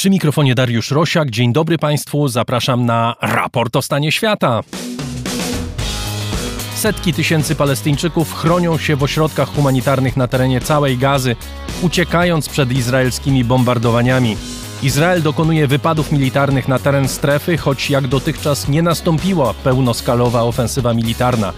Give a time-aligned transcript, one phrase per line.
[0.00, 1.30] Przy mikrofonie Dariusz Rosiak.
[1.30, 2.28] Dzień dobry Państwu.
[2.28, 4.60] Zapraszam na raport o stanie świata.
[6.74, 11.36] Setki tysięcy Palestyńczyków chronią się w ośrodkach humanitarnych na terenie całej Gazy,
[11.82, 14.36] uciekając przed izraelskimi bombardowaniami.
[14.82, 21.52] Izrael dokonuje wypadów militarnych na teren strefy, choć jak dotychczas nie nastąpiła pełnoskalowa ofensywa militarna.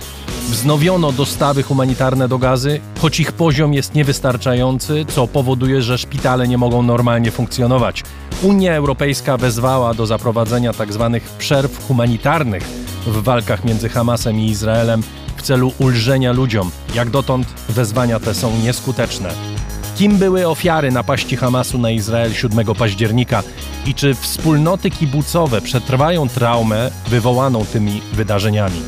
[0.49, 6.59] Wznowiono dostawy humanitarne do gazy, choć ich poziom jest niewystarczający, co powoduje, że szpitale nie
[6.59, 8.03] mogą normalnie funkcjonować.
[8.43, 11.11] Unia Europejska wezwała do zaprowadzenia tzw.
[11.13, 12.63] Tak przerw humanitarnych
[13.07, 15.03] w walkach między Hamasem i Izraelem
[15.37, 16.71] w celu ulżenia ludziom.
[16.95, 19.62] Jak dotąd wezwania te są nieskuteczne.
[19.97, 23.43] Kim były ofiary napaści Hamasu na Izrael 7 października
[23.87, 28.83] i czy wspólnoty kibucowe przetrwają traumę wywołaną tymi wydarzeniami?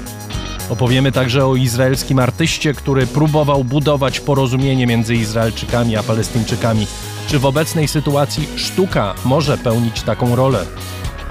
[0.70, 6.86] Opowiemy także o izraelskim artyście, który próbował budować porozumienie między Izraelczykami a Palestyńczykami.
[7.28, 10.64] Czy w obecnej sytuacji sztuka może pełnić taką rolę?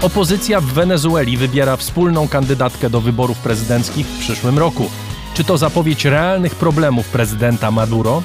[0.02, 4.90] Opozycja w Wenezueli wybiera wspólną kandydatkę do wyborów prezydenckich w przyszłym roku.
[5.34, 8.22] Czy to zapowiedź realnych problemów prezydenta Maduro?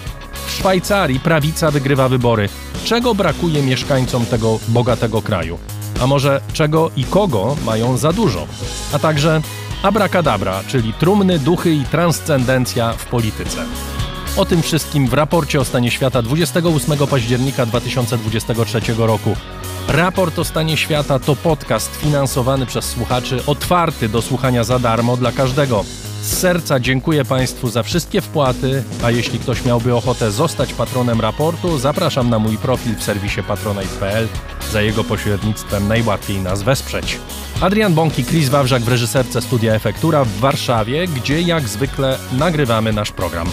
[0.59, 2.49] Szwajcarii prawica wygrywa wybory.
[2.83, 5.59] Czego brakuje mieszkańcom tego bogatego kraju?
[6.01, 8.47] A może czego i kogo mają za dużo?
[8.93, 9.41] A także
[9.83, 13.65] abracadabra, czyli trumny, duchy i transcendencja w polityce.
[14.37, 19.35] O tym wszystkim w raporcie o stanie świata 28 października 2023 roku.
[19.87, 25.31] Raport o stanie świata to podcast finansowany przez słuchaczy, otwarty do słuchania za darmo dla
[25.31, 25.85] każdego.
[26.21, 31.77] Z serca dziękuję Państwu za wszystkie wpłaty, a jeśli ktoś miałby ochotę zostać patronem raportu,
[31.77, 34.27] zapraszam na mój profil w serwisie patronite.pl.
[34.71, 37.19] Za jego pośrednictwem najłatwiej nas wesprzeć.
[37.61, 42.93] Adrian Bąk i Chris Wawrzak w reżyserce Studia Efektura w Warszawie, gdzie jak zwykle nagrywamy
[42.93, 43.47] nasz program.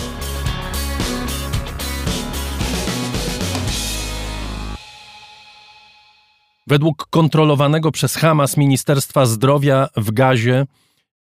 [6.66, 10.66] Według kontrolowanego przez Hamas Ministerstwa Zdrowia w Gazie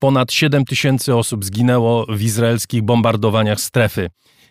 [0.05, 4.10] ponad 7 tysięcy osób zginęło w izraelskich bombardowaniach strefy.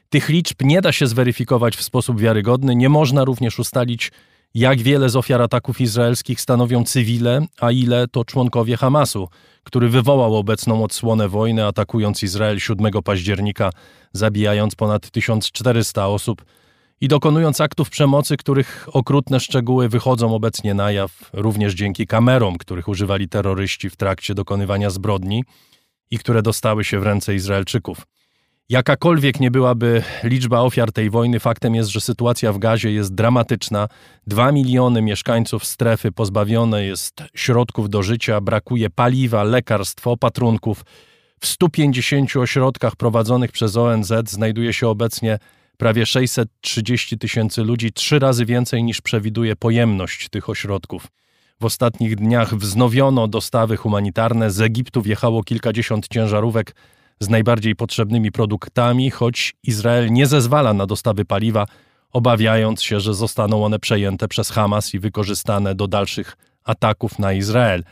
[0.09, 2.75] Tych liczb nie da się zweryfikować w sposób wiarygodny.
[2.75, 4.12] Nie można również ustalić,
[4.53, 9.28] jak wiele z ofiar ataków izraelskich stanowią cywile, a ile to członkowie Hamasu,
[9.64, 13.70] który wywołał obecną odsłonę wojny, atakując Izrael 7 października,
[14.14, 16.46] zabijając ponad 1400 osób
[17.03, 22.88] i dokonując aktów przemocy, których okrutne szczegóły wychodzą obecnie na jaw, również dzięki kamerom, których
[22.88, 25.44] używali terroryści w trakcie dokonywania zbrodni
[26.12, 28.08] i które dostały się w ręce Izraelczyków.
[28.69, 33.88] Jakakolwiek nie byłaby liczba ofiar tej wojny, faktem jest, że sytuacja w Gazie jest dramatyczna.
[34.28, 40.85] Dwa miliony mieszkańców strefy pozbawione jest środków do życia, brakuje paliwa, lekarstw, opatrunków.
[41.40, 45.40] W 150 ośrodkach prowadzonych przez ONZ znajduje się obecnie
[45.78, 51.07] prawie 630 tysięcy ludzi, trzy razy więcej niż przewiduje pojemność tych ośrodków.
[51.61, 54.51] W ostatnich dniach wznowiono dostawy humanitarne.
[54.51, 56.75] Z Egiptu wjechało kilkadziesiąt ciężarówek
[57.19, 61.66] z najbardziej potrzebnymi produktami, choć Izrael nie zezwala na dostawy paliwa,
[62.11, 67.84] obawiając się, że zostaną one przejęte przez Hamas i wykorzystane do dalszych ataków na Izrael.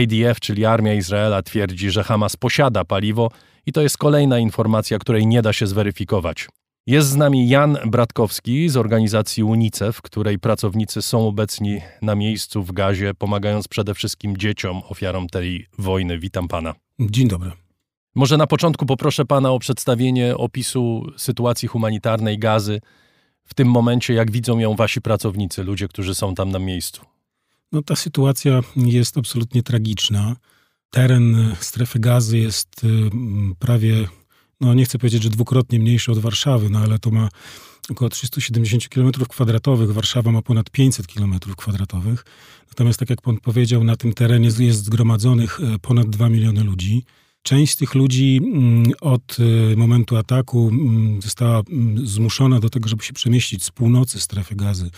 [0.00, 3.30] IDF, czyli Armia Izraela, twierdzi, że Hamas posiada paliwo
[3.66, 6.48] i to jest kolejna informacja, której nie da się zweryfikować.
[6.86, 12.72] Jest z nami Jan Bratkowski z organizacji UNICEF, której pracownicy są obecni na miejscu w
[12.72, 16.18] gazie, pomagając przede wszystkim dzieciom, ofiarom tej wojny.
[16.18, 16.74] Witam pana.
[17.00, 17.52] Dzień dobry.
[18.14, 22.80] Może na początku poproszę pana o przedstawienie opisu sytuacji humanitarnej gazy.
[23.44, 27.02] W tym momencie, jak widzą ją wasi pracownicy, ludzie, którzy są tam na miejscu?
[27.72, 30.36] No, ta sytuacja jest absolutnie tragiczna.
[30.90, 32.88] Teren strefy gazy jest y,
[33.58, 34.08] prawie
[34.62, 37.28] no nie chcę powiedzieć, że dwukrotnie mniejszy od Warszawy, no ale to ma
[37.90, 39.92] około 370 km kwadratowych.
[39.92, 42.24] Warszawa ma ponad 500 km kwadratowych.
[42.68, 47.04] Natomiast, tak jak pan powiedział, na tym terenie jest zgromadzonych e, ponad 2 miliony ludzi.
[47.42, 49.36] Część z tych ludzi mm, od
[49.72, 54.54] e, momentu ataku mm, została mm, zmuszona do tego, żeby się przemieścić z północy strefy
[54.54, 54.90] gazy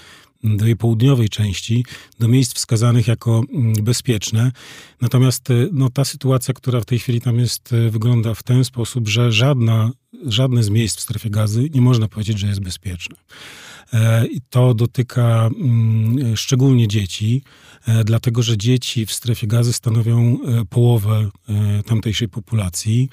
[0.45, 1.85] do jej południowej części,
[2.19, 3.43] do miejsc wskazanych jako
[3.83, 4.53] bezpieczne.
[5.01, 8.65] Natomiast e, no, ta sytuacja, która w tej chwili tam jest, e, wygląda w ten
[8.65, 9.91] sposób, że żadna,
[10.27, 13.17] żadne z miejsc w strefie gazy nie można powiedzieć, że jest bezpieczne.
[14.31, 15.51] I to dotyka
[16.35, 17.43] szczególnie dzieci,
[18.05, 20.39] dlatego że dzieci w strefie gazy stanowią
[20.71, 21.31] połowę
[21.87, 23.09] tamtejszej populacji.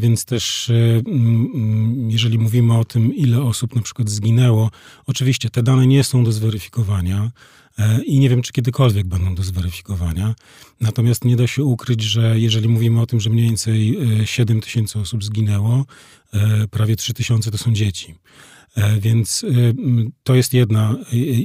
[0.00, 0.72] Więc też,
[1.06, 4.70] mm, jeżeli mówimy o tym, ile osób na przykład zginęło,
[5.06, 7.30] oczywiście te dane nie są do zweryfikowania
[8.06, 10.34] i nie wiem, czy kiedykolwiek będą do zweryfikowania.
[10.80, 14.98] Natomiast nie da się ukryć, że jeżeli mówimy o tym, że mniej więcej 7 tysięcy
[14.98, 15.84] osób zginęło,
[16.70, 18.14] prawie 3 tysiące to są dzieci.
[18.78, 19.48] E, więc e,
[20.22, 20.96] to jest jedna,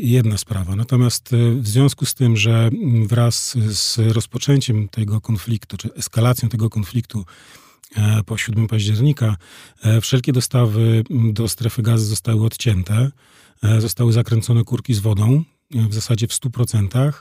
[0.02, 0.76] jedna sprawa.
[0.76, 2.70] Natomiast e, w związku z tym, że
[3.08, 7.26] wraz z rozpoczęciem tego konfliktu, czy eskalacją tego konfliktu
[8.26, 9.36] po 7 października,
[10.02, 13.12] wszelkie dostawy do strefy gazy zostały odcięte,
[13.80, 17.14] zostały zakręcone kurki z wodą, w zasadzie w 100%.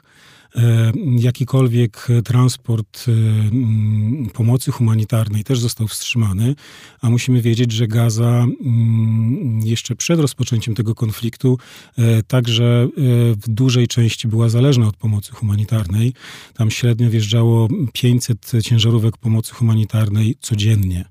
[0.57, 6.55] E, jakikolwiek transport e, pomocy humanitarnej też został wstrzymany,
[7.01, 11.59] a musimy wiedzieć, że Gaza mm, jeszcze przed rozpoczęciem tego konfliktu
[11.99, 12.89] e, także
[13.37, 16.13] w dużej części była zależna od pomocy humanitarnej.
[16.55, 21.05] Tam średnio wjeżdżało 500 ciężarówek pomocy humanitarnej codziennie.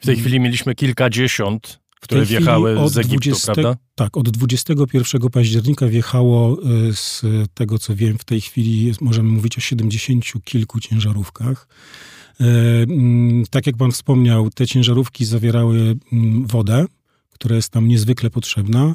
[0.00, 3.76] W tej chwili mieliśmy kilkadziesiąt które wjechały z Egiptu, 20, prawda?
[3.94, 6.58] Tak, od 21 października wjechało
[6.88, 7.22] y, z
[7.54, 11.68] tego, co wiem, w tej chwili możemy mówić o 70 kilku ciężarówkach.
[12.40, 16.86] Y, mm, tak jak pan wspomniał, te ciężarówki zawierały mm, wodę,
[17.30, 18.94] która jest tam niezwykle potrzebna,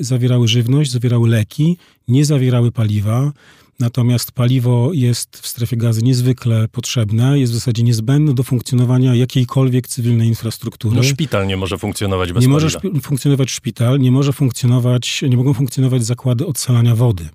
[0.00, 1.76] y, zawierały żywność, zawierały leki,
[2.08, 3.32] nie zawierały paliwa.
[3.80, 9.88] Natomiast paliwo jest w strefie gazy niezwykle potrzebne, jest w zasadzie niezbędne do funkcjonowania jakiejkolwiek
[9.88, 10.96] cywilnej infrastruktury.
[10.96, 12.80] No szpital nie może funkcjonować bez nie paliwa.
[12.84, 17.28] Nie może funkcjonować szpital, nie może funkcjonować, nie mogą funkcjonować zakłady odsalania wody.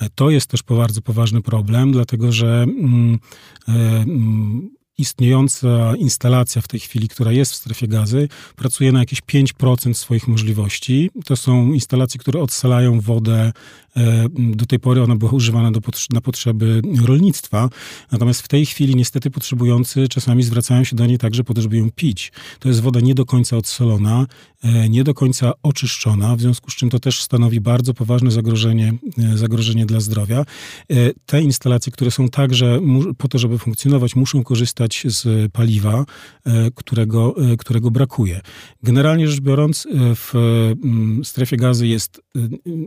[0.00, 3.18] E, to jest też bardzo poważny problem, dlatego że mm,
[3.68, 9.20] e, mm, istniejąca instalacja w tej chwili, która jest w strefie gazy, pracuje na jakieś
[9.22, 11.10] 5% swoich możliwości.
[11.24, 13.52] To są instalacje, które odsalają wodę
[13.96, 15.80] E, do tej pory ona była używana do,
[16.12, 17.68] na potrzeby rolnictwa,
[18.12, 21.76] natomiast w tej chwili niestety potrzebujący czasami zwracają się do niej także po to, żeby
[21.76, 22.32] ją pić.
[22.58, 24.26] To jest woda nie do końca odsolona,
[24.88, 29.36] nie do końca oczyszczona, w związku z czym to też stanowi bardzo poważne zagrożenie, e,
[29.36, 30.44] zagrożenie dla zdrowia.
[31.26, 32.80] Te instalacje, które są także
[33.18, 36.04] po to, żeby funkcjonować, muszą korzystać z paliwa,
[36.74, 38.40] którego, którego brakuje.
[38.82, 40.32] Generalnie rzecz biorąc, w
[41.24, 42.20] strefie gazy jest,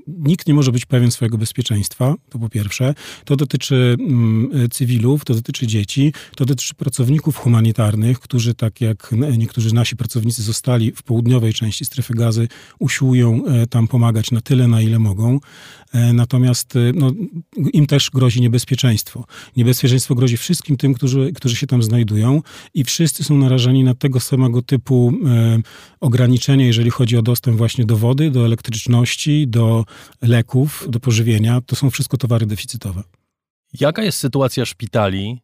[0.07, 2.93] nikt nie może być pewien swojego bezpieczeństwa, to po pierwsze.
[3.25, 9.73] To dotyczy mm, cywilów, to dotyczy dzieci, to dotyczy pracowników humanitarnych, którzy tak jak niektórzy
[9.73, 12.47] nasi pracownicy zostali w południowej części strefy gazy,
[12.79, 15.39] usiłują e, tam pomagać na tyle, na ile mogą.
[15.93, 17.11] E, natomiast e, no,
[17.73, 19.25] im też grozi niebezpieczeństwo.
[19.57, 22.41] Niebezpieczeństwo grozi wszystkim tym, którzy, którzy się tam znajdują
[22.73, 25.61] i wszyscy są narażeni na tego samego typu e,
[25.99, 29.85] ograniczenia, jeżeli chodzi o dostęp właśnie do wody, do elektryczności, do
[30.21, 31.61] leków, do pożywienia.
[31.61, 33.03] To są wszystko towary deficytowe.
[33.79, 35.41] Jaka jest sytuacja szpitali?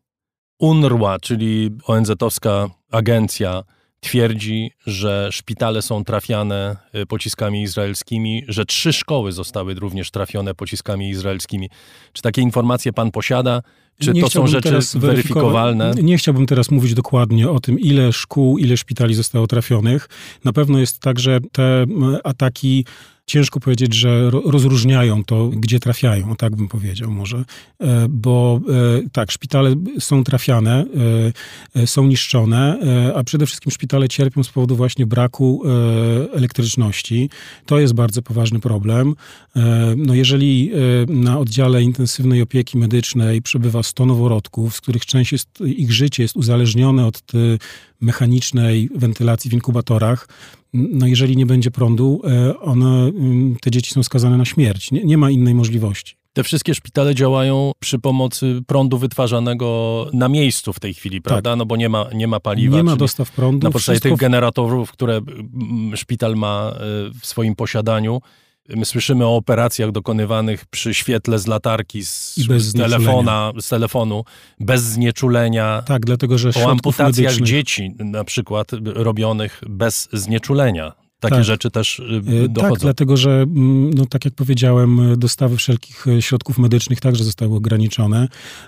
[0.59, 3.63] UNRWA, czyli ONZ-owska agencja,
[4.01, 11.09] twierdzi, że szpitale są trafiane y, pociskami izraelskimi, że trzy szkoły zostały również trafione pociskami
[11.09, 11.69] izraelskimi.
[12.13, 13.61] Czy takie informacje pan posiada?
[13.99, 15.93] Czy nie to są rzeczy weryfikowalne?
[16.03, 20.09] Nie chciałbym teraz mówić dokładnie o tym, ile szkół, ile szpitali zostało trafionych.
[20.45, 21.85] Na pewno jest tak, że te
[22.23, 22.85] ataki
[23.31, 27.45] ciężko powiedzieć, że rozróżniają to, gdzie trafiają, tak bym powiedział może.
[27.79, 30.85] E, bo e, tak, szpitale są trafiane,
[31.75, 32.79] e, są niszczone,
[33.15, 35.63] a przede wszystkim szpitale cierpią z powodu właśnie braku
[36.33, 37.29] elektryczności.
[37.65, 39.15] To jest bardzo poważny problem.
[39.97, 40.71] No jeżeli
[41.07, 46.35] na oddziale intensywnej opieki medycznej przebywa 100 noworodków, z których część jest, ich życie jest
[46.35, 47.23] uzależnione od
[48.01, 50.27] mechanicznej wentylacji w inkubatorach,
[50.73, 54.91] no jeżeli nie będzie prądu, e, one, mm, te dzieci są skazane na śmierć.
[54.91, 56.15] Nie, nie ma innej możliwości.
[56.33, 61.49] Te wszystkie szpitale działają przy pomocy prądu wytwarzanego na miejscu w tej chwili, prawda?
[61.49, 61.57] Tak.
[61.57, 62.77] No bo nie ma, nie ma paliwa.
[62.77, 63.67] Nie ma dostaw prądu.
[63.67, 66.79] Na podstawie tych generatorów, które mm, szpital ma e,
[67.21, 68.21] w swoim posiadaniu,
[68.69, 74.23] My słyszymy o operacjach dokonywanych przy świetle z latarki, z, z telefona, z telefonu,
[74.59, 75.83] bez znieczulenia.
[75.85, 77.49] Tak, dlatego że o amputacjach medycznych...
[77.49, 81.00] dzieci na przykład robionych bez znieczulenia.
[81.21, 81.43] Takie tak.
[81.43, 82.03] rzeczy też y,
[82.43, 82.73] e, dochodzą.
[82.73, 87.55] Tak, dlatego że, mm, no, tak jak powiedziałem, dostawy wszelkich e, środków medycznych także zostały
[87.55, 88.27] ograniczone.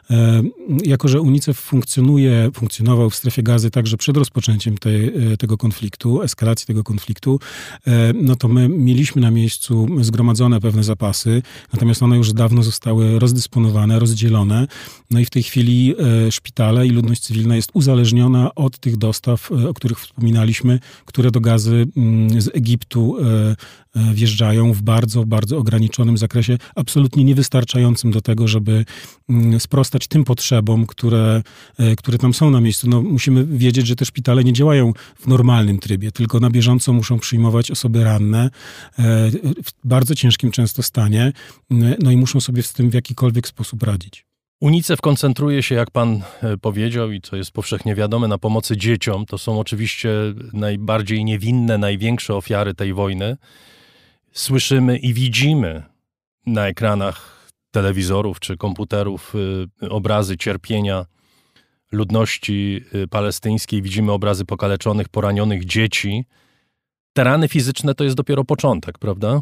[0.09, 0.43] E,
[0.85, 6.67] jako, że UNICEF funkcjonuje, funkcjonował w strefie gazy także przed rozpoczęciem tej, tego konfliktu, eskalacji
[6.67, 7.39] tego konfliktu,
[8.21, 11.41] no to my mieliśmy na miejscu zgromadzone pewne zapasy,
[11.73, 14.67] natomiast one już dawno zostały rozdysponowane, rozdzielone.
[15.11, 15.95] No i w tej chwili
[16.31, 21.85] szpitale i ludność cywilna jest uzależniona od tych dostaw, o których wspominaliśmy, które do gazy
[21.97, 23.17] mm, z Egiptu
[24.13, 28.85] wjeżdżają w bardzo, bardzo ograniczonym zakresie, absolutnie niewystarczającym do tego, żeby
[29.29, 31.43] mm, sprostać tym potrzebom, które,
[31.97, 32.89] które tam są na miejscu.
[32.89, 37.19] No, musimy wiedzieć, że te szpitale nie działają w normalnym trybie, tylko na bieżąco muszą
[37.19, 38.49] przyjmować osoby ranne
[39.63, 41.33] w bardzo ciężkim często stanie,
[41.99, 44.32] no i muszą sobie z tym w jakikolwiek sposób radzić.
[44.63, 49.25] UNICEF koncentruje się, jak pan e, powiedział, i co jest powszechnie wiadome, na pomocy dzieciom.
[49.25, 50.09] To są oczywiście
[50.53, 53.37] najbardziej niewinne, największe ofiary tej wojny.
[54.31, 55.83] Słyszymy i widzimy
[56.45, 59.33] na ekranach telewizorów czy komputerów
[59.83, 61.05] e, obrazy cierpienia
[61.91, 66.25] ludności e, palestyńskiej, widzimy obrazy pokaleczonych, poranionych dzieci.
[67.13, 69.41] Te rany fizyczne to jest dopiero początek, prawda?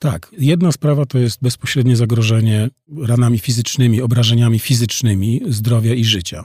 [0.00, 0.30] Tak.
[0.38, 2.70] Jedna sprawa to jest bezpośrednie zagrożenie
[3.02, 6.44] ranami fizycznymi, obrażeniami fizycznymi zdrowia i życia.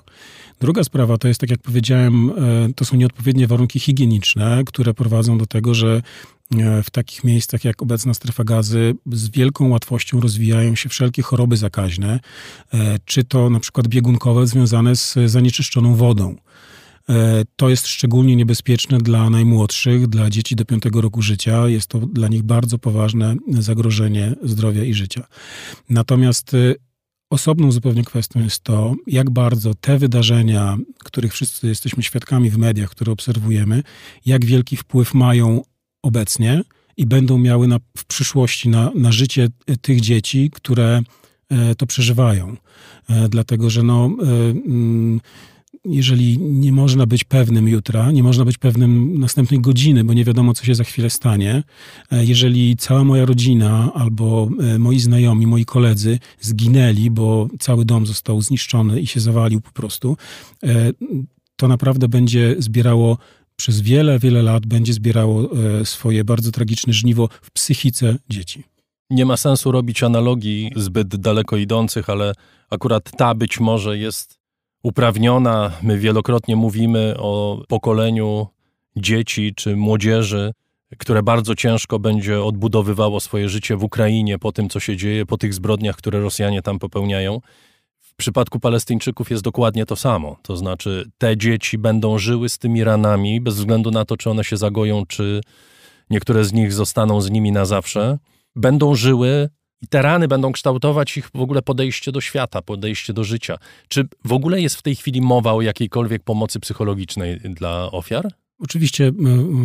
[0.59, 2.33] Druga sprawa to jest, tak jak powiedziałem, e,
[2.75, 6.01] to są nieodpowiednie warunki higieniczne, które prowadzą do tego, że
[6.55, 11.57] e, w takich miejscach jak obecna strefa gazy z wielką łatwością rozwijają się wszelkie choroby
[11.57, 12.19] zakaźne,
[12.73, 16.35] e, czy to na przykład biegunkowe związane z zanieczyszczoną wodą.
[17.09, 21.67] E, to jest szczególnie niebezpieczne dla najmłodszych, dla dzieci do 5 roku życia.
[21.67, 25.27] Jest to dla nich bardzo poważne zagrożenie zdrowia i życia.
[25.89, 26.75] Natomiast e,
[27.29, 32.89] Osobną zupełnie kwestią jest to, jak bardzo te wydarzenia, których wszyscy jesteśmy świadkami w mediach,
[32.89, 33.83] które obserwujemy,
[34.25, 35.63] jak wielki wpływ mają
[36.01, 36.61] obecnie
[36.97, 39.47] i będą miały na, w przyszłości na, na życie
[39.81, 41.01] tych dzieci, które
[41.49, 42.57] e, to przeżywają.
[43.29, 44.09] Dlatego, że no.
[44.65, 45.21] Mm,
[45.85, 50.53] jeżeli nie można być pewnym jutra, nie można być pewnym następnej godziny, bo nie wiadomo,
[50.53, 51.63] co się za chwilę stanie,
[52.11, 58.05] e, jeżeli cała moja rodzina albo e, moi znajomi, moi koledzy zginęli, bo cały dom
[58.05, 60.17] został zniszczony i się zawalił po prostu,
[60.63, 60.91] e,
[61.55, 63.17] to naprawdę będzie zbierało
[63.55, 65.49] przez wiele, wiele lat będzie zbierało
[65.83, 68.63] swoje bardzo tragiczne żniwo w psychice dzieci.
[69.09, 72.33] Nie ma sensu robić analogii zbyt daleko idących, ale
[72.69, 74.44] akurat ta być może jest
[74.85, 75.71] uprawniona.
[75.81, 78.47] My wielokrotnie mówimy o pokoleniu
[78.95, 80.51] dzieci czy młodzieży,
[80.97, 85.37] które bardzo ciężko będzie odbudowywało swoje życie w Ukrainie po tym, co się dzieje, po
[85.37, 87.41] tych zbrodniach, które Rosjanie tam popełniają.
[87.99, 90.37] W przypadku Palestyńczyków jest dokładnie to samo.
[90.41, 94.43] To znaczy, te dzieci będą żyły z tymi ranami, bez względu na to, czy one
[94.43, 95.41] się zagoją, czy
[96.09, 98.17] niektóre z nich zostaną z nimi na zawsze.
[98.55, 99.49] Będą żyły
[99.85, 103.57] i te rany będą kształtować ich w ogóle podejście do świata, podejście do życia.
[103.87, 108.27] Czy w ogóle jest w tej chwili mowa o jakiejkolwiek pomocy psychologicznej dla ofiar?
[108.59, 109.11] Oczywiście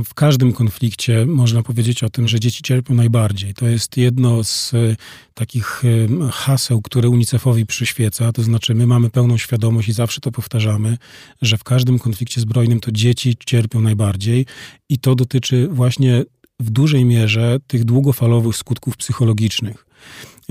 [0.05, 3.55] w każdym konflikcie można powiedzieć o tym, że dzieci cierpią najbardziej.
[3.55, 4.97] To jest jedno z e,
[5.35, 5.83] takich
[6.33, 8.33] haseł, które UNICEF-owi przyświeca.
[8.33, 10.97] To znaczy, my mamy pełną świadomość i zawsze to powtarzamy,
[11.43, 14.47] że w każdym konflikcie zbrojnym to dzieci cierpią najbardziej
[14.89, 16.25] i to dotyczy właśnie
[16.61, 19.89] w dużej mierze tych długofalowych skutków psychologicznych.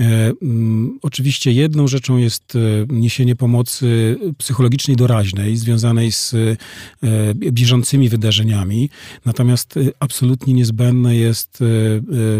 [0.00, 6.56] E, mm, oczywiście jedną rzeczą jest e, niesienie pomocy psychologicznej doraźnej, związanej z e,
[7.34, 8.90] bieżącymi wydarzeniami,
[9.24, 11.58] natomiast absolutnie niezbędne jest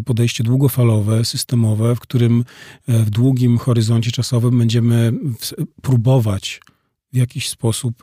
[0.05, 2.45] podejście długofalowe, systemowe, w którym
[2.89, 5.13] w długim horyzoncie czasowym będziemy
[5.83, 6.61] próbować
[7.13, 8.03] w jakiś sposób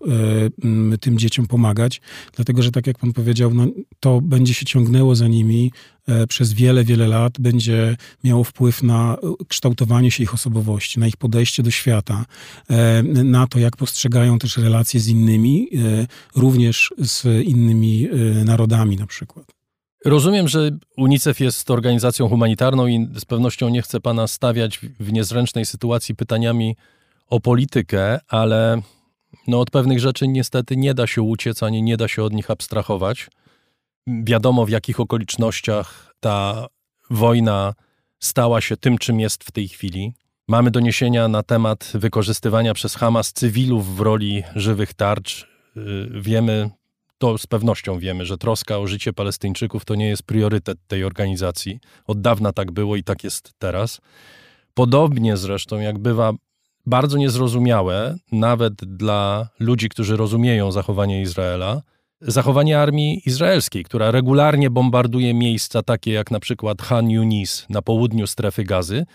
[0.94, 2.02] e, tym dzieciom pomagać,
[2.36, 3.68] dlatego że tak jak pan powiedział, no,
[4.00, 5.72] to będzie się ciągnęło za nimi
[6.08, 11.18] e, przez wiele, wiele lat, będzie miało wpływ na kształtowanie się ich osobowości, na ich
[11.18, 12.26] podejście do świata,
[12.70, 15.70] e, na to, jak postrzegają też relacje z innymi,
[16.36, 18.08] również z innymi
[18.46, 19.58] narodami na przykład.
[20.06, 25.66] Rozumiem, że UNICEF jest organizacją humanitarną i z pewnością nie chce pana stawiać w niezręcznej
[25.66, 26.76] sytuacji pytaniami
[27.28, 28.82] o politykę, ale
[29.48, 32.51] no od pewnych rzeczy niestety nie da się uciec, ani nie da się od nich
[32.51, 33.27] abstrahować.
[34.08, 36.68] Wiadomo, w jakich okolicznościach ta
[37.10, 37.74] wojna
[38.20, 40.13] stała się tym, czym jest w tej chwili.
[40.48, 45.48] Mamy doniesienia na temat wykorzystywania przez Hamas cywilów w roli żywych tarcz.
[45.77, 46.70] Y, wiemy,
[47.18, 51.80] to z pewnością wiemy, że troska o życie Palestyńczyków to nie jest priorytet tej organizacji.
[52.06, 54.01] Od dawna tak było i tak jest teraz.
[54.74, 56.34] Podobnie zresztą, jak bywa
[56.88, 61.82] bardzo niezrozumiałe, nawet dla ludzi, którzy rozumieją zachowanie Izraela,
[62.22, 68.27] zachowanie armii izraelskiej, która regularnie bombarduje miejsca takie jak na przykład Han Yunis na południu
[68.27, 69.06] strefy gazy,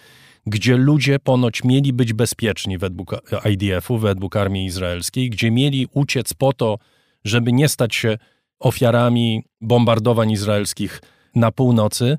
[0.46, 3.14] gdzie ludzie ponoć mieli być bezpieczni według
[3.50, 6.78] IDF-u, według armii izraelskiej, gdzie mieli uciec po to,
[7.24, 8.18] żeby nie stać się
[8.58, 11.02] ofiarami bombardowań izraelskich
[11.34, 12.18] na północy.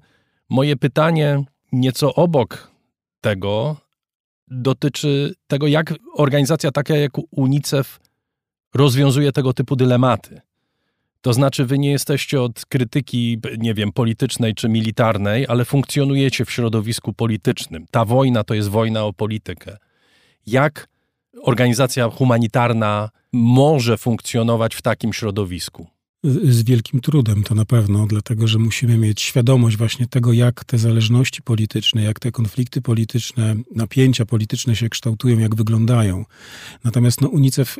[0.50, 2.72] Moje pytanie nieco obok
[3.22, 3.76] tego
[4.54, 8.00] dotyczy tego, jak organizacja taka jak UNICEF
[8.74, 10.42] rozwiązuje tego typu dylematy.
[11.22, 16.52] To znaczy, wy nie jesteście od krytyki, nie wiem, politycznej czy militarnej, ale funkcjonujecie w
[16.52, 17.86] środowisku politycznym.
[17.92, 19.78] Ta wojna to jest wojna o politykę.
[20.48, 20.88] Jak
[21.42, 25.88] organizacja humanitarna może funkcjonować w takim środowisku?
[26.24, 30.78] Z wielkim trudem, to na pewno, dlatego że musimy mieć świadomość właśnie tego, jak te
[30.78, 36.26] zależności polityczne, jak te konflikty polityczne, napięcia polityczne się kształtują, jak wyglądają.
[36.84, 37.80] Natomiast no, UNICEF,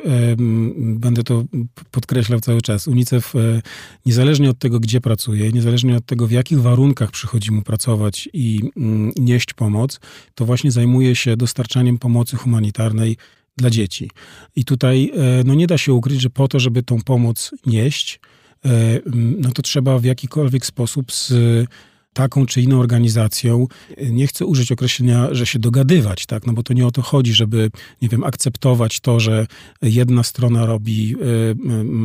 [0.76, 1.44] będę to
[1.90, 3.62] podkreślał cały czas, UNICEF e,
[4.06, 8.70] niezależnie od tego, gdzie pracuje, niezależnie od tego, w jakich warunkach przychodzi mu pracować i
[8.76, 10.00] mm, nieść pomoc,
[10.34, 13.16] to właśnie zajmuje się dostarczaniem pomocy humanitarnej
[13.56, 14.10] dla dzieci.
[14.56, 18.20] I tutaj e, no nie da się ukryć, że po to, żeby tą pomoc nieść,
[19.14, 21.32] no to trzeba w jakikolwiek sposób z
[22.12, 23.66] taką czy inną organizacją,
[24.10, 27.34] nie chcę użyć określenia, że się dogadywać, tak, no bo to nie o to chodzi,
[27.34, 27.70] żeby,
[28.02, 29.46] nie wiem, akceptować to, że
[29.82, 31.14] jedna strona robi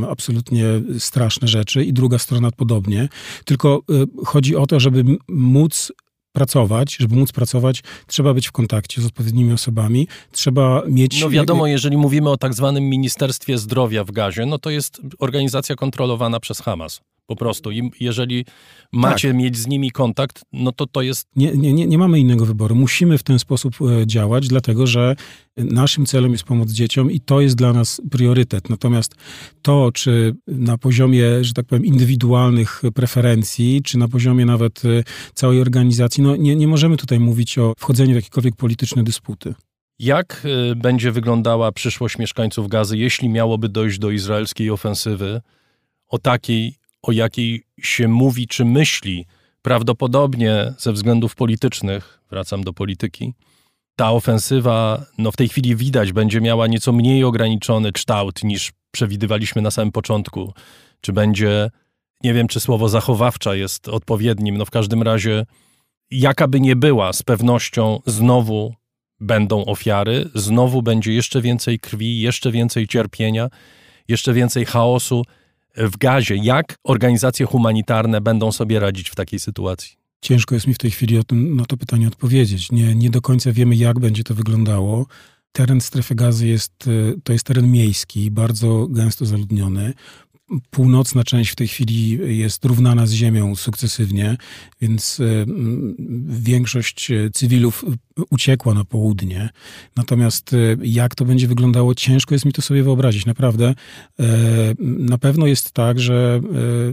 [0.04, 0.66] y, absolutnie
[1.00, 3.10] straszne rzeczy i druga strona podobnie,
[3.46, 3.84] tylko
[4.26, 5.92] chodzi o to, żeby móc
[6.32, 11.22] pracować, żeby móc pracować, trzeba być w kontakcie z odpowiednimi osobami, trzeba mieć...
[11.22, 15.76] No wiadomo, jeżeli mówimy o tak zwanym Ministerstwie Zdrowia w Gazie, no to jest organizacja
[15.76, 17.02] kontrolowana przez Hamas.
[17.30, 17.72] Po prostu.
[17.72, 18.46] I jeżeli
[18.92, 19.38] macie tak.
[19.38, 21.28] mieć z nimi kontakt, no to to jest.
[21.36, 22.76] Nie, nie, nie, nie mamy innego wyboru.
[22.76, 25.16] Musimy w ten sposób e, działać, dlatego że
[25.58, 28.70] naszym celem jest pomoc dzieciom i to jest dla nas priorytet.
[28.70, 29.16] Natomiast
[29.62, 35.62] to, czy na poziomie, że tak powiem, indywidualnych preferencji, czy na poziomie nawet e, całej
[35.62, 39.54] organizacji, no nie, nie możemy tutaj mówić o wchodzeniu w jakiekolwiek polityczne dysputy.
[40.00, 45.42] Jak e, będzie wyglądała przyszłość mieszkańców Gazy, jeśli miałoby dojść do izraelskiej ofensywy,
[46.10, 49.26] o takiej, o jakiej się mówi czy myśli,
[49.62, 53.34] prawdopodobnie ze względów politycznych, wracam do polityki,
[53.96, 59.62] ta ofensywa, no w tej chwili widać, będzie miała nieco mniej ograniczony kształt niż przewidywaliśmy
[59.62, 60.54] na samym początku.
[61.02, 61.70] Czy będzie,
[62.24, 65.46] nie wiem, czy słowo zachowawcza jest odpowiednim, no w każdym razie,
[66.12, 68.74] jaka by nie była, z pewnością znowu
[69.20, 73.50] będą ofiary, znowu będzie jeszcze więcej krwi, jeszcze więcej cierpienia,
[74.08, 75.24] jeszcze więcej chaosu
[75.80, 76.36] w gazie.
[76.36, 79.92] Jak organizacje humanitarne będą sobie radzić w takiej sytuacji?
[80.22, 82.72] Ciężko jest mi w tej chwili tym, na to pytanie odpowiedzieć.
[82.72, 85.06] Nie, nie do końca wiemy, jak będzie to wyglądało.
[85.52, 89.94] Teren strefy gazy jest, e, to jest teren miejski, bardzo gęsto zaludniony.
[90.70, 94.38] Północna część w tej chwili jest równana z ziemią sukcesywnie,
[94.82, 95.46] więc e,
[96.28, 97.86] większość e, cywilów
[98.30, 99.50] uciekła na południe.
[99.96, 103.26] Natomiast e, jak to będzie wyglądało, ciężko jest mi to sobie wyobrazić.
[103.26, 103.76] Naprawdę
[104.80, 106.42] na pewno jest tak, że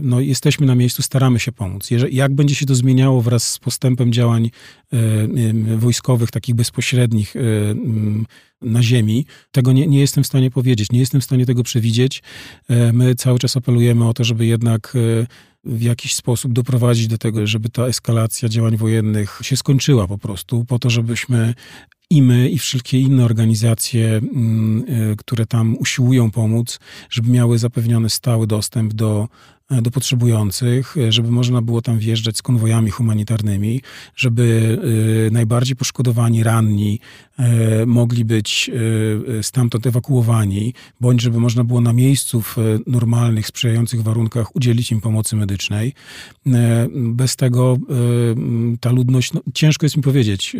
[0.01, 1.89] no, jesteśmy na miejscu, staramy się pomóc.
[2.11, 4.51] Jak będzie się to zmieniało wraz z postępem działań
[5.77, 7.33] wojskowych, takich bezpośrednich,
[8.61, 9.25] na ziemi.
[9.51, 12.23] Tego nie, nie jestem w stanie powiedzieć, nie jestem w stanie tego przewidzieć.
[12.69, 15.27] E, my cały czas apelujemy o to, żeby jednak e,
[15.63, 20.65] w jakiś sposób doprowadzić do tego, żeby ta eskalacja działań wojennych się skończyła po prostu,
[20.65, 21.53] po to, żebyśmy
[22.09, 28.09] i my, i wszelkie inne organizacje, mm, e, które tam usiłują pomóc, żeby miały zapewniony
[28.09, 29.27] stały dostęp do
[29.69, 33.81] do potrzebujących, e, żeby można było tam wjeżdżać z konwojami humanitarnymi,
[34.15, 34.77] żeby
[35.27, 36.99] e, najbardziej poszkodowani, ranni
[37.85, 38.71] mogli być
[39.41, 42.55] stamtąd ewakuowani, bądź żeby można było na miejscu w
[42.87, 45.93] normalnych, sprzyjających warunkach udzielić im pomocy medycznej.
[46.95, 47.77] Bez tego
[48.79, 50.55] ta ludność, no, ciężko jest mi powiedzieć.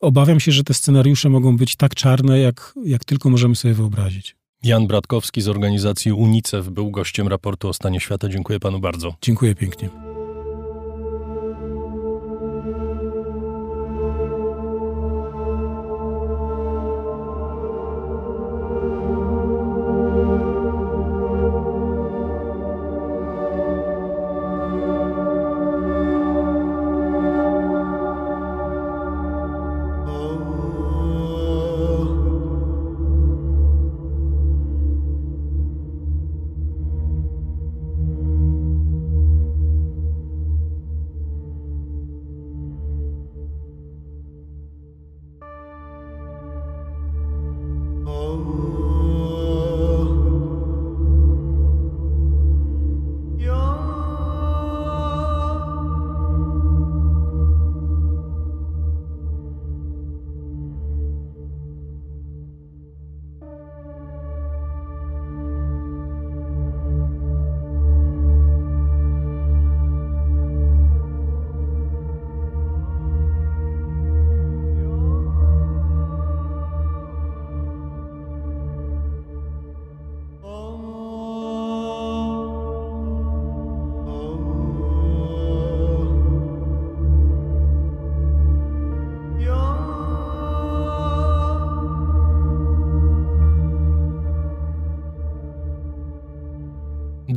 [0.00, 4.39] Obawiam się, że te scenariusze mogą być tak czarne, jak, jak tylko możemy sobie wyobrazić.
[4.62, 8.28] Jan Bratkowski z organizacji UNICEF był gościem raportu o stanie świata.
[8.28, 9.14] Dziękuję panu bardzo.
[9.22, 10.09] Dziękuję pięknie.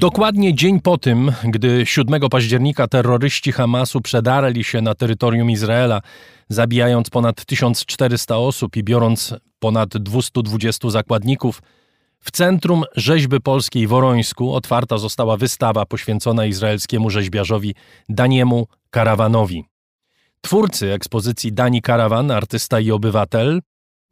[0.04, 6.02] Dokładnie dzień po tym, gdy 7 października terroryści Hamasu przedarli się na terytorium Izraela,
[6.50, 11.62] zabijając ponad 1400 osób i biorąc ponad 220 zakładników,
[12.20, 17.76] w centrum rzeźby polskiej w Orońsku otwarta została wystawa poświęcona izraelskiemu rzeźbiarzowi
[18.10, 19.66] Daniemu Karawanowi.
[20.42, 23.62] Twórcy ekspozycji Dani Karawan, artysta i obywatel,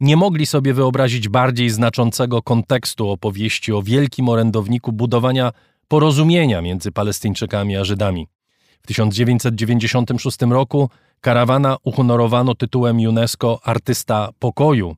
[0.00, 5.52] nie mogli sobie wyobrazić bardziej znaczącego kontekstu opowieści o wielkim orędowniku budowania
[5.88, 8.26] porozumienia między Palestyńczykami a Żydami.
[8.82, 10.90] W 1996 roku
[11.20, 14.96] Karawana uhonorowano tytułem UNESCO Artysta Pokoju,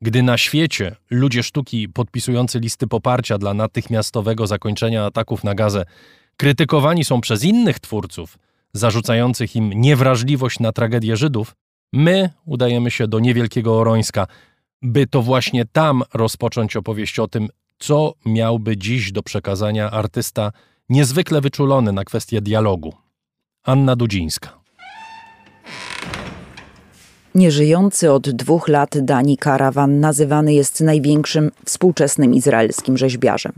[0.00, 5.84] gdy na świecie ludzie sztuki podpisujący listy poparcia dla natychmiastowego zakończenia ataków na Gazę
[6.36, 8.38] krytykowani są przez innych twórców,
[8.72, 11.54] zarzucających im niewrażliwość na tragedię Żydów,
[11.92, 14.26] my udajemy się do niewielkiego Orońska,
[14.82, 20.52] by to właśnie tam rozpocząć opowieść o tym, co miałby dziś do przekazania artysta
[20.88, 22.92] niezwykle wyczulony na kwestię dialogu.
[23.64, 24.58] Anna Dudzińska.
[27.34, 33.52] Nieżyjący od dwóch lat Dani Karawan nazywany jest największym współczesnym izraelskim rzeźbiarzem.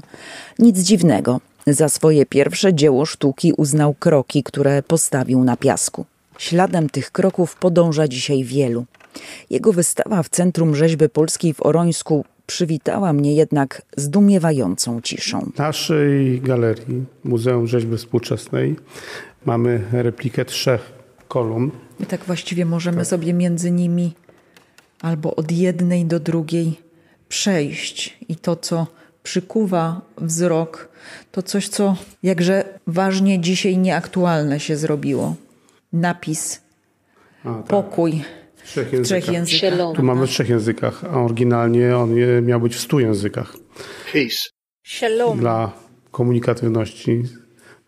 [0.58, 6.06] Nic dziwnego, za swoje pierwsze dzieło sztuki uznał kroki, które postawił na piasku.
[6.38, 8.84] Śladem tych kroków podąża dzisiaj wielu.
[9.50, 15.50] Jego wystawa w Centrum Rzeźby Polskiej w Orońsku przywitała mnie jednak zdumiewającą ciszą.
[15.54, 18.76] W naszej galerii Muzeum Rzeźby Współczesnej
[19.44, 20.92] mamy replikę trzech
[21.28, 21.70] kolumn.
[22.00, 23.06] I tak właściwie możemy tak.
[23.06, 24.14] sobie między nimi
[25.00, 26.80] albo od jednej do drugiej
[27.28, 28.18] przejść.
[28.28, 28.86] I to, co
[29.22, 30.88] przykuwa wzrok,
[31.32, 35.34] to coś, co jakże ważnie dzisiaj nieaktualne się zrobiło.
[35.92, 36.60] Napis,
[37.44, 37.64] a, tak.
[37.64, 38.24] pokój
[38.70, 39.22] trzech językach.
[39.22, 39.96] trzech językach.
[39.96, 43.56] Tu mamy w trzech językach, a oryginalnie on miał być w stu językach.
[44.12, 44.36] Peace.
[44.86, 45.38] Shalom.
[45.38, 45.72] Dla
[46.10, 47.22] komunikatywności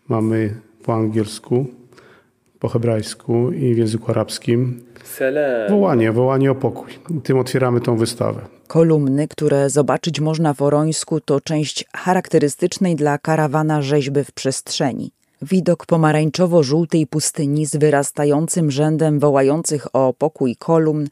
[0.07, 1.65] mamy po angielsku,
[2.59, 4.83] po hebrajsku i w języku arabskim.
[5.69, 6.91] Wołanie, wołanie o pokój.
[7.23, 8.41] Tym otwieramy tą wystawę.
[8.67, 15.11] Kolumny, które zobaczyć można w Orońsku, to część charakterystycznej dla karawana rzeźby w przestrzeni.
[15.43, 21.07] Widok pomarańczowo-żółtej pustyni z wyrastającym rzędem wołających o pokój kolumn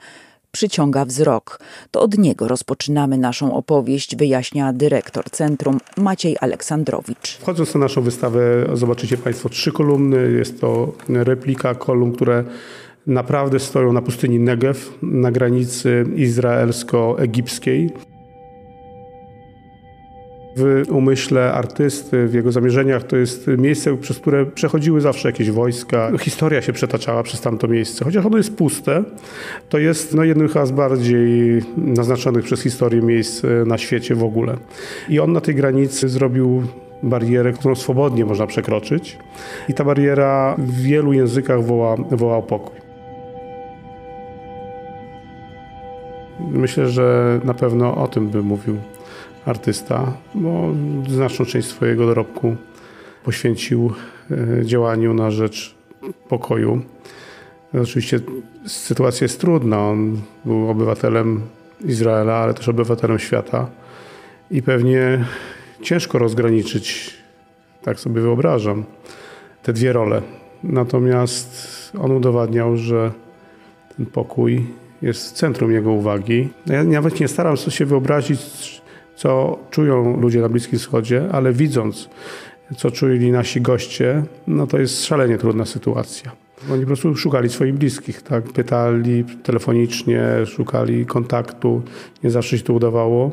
[0.51, 1.59] przyciąga wzrok.
[1.91, 7.37] To od niego rozpoczynamy naszą opowieść, wyjaśnia dyrektor centrum Maciej Aleksandrowicz.
[7.37, 8.41] Wchodząc na naszą wystawę
[8.73, 10.31] zobaczycie Państwo trzy kolumny.
[10.31, 12.43] Jest to replika kolumn, które
[13.07, 17.89] naprawdę stoją na pustyni Negev, na granicy izraelsko-egipskiej.
[20.55, 26.11] W umyśle artysty, w jego zamierzeniach to jest miejsce, przez które przechodziły zawsze jakieś wojska.
[26.19, 28.05] Historia się przetaczała przez tamto miejsce.
[28.05, 29.03] Chociaż ono jest puste,
[29.69, 34.57] to jest no, jednym z bardziej naznaczonych przez historię miejsc e, na świecie w ogóle.
[35.09, 36.63] I on na tej granicy zrobił
[37.03, 39.17] barierę, którą swobodnie można przekroczyć.
[39.69, 42.81] I ta bariera w wielu językach woła, woła o pokój.
[46.51, 48.77] Myślę, że na pewno o tym by mówił
[49.45, 50.73] artysta, bo
[51.09, 52.55] znaczną część swojego dorobku
[53.23, 53.93] poświęcił
[54.31, 55.75] e, działaniu na rzecz
[56.29, 56.81] pokoju.
[57.81, 58.19] Oczywiście
[58.65, 59.89] sytuacja jest trudna.
[59.89, 61.41] On był obywatelem
[61.85, 63.67] Izraela, ale też obywatelem świata
[64.51, 65.25] i pewnie
[65.81, 67.13] ciężko rozgraniczyć,
[67.83, 68.83] tak sobie wyobrażam,
[69.63, 70.21] te dwie role.
[70.63, 73.11] Natomiast on udowadniał, że
[73.97, 74.65] ten pokój
[75.01, 76.49] jest w centrum jego uwagi.
[76.65, 78.80] Ja nawet nie staram się wyobrazić,
[79.21, 82.09] co czują ludzie na Bliskim Wschodzie, ale widząc,
[82.77, 86.31] co czuli nasi goście, no to jest szalenie trudna sytuacja.
[86.71, 88.43] Oni po prostu szukali swoich bliskich, tak?
[88.43, 91.81] Pytali telefonicznie, szukali kontaktu.
[92.23, 93.31] Nie zawsze się to udawało.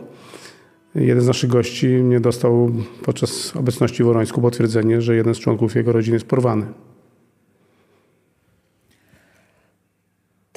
[0.95, 2.71] Jeden z naszych gości nie dostał
[3.05, 6.67] podczas obecności w Worońsku potwierdzenie, że jeden z członków jego rodziny jest porwany.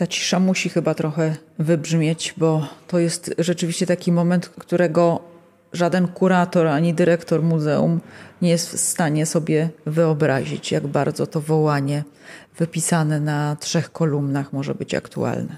[0.01, 5.19] Ta cisza musi chyba trochę wybrzmieć, bo to jest rzeczywiście taki moment, którego
[5.73, 7.99] żaden kurator ani dyrektor muzeum
[8.41, 12.03] nie jest w stanie sobie wyobrazić, jak bardzo to wołanie
[12.57, 15.57] wypisane na trzech kolumnach może być aktualne.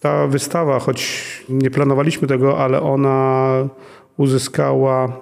[0.00, 3.48] Ta wystawa, choć nie planowaliśmy tego, ale ona
[4.16, 5.20] uzyskała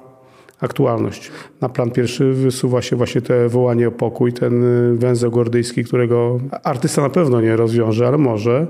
[0.61, 1.31] aktualność.
[1.61, 4.63] Na plan pierwszy wysuwa się właśnie te wołanie o pokój, ten
[4.97, 8.67] węzeł gordyjski, którego artysta na pewno nie rozwiąże, ale może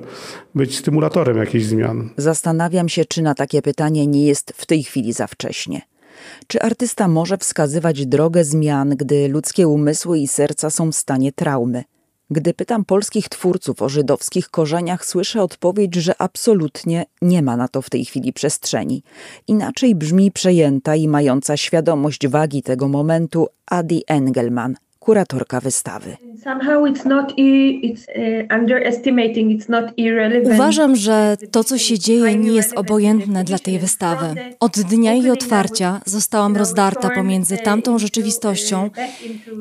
[0.54, 2.08] być stymulatorem jakichś zmian.
[2.16, 5.82] Zastanawiam się, czy na takie pytanie nie jest w tej chwili za wcześnie.
[6.46, 11.84] Czy artysta może wskazywać drogę zmian, gdy ludzkie umysły i serca są w stanie traumy?
[12.30, 17.82] Gdy pytam polskich twórców o żydowskich korzeniach, słyszę odpowiedź, że absolutnie nie ma na to
[17.82, 19.02] w tej chwili przestrzeni.
[19.46, 24.76] Inaczej brzmi przejęta i mająca świadomość wagi tego momentu Adi Engelman,
[25.08, 26.16] kuratorka wystawy.
[30.54, 34.26] Uważam, że to, co się dzieje, nie jest obojętne dla tej wystawy.
[34.60, 38.90] Od dnia jej otwarcia zostałam rozdarta pomiędzy tamtą rzeczywistością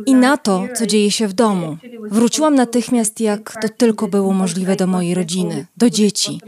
[0.06, 1.78] i na to, co dzieje się w domu.
[2.12, 6.42] Wróciłam natychmiast, jak to tylko było możliwe do mojej rodziny, do dzieci.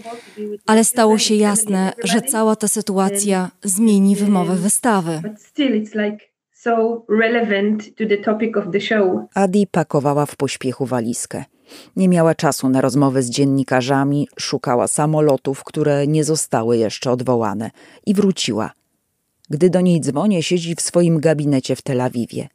[0.65, 5.21] Ale stało się jasne, że cała ta sytuacja zmieni wymowę wystawy
[6.63, 9.19] so relevant to the topic of the show.
[9.34, 11.43] Adi pakowała w pośpiechu walizkę.
[11.95, 17.72] Nie miała czasu na rozmowy z dziennikarzami, szukała samolotów, które nie zostały jeszcze odwołane
[18.06, 18.72] i wróciła.
[19.50, 22.48] Gdy do niej dzwonię, siedzi w swoim gabinecie w Tel Awiwie.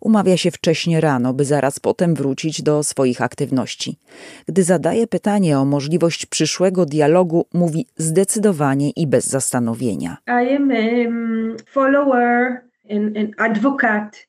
[0.00, 3.96] Umawia się wcześnie rano, by zaraz potem wrócić do swoich aktywności.
[4.46, 10.16] Gdy zadaje pytanie o możliwość przyszłego dialogu, mówi zdecydowanie i bez zastanowienia.
[10.26, 14.26] I am a follower an, an advocate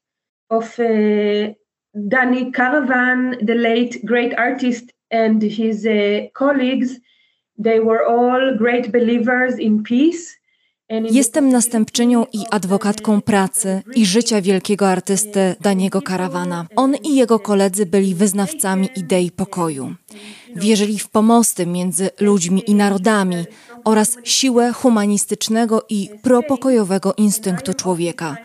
[0.50, 1.54] of uh,
[2.08, 7.00] Danny Caravan, the late great artist, and his uh, colleagues.
[7.58, 10.38] They were all great believers in peace.
[10.92, 16.68] Jestem następczynią i adwokatką pracy i życia wielkiego artysty Daniego Karawana.
[16.76, 19.96] On i jego koledzy byli wyznawcami idei pokoju.
[20.56, 23.36] Wierzyli w pomosty między ludźmi i narodami
[23.84, 28.38] oraz siłę humanistycznego i propokojowego instynktu człowieka.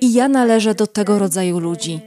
[0.00, 2.00] I ja należę do tego rodzaju ludzi.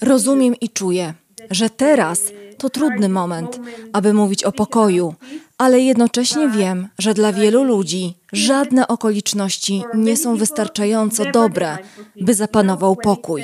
[0.00, 1.14] Rozumiem i czuję,
[1.50, 3.60] że teraz to trudny moment,
[3.92, 5.14] aby mówić o pokoju,
[5.58, 11.78] ale jednocześnie wiem, że dla wielu ludzi żadne okoliczności nie są wystarczająco dobre,
[12.20, 13.42] by zapanował pokój.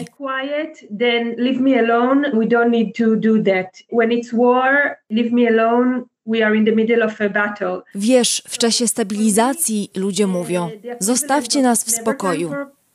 [7.95, 12.51] Wiesz, w czasie stabilizacji ludzie mówią: zostawcie nas w spokoju.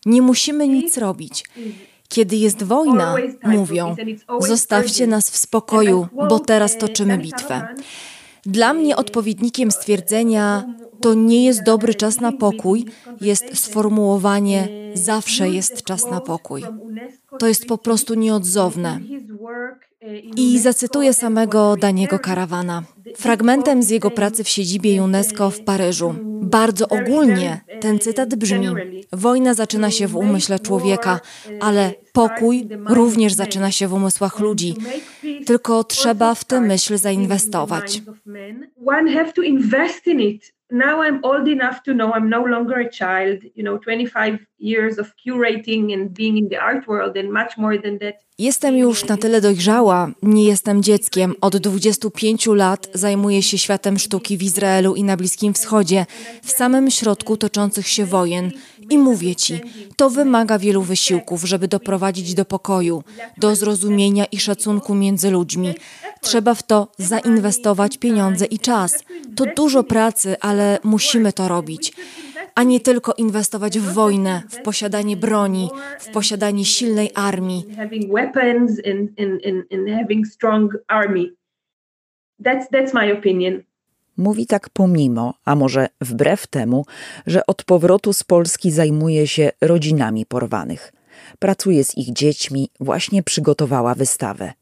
[0.06, 1.44] Nie musimy nic robić.
[2.14, 3.96] Kiedy jest wojna, mówią:
[4.40, 7.68] Zostawcie nas w spokoju, bo teraz toczymy bitwę.
[8.46, 10.64] Dla mnie odpowiednikiem stwierdzenia
[11.02, 12.86] to nie jest dobry czas na pokój,
[13.22, 16.64] jest sformułowanie zawsze jest czas na pokój.
[17.40, 19.00] To jest po prostu nieodzowne.
[20.36, 22.84] I zacytuję samego Daniego Karawana.
[23.16, 26.16] Fragmentem z jego pracy w siedzibie UNESCO w Paryżu.
[26.42, 28.68] Bardzo ogólnie ten cytat brzmi:
[29.14, 31.20] Wojna zaczyna się w umyśle człowieka,
[31.60, 34.76] ale pokój również zaczyna się w umysłach ludzi.
[35.46, 38.02] Tylko trzeba w tę myśl zainwestować
[40.74, 45.00] now I'm old enough to know I'm no longer a child, you know, 25 years
[45.00, 48.16] of curating and being in the art world and much more than that.
[48.40, 51.34] Jestem już na tyle dojrzała, nie jestem dzieckiem.
[51.42, 56.06] Od 25 lat zajmuję się światem sztuki w Izraelu i na Bliskim Wschodzie,
[56.44, 58.52] w samym środku toczących się wojen.
[58.90, 59.62] I mówię ci,
[59.96, 63.04] to wymaga wielu wysiłków, żeby doprowadzić do pokoju,
[63.38, 65.74] do zrozumienia i szacunku między ludźmi.
[66.22, 69.04] Trzeba w to zainwestować pieniądze i czas.
[69.36, 71.94] To dużo pracy, ale musimy to robić.
[72.56, 77.66] A nie tylko inwestować w wojnę, w posiadanie broni, w posiadanie silnej armii.
[84.18, 86.86] Mówi tak pomimo, a może wbrew temu,
[87.28, 90.94] że od powrotu z Polski zajmuje się rodzinami porwanych.
[91.40, 94.54] Pracuje z ich dziećmi, właśnie przygotowała wystawę.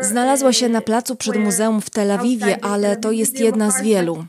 [0.00, 4.24] Znalazła się na placu przed muzeum w Tel Awiwie, ale to jest jedna z wielu.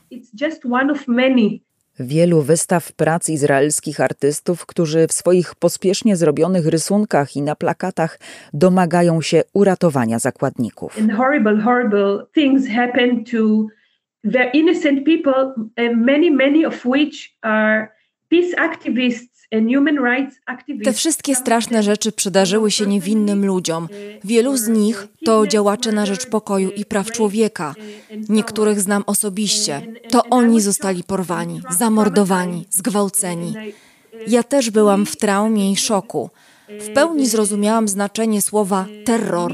[1.99, 8.19] Wielu wystaw prac izraelskich artystów, którzy w swoich pospiesznie zrobionych rysunkach i na plakatach
[8.53, 10.97] domagają się uratowania zakładników.
[11.17, 13.67] horrible, horrible things happen to
[14.53, 15.53] innocent people,
[15.95, 17.87] many, many of which are
[18.29, 19.30] peace activists
[20.83, 23.87] te wszystkie straszne rzeczy przydarzyły się niewinnym ludziom.
[24.23, 27.75] Wielu z nich to działacze na rzecz pokoju i praw człowieka.
[28.29, 29.81] Niektórych znam osobiście.
[30.09, 33.53] To oni zostali porwani, zamordowani, zgwałceni.
[34.27, 36.29] Ja też byłam w traumie i szoku.
[36.79, 39.53] W pełni zrozumiałam znaczenie słowa terror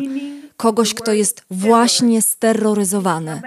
[0.58, 3.42] kogoś, kto jest właśnie steroryzowany.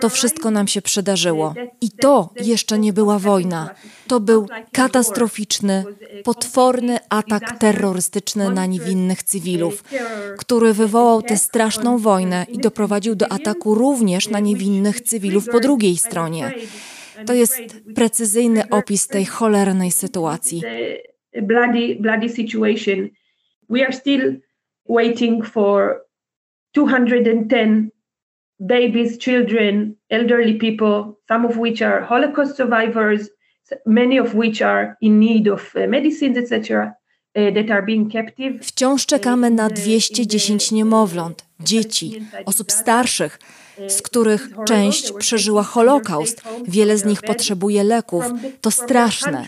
[0.00, 1.54] To wszystko nam się przydarzyło.
[1.80, 3.74] I to jeszcze nie była wojna.
[4.06, 5.84] To był katastroficzny,
[6.24, 9.84] potworny atak terrorystyczny na niewinnych cywilów,
[10.38, 15.96] który wywołał tę straszną wojnę i doprowadził do ataku również na niewinnych cywilów po drugiej
[15.96, 16.52] stronie.
[17.26, 17.60] To jest
[17.94, 20.62] precyzyjny opis tej cholernej sytuacji.
[21.42, 23.08] Bloody, bloody situation.
[23.68, 24.40] We are still
[24.88, 26.09] waiting for
[26.72, 27.90] 210
[28.66, 33.30] babies, children, elderly people, some of which are Holocaust survivors,
[33.86, 36.94] many of which are in need of uh, medicines, etc.
[37.36, 37.52] Uh,
[38.60, 43.38] Wciąż czekamy na 210 niemowląt, dzieci, osób starszych,
[43.88, 48.24] z których część przeżyła Holokaust, wiele z nich potrzebuje leków.
[48.60, 49.46] To straszne.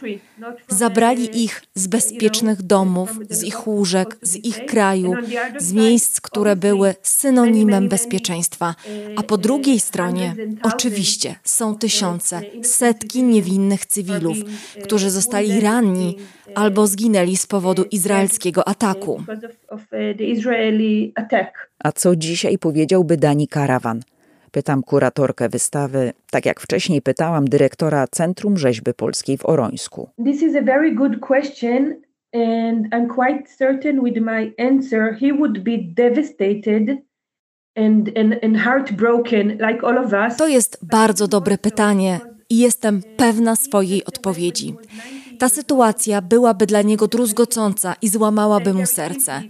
[0.69, 5.15] Zabrali ich z bezpiecznych domów, z ich łóżek, z ich kraju,
[5.59, 8.75] z miejsc, które były synonimem bezpieczeństwa.
[9.17, 14.37] A po drugiej stronie, oczywiście, są tysiące, setki niewinnych cywilów,
[14.85, 16.17] którzy zostali ranni
[16.55, 19.23] albo zginęli z powodu izraelskiego ataku.
[21.79, 24.03] A co dzisiaj powiedziałby Dani Karawan?
[24.53, 30.09] Pytam kuratorkę wystawy, tak jak wcześniej pytałam dyrektora Centrum Rzeźby Polskiej w Orońsku.
[30.25, 31.95] This is a very good question
[32.35, 36.99] and I'm quite certain with my answer he would be devastated
[37.77, 40.37] and, and, and heartbroken like all of us.
[40.37, 44.75] To jest bardzo dobre pytanie i jestem pewna swojej odpowiedzi.
[45.43, 49.43] Ta sytuacja byłaby dla niego druzgocąca i złamałaby mu serce.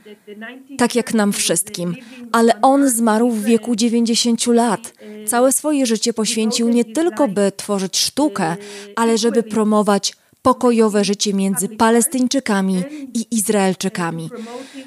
[0.79, 1.97] Tak jak nam wszystkim.
[2.33, 4.93] Ale on zmarł w wieku 90 lat.
[5.27, 8.57] Całe swoje życie poświęcił nie tylko, by tworzyć sztukę,
[8.97, 12.83] ale żeby promować pokojowe życie między Palestyńczykami
[13.15, 14.31] i Izraelczykami.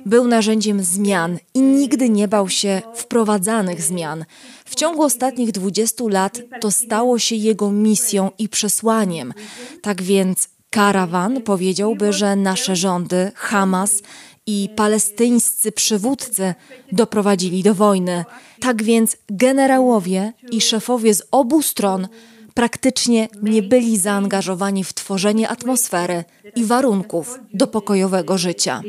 [0.06, 4.26] Był narzędziem zmian i nigdy nie bał się wprowadzanych zmian.
[4.66, 9.34] W ciągu ostatnich 20 lat to stało się jego misją i przesłaniem.
[9.82, 14.04] Tak więc Karawan powiedziałby, że nasze rządy, Hamas
[14.48, 16.54] i palestyńscy przywódcy
[16.92, 18.26] doprowadzili do wojny.
[18.60, 22.08] Tak więc generałowie i szefowie z obu stron
[22.54, 26.24] praktycznie nie byli zaangażowani w tworzenie atmosfery
[26.56, 28.82] i warunków do pokojowego życia.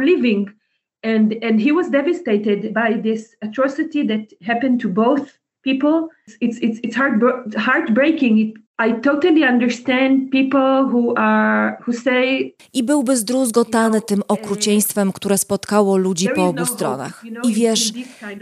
[0.00, 0.50] Living
[1.02, 6.08] and and he was devastated by this atrocity that happened to both people.
[6.40, 7.14] It's it's it's heart
[7.56, 8.38] heartbreaking.
[8.38, 15.38] It, I totally understand people who are who say I byłby zdruzgotany tym okrucieństwem, które
[15.38, 17.24] spotkało ludzi po obu no stronach.
[17.44, 17.92] I wiesz,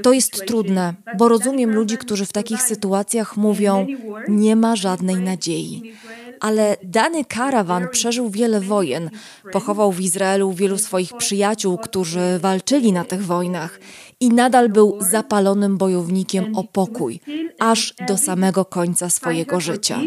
[0.02, 3.86] to jest trudne, bo rozumiem ludzi, którzy w takich sytuacjach mówią:
[4.28, 5.92] Nie ma żadnej nadziei
[6.40, 9.10] ale dany karawan przeżył wiele wojen.
[9.52, 13.80] Pochował w Izraelu wielu swoich przyjaciół, którzy walczyli na tych wojnach
[14.20, 17.20] i nadal był zapalonym bojownikiem o pokój,
[17.60, 19.98] aż do samego końca swojego życia.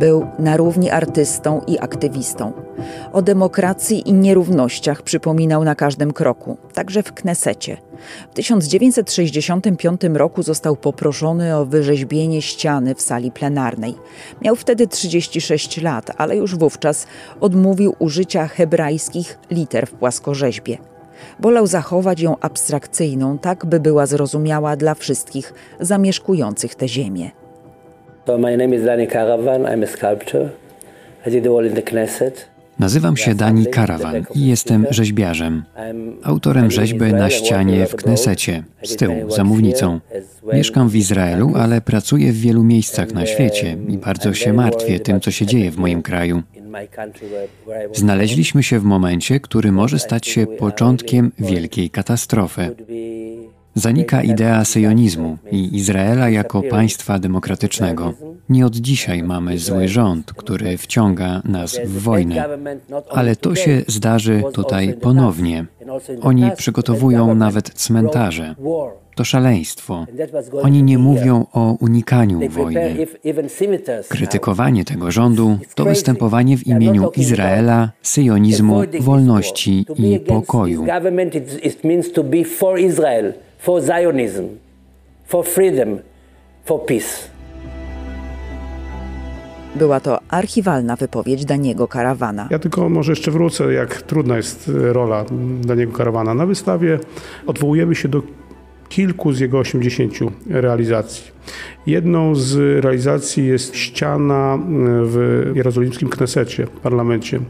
[0.00, 2.52] Był na równi artystą i aktywistą.
[3.12, 7.76] O demokracji i nierównościach przypominał na każdym kroku, także w Knesecie.
[8.30, 13.94] W 1965 roku został poproszony o wyrzeźbienie ściany w sali plenarnej.
[14.42, 17.06] Miał wtedy 36 lat, ale już wówczas
[17.40, 20.78] odmówił użycia hebrajskich liter w płaskorzeźbie.
[21.40, 27.39] Wolał zachować ją abstrakcyjną, tak by była zrozumiała dla wszystkich zamieszkujących tę ziemię.
[28.26, 29.66] So my name is Danny Caravan.
[29.66, 30.50] I'm a sculptor.
[31.26, 32.50] I did all in the Knesset.
[32.78, 35.64] Nazywam się Dani Karawan i jestem rzeźbiarzem.
[36.22, 40.00] Autorem rzeźby na ścianie w Knesecie, z tyłu, za mównicą.
[40.52, 45.20] Mieszkam w Izraelu, ale pracuję w wielu miejscach na świecie i bardzo się martwię tym,
[45.20, 46.42] co się dzieje w moim kraju.
[47.92, 52.76] Znaleźliśmy się w momencie, który może stać się początkiem wielkiej katastrofy.
[53.74, 58.14] Zanika idea syjonizmu i Izraela jako państwa demokratycznego.
[58.48, 62.44] Nie od dzisiaj mamy zły rząd, który wciąga nas w wojnę.
[63.10, 65.66] Ale to się zdarzy tutaj ponownie.
[66.22, 68.54] Oni przygotowują nawet cmentarze.
[69.14, 70.06] To szaleństwo.
[70.62, 73.06] Oni nie mówią o unikaniu wojny.
[74.08, 80.86] Krytykowanie tego rządu to występowanie w imieniu Izraela, syjonizmu, wolności i pokoju
[83.60, 84.44] for Zionism,
[85.24, 85.98] for freedom,
[86.64, 87.30] for peace.
[89.76, 92.48] Była to archiwalna wypowiedź Daniego Karawana.
[92.50, 95.24] Ja tylko może jeszcze wrócę, jak trudna jest rola
[95.60, 96.34] Daniego Karawana.
[96.34, 96.98] Na wystawie
[97.46, 98.22] odwołujemy się do
[98.88, 100.14] kilku z jego 80
[100.46, 101.30] realizacji.
[101.86, 104.58] Jedną z realizacji jest ściana
[105.04, 107.40] w jerozolimskim Knesecie, parlamencie.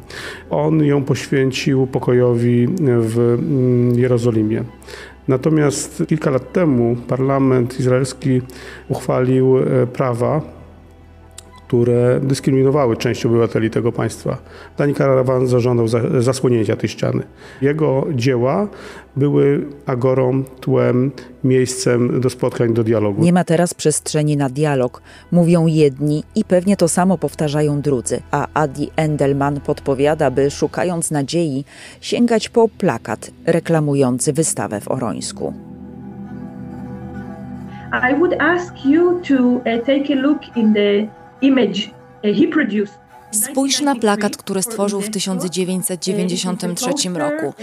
[0.51, 3.39] On ją poświęcił pokojowi w
[3.97, 4.65] Jerozolimie.
[5.29, 8.41] Natomiast kilka lat temu parlament izraelski
[8.89, 10.41] uchwalił e, prawa,
[11.71, 14.39] które dyskryminowały część obywateli tego państwa.
[14.79, 15.87] Dani Karawan zażądał
[16.19, 17.23] zasłonięcia tej ściany.
[17.63, 18.69] Jego dzieła
[19.17, 21.11] były agorą, tłem,
[21.45, 23.23] miejscem do spotkań, do dialogu.
[23.23, 25.03] Nie ma teraz przestrzeni na dialog,
[25.33, 31.65] mówią jedni i pewnie to samo powtarzają drudzy, a Adi Endelman podpowiada, by szukając nadziei
[32.01, 35.55] sięgać po plakat reklamujący wystawę w Orońsku.
[38.11, 41.81] I would ask you to uh, take a look in the image
[42.23, 42.95] he produced.
[43.31, 47.55] Spójrz na plakat, który stworzył w 1993 roku.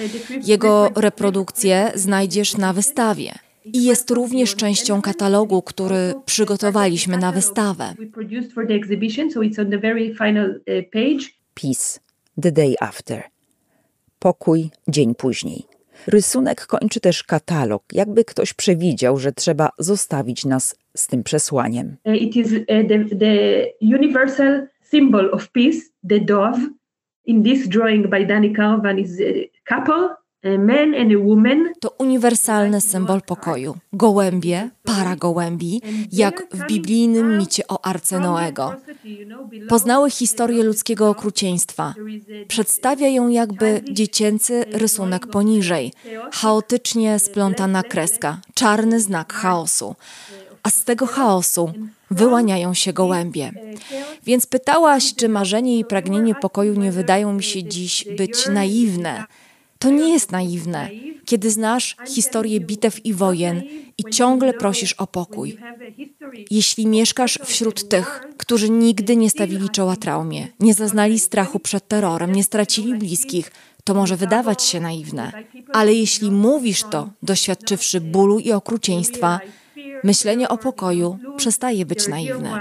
[0.44, 3.34] Jego reprodukcję znajdziesz na wystawie.
[3.66, 7.94] I jest również częścią katalogu, który przygotowaliśmy na wystawę.
[11.54, 12.00] Peace,
[12.42, 13.24] the day after.
[14.20, 15.64] Pokój dzień później.
[16.08, 21.98] Rysunek kończy też katalog, jakby ktoś przewidział, że trzeba zostawić nas z tym przesłaniem.
[22.06, 25.80] It is uh, the, the universal symbol of peace,
[26.10, 26.60] the dove.
[27.26, 30.16] In this drawing by Danny Caravan is a couple
[31.80, 33.78] to uniwersalny symbol pokoju.
[33.94, 35.82] Gołębie, para gołębi,
[36.12, 38.76] jak w biblijnym micie o Arce Noego.
[39.70, 41.94] Poznały historię ludzkiego okrucieństwa.
[42.48, 45.94] Przedstawia ją jakby dziecięcy rysunek poniżej,
[46.32, 49.96] chaotycznie splątana kreska, czarny znak chaosu.
[50.64, 51.72] A z tego chaosu
[52.12, 53.52] wyłaniają się gołębie.
[54.24, 59.24] Więc pytałaś, czy marzenie i pragnienie pokoju nie wydają mi się dziś być naiwne.
[59.80, 60.90] To nie jest naiwne,
[61.26, 63.62] kiedy znasz historię bitew i wojen
[63.98, 65.58] i ciągle prosisz o pokój.
[66.52, 72.32] Jeśli mieszkasz wśród tych, którzy nigdy nie stawili czoła traumie, nie zaznali strachu przed terrorem,
[72.32, 73.52] nie stracili bliskich,
[73.84, 75.32] to może wydawać się naiwne.
[75.74, 79.40] Ale jeśli mówisz to, doświadczywszy bólu i okrucieństwa,
[80.08, 82.52] myślenie o pokoju przestaje być naiwne.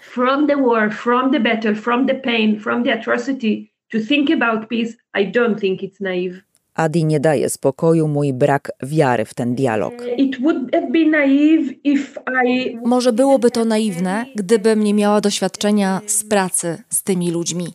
[0.00, 4.68] From the war, from the battle, from the pain, from the atrocity, to think about
[4.68, 6.40] peace, I don't think it's naive.
[6.74, 9.94] Adi nie daje spokoju mój brak wiary w ten dialog.
[12.84, 17.66] Może byłoby to naiwne, gdybym nie miała doświadczenia z pracy z tymi ludźmi.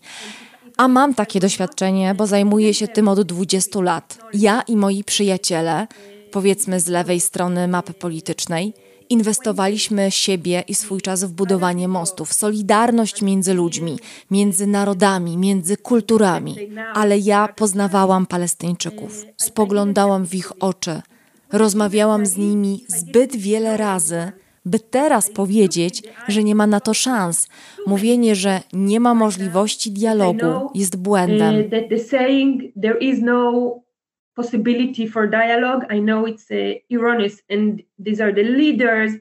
[0.78, 4.18] A mam takie doświadczenie, bo zajmuję się tym od 20 lat.
[4.34, 5.88] Ja i moi przyjaciele,
[6.32, 8.74] powiedzmy z lewej strony mapy politycznej,
[9.10, 14.00] Inwestowaliśmy siebie i swój czas w budowanie mostów, solidarność między ludźmi,
[14.32, 16.56] między narodami, między kulturami.
[16.94, 21.02] Ale ja poznawałam Palestyńczyków, spoglądałam w ich oczy,
[21.52, 24.32] rozmawiałam z nimi zbyt wiele razy,
[24.66, 27.48] by teraz powiedzieć, że nie ma na to szans.
[27.86, 31.70] Mówienie, że nie ma możliwości dialogu jest błędem
[34.38, 35.84] possibility for dialogue.
[35.96, 39.12] I know it's uh, erroneous, and these are the leaders.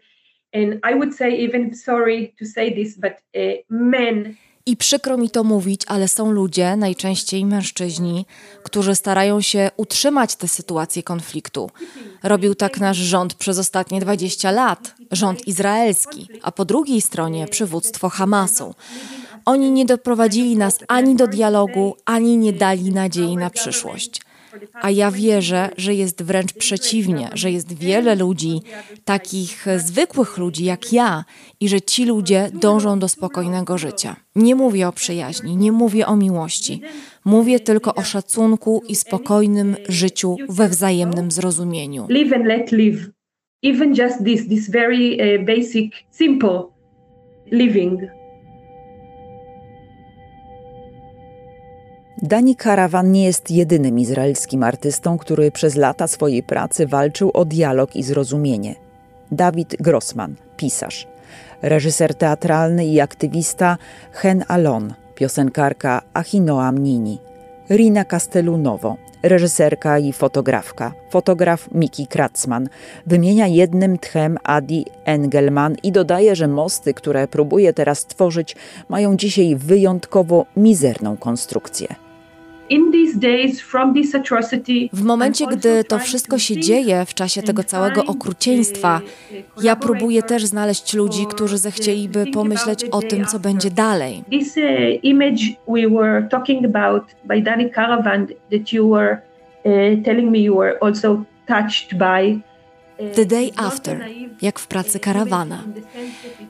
[0.53, 4.35] And I would say, even sorry to say this, but uh, men.
[4.69, 8.27] I przykro mi to mówić, ale są ludzie, najczęściej mężczyźni,
[8.62, 11.71] którzy starają się utrzymać tę sytuację konfliktu.
[12.23, 18.09] Robił tak nasz rząd przez ostatnie 20 lat, rząd izraelski, a po drugiej stronie przywództwo
[18.09, 18.75] Hamasu.
[19.45, 24.26] Oni nie doprowadzili nas ani do dialogu, ani nie dali nadziei na przyszłość.
[24.73, 28.61] A ja wierzę, że jest wręcz przeciwnie, że jest wiele ludzi,
[29.05, 31.25] takich zwykłych ludzi jak ja,
[31.61, 34.17] i że ci ludzie dążą do spokojnego życia.
[34.37, 36.81] Nie mówię o przyjaźni, nie mówię o miłości.
[37.25, 42.07] Mówię tylko o szacunku i spokojnym życiu we wzajemnym zrozumieniu.
[42.09, 43.11] Live and let live.
[43.63, 46.63] Even just this, this very uh, basic, simple
[47.51, 48.16] living.
[52.23, 57.97] Dani Karawan nie jest jedynym izraelskim artystą, który przez lata swojej pracy walczył o dialog
[57.97, 58.75] i zrozumienie.
[59.33, 61.07] Dawid Grossman, pisarz,
[61.62, 63.79] reżyser teatralny i aktywista
[64.12, 67.19] Hen Alon, piosenkarka Achinoam Nini,
[67.71, 72.69] Rina Castelunowo, reżyserka i fotografka, fotograf Miki Kratzman,
[73.07, 78.57] wymienia jednym tchem Adi Engelman i dodaje, że mosty, które próbuje teraz tworzyć,
[78.89, 82.06] mają dzisiaj wyjątkowo mizerną konstrukcję.
[84.93, 89.01] W momencie, gdy to wszystko się dzieje, w czasie tego całego okrucieństwa,
[89.62, 94.25] ja próbuję też znaleźć ludzi, którzy zechcieliby pomyśleć o tym, co będzie dalej.
[94.31, 99.19] This uh, image we were talking about by Danny Caravan that you were
[99.64, 102.41] uh, telling me you were also touched by
[103.14, 104.05] The Day After,
[104.43, 105.62] jak w pracy karawana.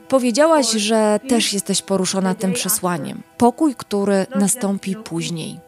[0.07, 3.21] Powiedziałaś, że też jesteś poruszona tym przesłaniem.
[3.37, 5.59] Pokój, który nastąpi później.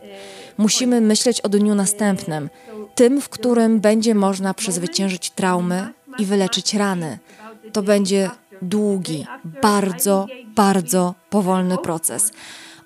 [0.59, 2.49] Musimy myśleć o dniu następnym,
[2.95, 5.87] tym, w którym będzie można przezwyciężyć traumy
[6.19, 7.17] i wyleczyć rany.
[7.73, 8.29] To będzie
[8.61, 9.25] długi,
[9.61, 12.31] bardzo, bardzo powolny proces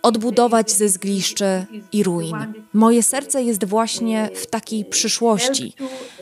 [0.02, 2.36] odbudować ze zgliszczy i ruin.
[2.74, 5.74] Moje serce jest właśnie w takiej przyszłości.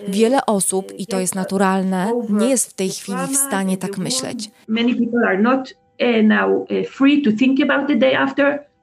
[0.07, 4.51] Wiele osób, i to jest naturalne, nie jest w tej chwili w stanie tak myśleć.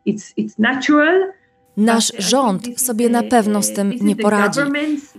[0.06, 1.37] It's natural
[1.78, 4.60] Nasz rząd sobie na pewno z tym nie poradzi,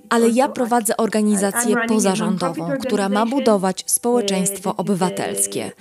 [0.10, 5.72] ale ja prowadzę organizację pozarządową, która ma budować społeczeństwo obywatelskie.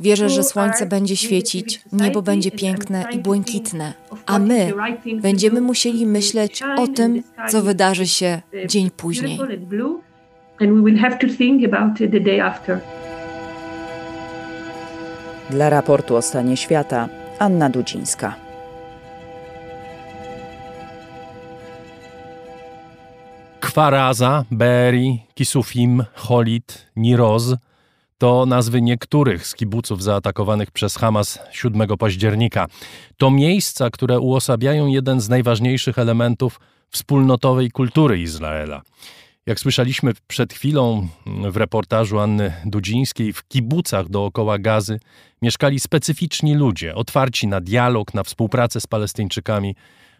[0.00, 3.92] Wierzę, że słońce będzie świecić, niebo będzie piękne i błękitne,
[4.26, 4.72] a my
[5.20, 9.38] będziemy musieli myśleć o tym, co wydarzy się dzień później.
[15.50, 17.08] Dla raportu o stanie świata
[17.38, 18.45] Anna Dudzińska.
[23.76, 27.54] Kwaraza, Beri, Kisufim, Cholit, Niroz
[28.18, 32.66] to nazwy niektórych z kibuców zaatakowanych przez Hamas 7 października.
[33.16, 36.60] To miejsca, które uosabiają jeden z najważniejszych elementów
[36.90, 38.82] wspólnotowej kultury Izraela.
[39.46, 45.00] Jak słyszeliśmy przed chwilą w reportażu Anny Dudzińskiej, w kibucach dookoła gazy
[45.42, 49.74] mieszkali specyficzni ludzie, otwarci na dialog, na współpracę z Palestyńczykami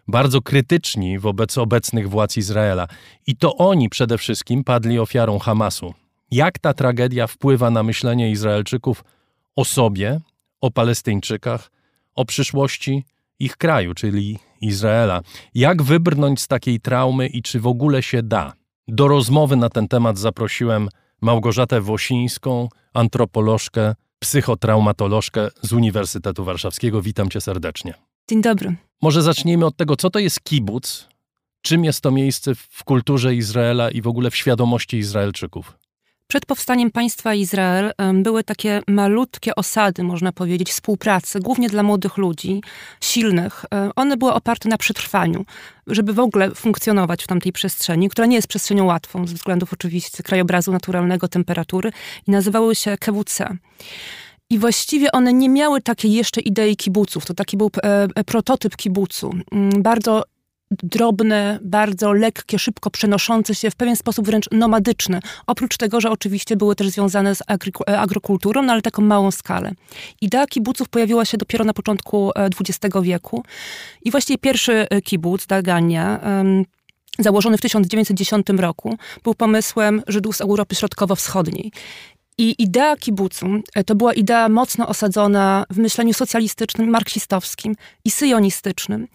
[0.07, 2.87] bardzo krytyczni wobec obecnych władz Izraela.
[3.27, 5.93] I to oni przede wszystkim padli ofiarą Hamasu.
[6.31, 9.03] Jak ta tragedia wpływa na myślenie Izraelczyków
[9.55, 10.19] o sobie,
[10.61, 11.71] o Palestyńczykach,
[12.15, 13.05] o przyszłości
[13.39, 15.21] ich kraju, czyli Izraela?
[15.55, 18.53] Jak wybrnąć z takiej traumy i czy w ogóle się da?
[18.87, 20.89] Do rozmowy na ten temat zaprosiłem
[21.21, 27.01] Małgorzatę Wosińską, antropolożkę, psychotraumatolożkę z Uniwersytetu Warszawskiego.
[27.01, 27.93] Witam cię serdecznie.
[28.29, 28.86] Dzień dobry.
[29.01, 31.07] Może zacznijmy od tego, co to jest kibuc,
[31.61, 35.77] czym jest to miejsce w kulturze Izraela i w ogóle w świadomości Izraelczyków.
[36.27, 42.61] Przed powstaniem państwa Izrael były takie malutkie osady, można powiedzieć, współpracy, głównie dla młodych ludzi,
[43.01, 43.65] silnych.
[43.95, 45.45] One były oparte na przetrwaniu,
[45.87, 50.23] żeby w ogóle funkcjonować w tamtej przestrzeni, która nie jest przestrzenią łatwą, ze względów oczywiście
[50.23, 51.91] krajobrazu naturalnego, temperatury,
[52.27, 53.57] i nazywały się KWC.
[54.49, 57.25] I właściwie one nie miały takiej jeszcze idei kibuców.
[57.25, 59.31] To taki był e, e, prototyp kibucu.
[59.51, 60.23] Mm, bardzo
[60.71, 65.19] drobne, bardzo lekkie, szybko przenoszące się, w pewien sposób wręcz nomadyczne.
[65.47, 67.41] Oprócz tego, że oczywiście były też związane z
[67.87, 69.71] e, agrokulturą, no ale taką małą skalę.
[70.21, 73.43] Idea kibuców pojawiła się dopiero na początku XX wieku
[74.01, 76.19] i właściwie pierwszy kibuc, Dagania,
[77.19, 81.71] założony w 1910 roku, był pomysłem Żydów z Europy Środkowo-Wschodniej.
[82.37, 87.75] I idea kibucu e, to była idea mocno osadzona w myśleniu socjalistycznym, marksistowskim
[88.05, 89.07] i syjonistycznym.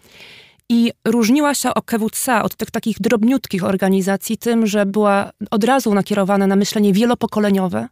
[0.69, 6.47] I różniła się OKWC od tych takich drobniutkich organizacji tym, że była od razu nakierowana
[6.47, 7.87] na myślenie wielopokoleniowe,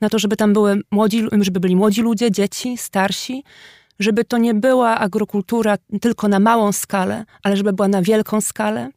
[0.00, 3.44] na to, żeby tam były młodzi, żeby byli młodzi ludzie, dzieci, starsi,
[3.98, 8.90] żeby to nie była agrokultura tylko na małą skalę, ale żeby była na wielką skalę,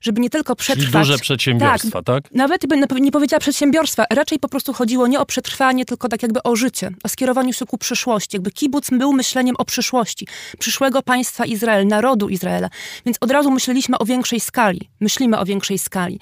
[0.00, 0.92] żeby nie tylko przetrwać.
[0.92, 2.24] Czyli duże przedsiębiorstwa, tak?
[2.24, 2.34] tak?
[2.34, 6.42] Nawet bym nie powiedziała przedsiębiorstwa, raczej po prostu chodziło nie o przetrwanie, tylko tak jakby
[6.42, 8.36] o życie, o skierowaniu się ku przyszłości.
[8.36, 10.26] Jakby kibuc był myśleniem o przyszłości,
[10.58, 12.68] przyszłego państwa Izrael, narodu Izraela.
[13.06, 14.80] Więc od razu myśleliśmy o większej skali.
[15.00, 16.20] Myślimy o większej skali.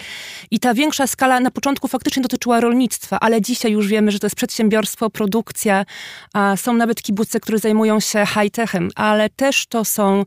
[0.50, 4.26] I ta większa skala na początku faktycznie dotyczyła rolnictwa, ale dzisiaj już wiemy, że to
[4.26, 5.84] jest przedsiębiorstwo, produkcja.
[6.32, 10.24] A są nawet kibuce, które zajmują się high-techem, ale też to są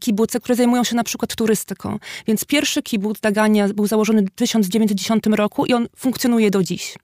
[0.00, 1.98] kibuce, które zajmują się na przykład turystyką.
[2.26, 6.94] Więc pierwszy kibuc Dagania był założony w 1910 roku i on funkcjonuje do dziś.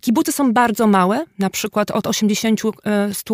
[0.00, 2.72] Kibuty są bardzo małe, na przykład od 80-100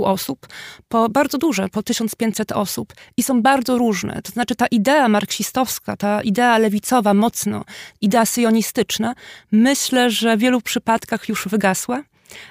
[0.00, 0.46] e, osób,
[0.88, 4.22] po bardzo duże, po 1500 osób i są bardzo różne.
[4.22, 7.64] To znaczy ta idea marksistowska, ta idea lewicowa mocno,
[8.00, 9.14] idea syjonistyczna,
[9.52, 12.02] myślę, że w wielu przypadkach już wygasła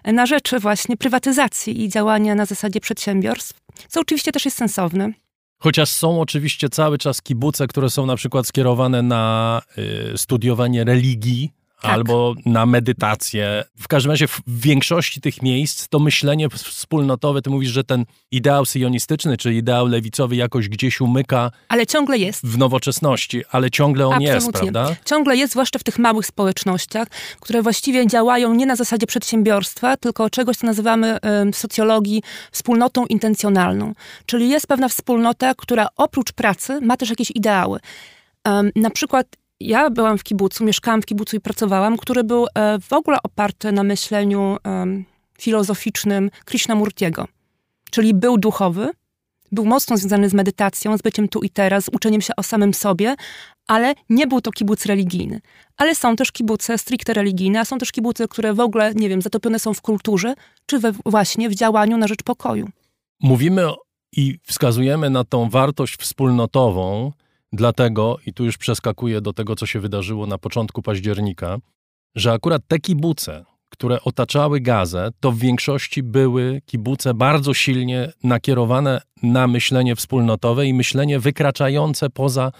[0.04, 5.12] na rzecz właśnie prywatyzacji i działania na zasadzie przedsiębiorstw, co oczywiście też jest sensowne.
[5.60, 9.62] Chociaż są oczywiście cały czas kibuce, które są na przykład skierowane na
[10.14, 11.52] y, studiowanie religii,
[11.82, 11.92] tak.
[11.92, 13.64] albo na medytację.
[13.80, 18.66] W każdym razie w większości tych miejsc to myślenie wspólnotowe, ty mówisz, że ten ideał
[18.66, 21.52] syjonistyczny, czy ideał lewicowy jakoś gdzieś umyka.
[21.70, 22.46] Ale ciągle jest.
[22.46, 24.36] W nowoczesności, ale ciągle on Absolutnie.
[24.36, 24.96] jest, prawda?
[25.06, 27.08] Ciągle jest, zwłaszcza w tych małych społecznościach,
[27.40, 31.18] które właściwie działają nie na zasadzie przedsiębiorstwa, tylko czegoś, co nazywamy
[31.54, 33.94] w socjologii wspólnotą intencjonalną.
[34.26, 37.80] Czyli jest pewna wspólnota, która oprócz pracy ma też jakieś ideały.
[38.46, 39.28] Um, na przykład
[39.60, 43.72] ja byłam w kibucu, mieszkałam w kibucu i pracowałam, który był e, w ogóle oparty
[43.72, 44.58] na myśleniu
[45.40, 47.28] filozoficznym Krishnamurtiego.
[47.92, 48.90] Czyli był duchowy,
[49.52, 52.74] był mocno związany z medytacją, z byciem tu i teraz, z uczeniem się o samym
[52.74, 53.16] sobie,
[53.68, 55.42] ale nie był to kibuc religijny.
[55.78, 59.22] Ale są też kibuce stricte religijne, a są też kibuce, które w ogóle, nie wiem,
[59.22, 60.34] zatopione są w kulturze,
[60.66, 62.70] czy we, właśnie w działaniu na rzecz pokoju.
[63.22, 63.68] Mówimy
[64.16, 67.12] i wskazujemy na tą wartość wspólnotową,
[67.54, 71.58] dlatego, i tu już przeskakuję do tego, co się wydarzyło na początku października,
[72.16, 79.02] że akurat te kibuce, które otaczały Gazę, to w większości były kibuce bardzo silnie nakierowane
[79.24, 82.52] na myślenie wspólnotowe i myślenie wykraczające poza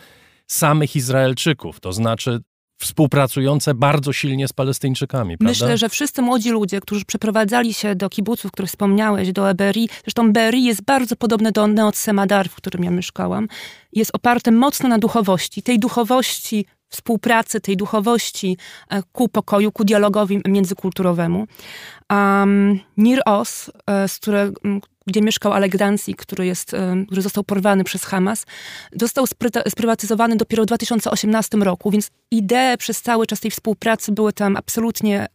[0.48, 2.40] samych Izraelczyków, to znaczy
[2.78, 5.38] współpracujące bardzo silnie z Palestyńczykami.
[5.38, 5.52] Prawda?
[5.52, 10.34] Myślę, że wszyscy młodzi ludzie, którzy przeprowadzali się do kibuców, których wspomniałeś, do Eberi, zresztą
[10.34, 13.48] Beri jest bardzo podobne do Neot Semadar, w którym ja mieszkałam,
[13.94, 15.64] jest oparte mocno na duchowości.
[15.64, 18.58] Tej duchowości współpracy, tej duchowości
[18.90, 21.48] e, ku pokoju, ku dialogowi międzykulturowemu.
[22.12, 24.52] Um, Nir Os, e, z które,
[25.08, 28.46] gdzie mieszkał Alek Danzi, który, jest, e, który został porwany przez Hamas,
[28.94, 29.26] został
[29.70, 35.28] sprywatyzowany dopiero w 2018 roku, więc idee przez cały czas tej współpracy były tam absolutnie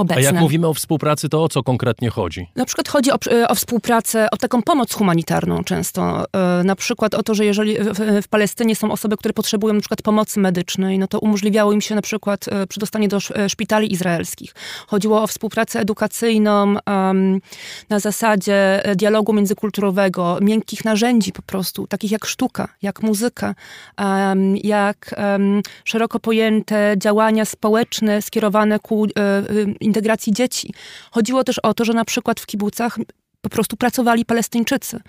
[0.00, 0.22] obecne.
[0.22, 2.46] A jak mówimy o współpracy, to o co konkretnie chodzi?
[2.56, 6.24] Na przykład chodzi o, o współpracę, o taką pomoc humanitarną często.
[6.32, 9.80] E, na przykład o to, że jeżeli w, w, Palestynie są osoby, które potrzebują na
[9.80, 13.92] przykład pomocy medycznej, no to umożliwiało im się na przykład e, przedostanie do e, szpitali
[13.92, 14.54] izraelskich.
[14.86, 17.40] Chodziło o współpracę edukacyjną um,
[17.88, 23.54] na zasadzie dialogu międzykulturowego, miękkich narzędzi po prostu, takich jak sztuka, jak muzyka,
[23.98, 29.06] um, jak um, szeroko pojęte działania społeczne skierowane ku
[29.90, 30.74] integracji dzieci.
[31.10, 32.98] Chodziło też o to, że na przykład w kibucach
[33.40, 35.00] po prostu pracowali Palestyńczycy.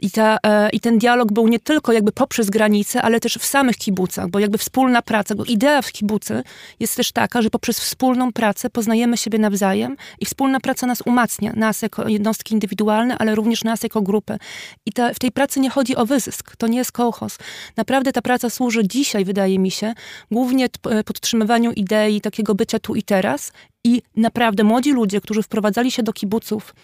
[0.00, 3.44] I, ta, e, I ten dialog był nie tylko jakby poprzez granice, ale też w
[3.44, 6.42] samych kibucach, bo jakby wspólna praca, bo idea w kibucy
[6.80, 11.52] jest też taka, że poprzez wspólną pracę poznajemy siebie nawzajem i wspólna praca nas umacnia,
[11.56, 14.38] nas jako jednostki indywidualne, ale również nas jako grupę.
[14.86, 17.38] I ta, w tej pracy nie chodzi o wyzysk, to nie jest kołchos.
[17.76, 19.94] Naprawdę ta praca służy dzisiaj, wydaje mi się,
[20.30, 20.68] głównie
[21.04, 23.52] podtrzymywaniu idei takiego bycia tu i teraz
[23.86, 26.74] i naprawdę młodzi ludzie, którzy wprowadzali się do kibuców,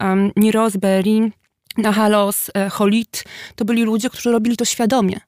[0.00, 1.32] um, Niroz, Berin,
[1.78, 3.24] Nahalos, e, Holit,
[3.56, 5.20] to byli ludzie, którzy robili to świadomie.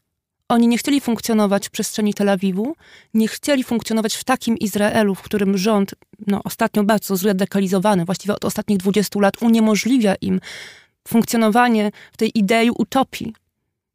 [0.49, 2.75] Oni nie chcieli funkcjonować w przestrzeni Tel Awiwu,
[3.15, 5.95] nie chcieli funkcjonować w takim Izraelu, w którym rząd,
[6.27, 10.41] no, ostatnio bardzo zradykalizowany, właściwie od ostatnich 20 lat, uniemożliwia im
[11.09, 13.35] funkcjonowanie w tej idei utopii,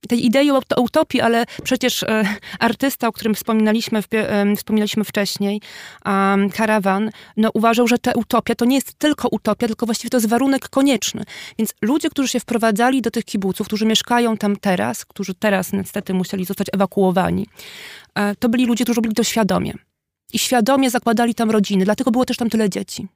[0.08, 2.24] tej idei utopii, ale przecież e,
[2.60, 5.62] artysta, o którym wspominaliśmy, w, e, wspominaliśmy wcześniej,
[6.06, 10.18] um, Karawan, no, uważał, że ta utopia to nie jest tylko utopia, tylko właściwie to
[10.18, 11.24] jest warunek konieczny.
[11.60, 16.14] Więc ludzie, którzy się wprowadzali do tych kibuców, którzy mieszkają tam teraz, którzy teraz niestety
[16.14, 17.48] musieli zostać ewakuowani,
[18.16, 19.74] e, to byli ludzie, którzy robili to świadomie.
[20.34, 23.08] I świadomie zakładali tam rodziny, dlatego było też tam tyle dzieci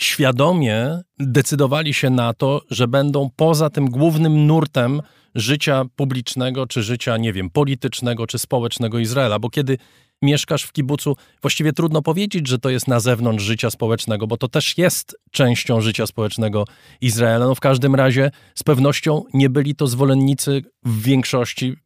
[0.00, 5.02] świadomie decydowali się na to, że będą poza tym głównym nurtem
[5.34, 9.78] życia publicznego, czy życia, nie wiem, politycznego, czy społecznego Izraela, bo kiedy
[10.22, 14.48] mieszkasz w kibucu, właściwie trudno powiedzieć, że to jest na zewnątrz życia społecznego, bo to
[14.48, 16.64] też jest częścią życia społecznego
[17.00, 17.46] Izraela.
[17.46, 21.76] No w każdym razie z pewnością nie byli to zwolennicy w większości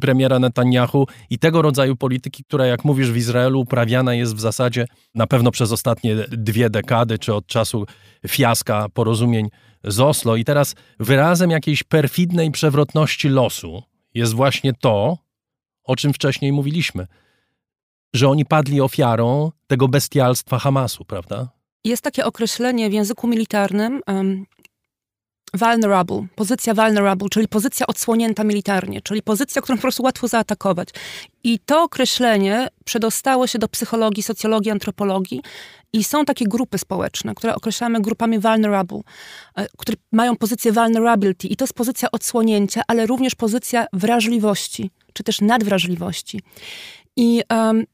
[0.00, 4.86] premiera Netanyahu i tego rodzaju polityki, która, jak mówisz, w Izraelu uprawiana jest w zasadzie
[5.14, 7.86] na pewno przez ostatnie dwie dekady, czy od czasu
[8.28, 9.48] fiaska porozumień
[9.84, 10.36] z Oslo.
[10.36, 13.82] I teraz wyrazem jakiejś perfidnej przewrotności losu
[14.14, 15.18] jest właśnie to,
[15.84, 17.06] o czym wcześniej mówiliśmy,
[18.14, 21.48] że oni padli ofiarą tego bestialstwa Hamasu, prawda?
[21.84, 24.00] Jest takie określenie w języku militarnym,
[25.54, 30.88] vulnerable, pozycja vulnerable, czyli pozycja odsłonięta militarnie, czyli pozycja, którą po prostu łatwo zaatakować.
[31.44, 35.42] I to określenie przedostało się do psychologii, socjologii, antropologii
[35.92, 39.00] i są takie grupy społeczne, które określamy grupami vulnerable,
[39.56, 45.22] e, które mają pozycję vulnerability i to jest pozycja odsłonięcia, ale również pozycja wrażliwości, czy
[45.22, 46.40] też nadwrażliwości.
[47.16, 47.84] I um,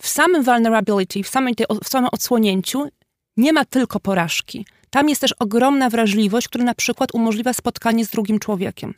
[0.00, 2.88] w samym vulnerability, w samym, tej, w samym odsłonięciu
[3.36, 4.66] nie ma tylko porażki.
[4.96, 8.94] Tam jest też ogromna wrażliwość, która na przykład umożliwia spotkanie z drugim człowiekiem.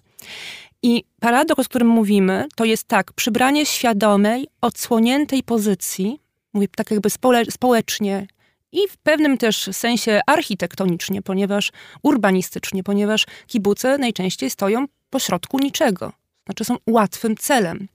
[0.82, 6.20] I paradoks, o którym mówimy, to jest tak, przybranie świadomej, odsłoniętej pozycji,
[6.52, 7.10] mówię tak jakby
[7.50, 8.26] społecznie
[8.72, 11.72] i w pewnym też sensie architektonicznie, ponieważ
[12.02, 16.12] urbanistycznie, ponieważ kibuce najczęściej stoją pośrodku niczego.
[16.46, 17.88] Znaczy są łatwym celem.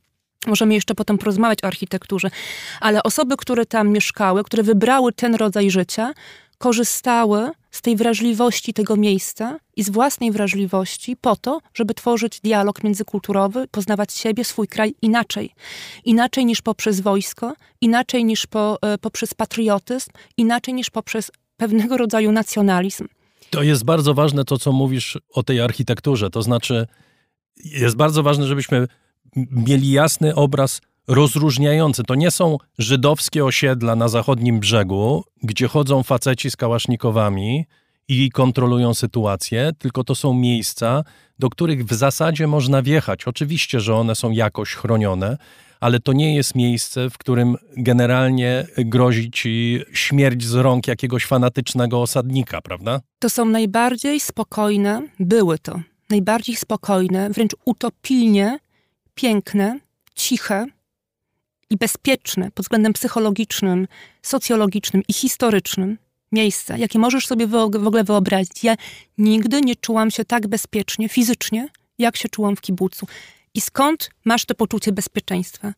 [0.48, 2.30] Możemy jeszcze potem porozmawiać o architekturze,
[2.82, 6.14] ale osoby, które tam mieszkały, które wybrały ten rodzaj życia,
[6.64, 12.84] korzystały z tej wrażliwości tego miejsca i z własnej wrażliwości po to, żeby tworzyć dialog
[12.84, 15.52] międzykulturowy, poznawać siebie, swój kraj inaczej.
[16.06, 22.32] Inaczej niż poprzez wojsko, inaczej niż po, e, poprzez patriotyzm, inaczej niż poprzez pewnego rodzaju
[22.32, 23.08] nacjonalizm.
[23.50, 26.30] To jest bardzo ważne to, co mówisz o tej architekturze.
[26.30, 26.88] To znaczy,
[27.64, 28.88] jest bardzo ważne, żebyśmy
[29.36, 32.04] mieli jasny obraz rozróżniające.
[32.04, 37.66] To nie są żydowskie osiedla na zachodnim brzegu, gdzie chodzą faceci z kałasznikowami
[38.08, 41.04] i kontrolują sytuację, tylko to są miejsca,
[41.40, 43.28] do których w zasadzie można wjechać.
[43.28, 45.38] Oczywiście, że one są jakoś chronione,
[45.80, 52.02] ale to nie jest miejsce, w którym generalnie grozi ci śmierć z rąk jakiegoś fanatycznego
[52.02, 53.02] osadnika, prawda?
[53.20, 55.80] To są najbardziej spokojne, były to
[56.10, 58.60] najbardziej spokojne, wręcz utopilnie
[59.16, 59.80] piękne,
[60.16, 60.66] ciche
[61.74, 63.88] i bezpieczne pod względem psychologicznym,
[64.22, 65.98] socjologicznym i historycznym
[66.32, 68.64] miejsca, jakie możesz sobie w ogóle wyobrazić.
[68.64, 68.76] Ja
[69.18, 73.08] nigdy nie czułam się tak bezpiecznie fizycznie, jak się czułam w kibucu.
[73.54, 75.74] I skąd masz to poczucie bezpieczeństwa?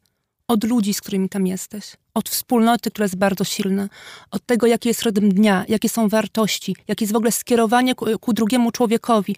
[0.48, 3.90] Od ludzi, z którymi tam jesteś, od wspólnoty, która jest bardzo silna,
[4.32, 8.20] od tego, jaki jest rytm dnia, jakie są wartości, jakie jest w ogóle skierowanie ku,
[8.20, 9.36] ku drugiemu człowiekowi.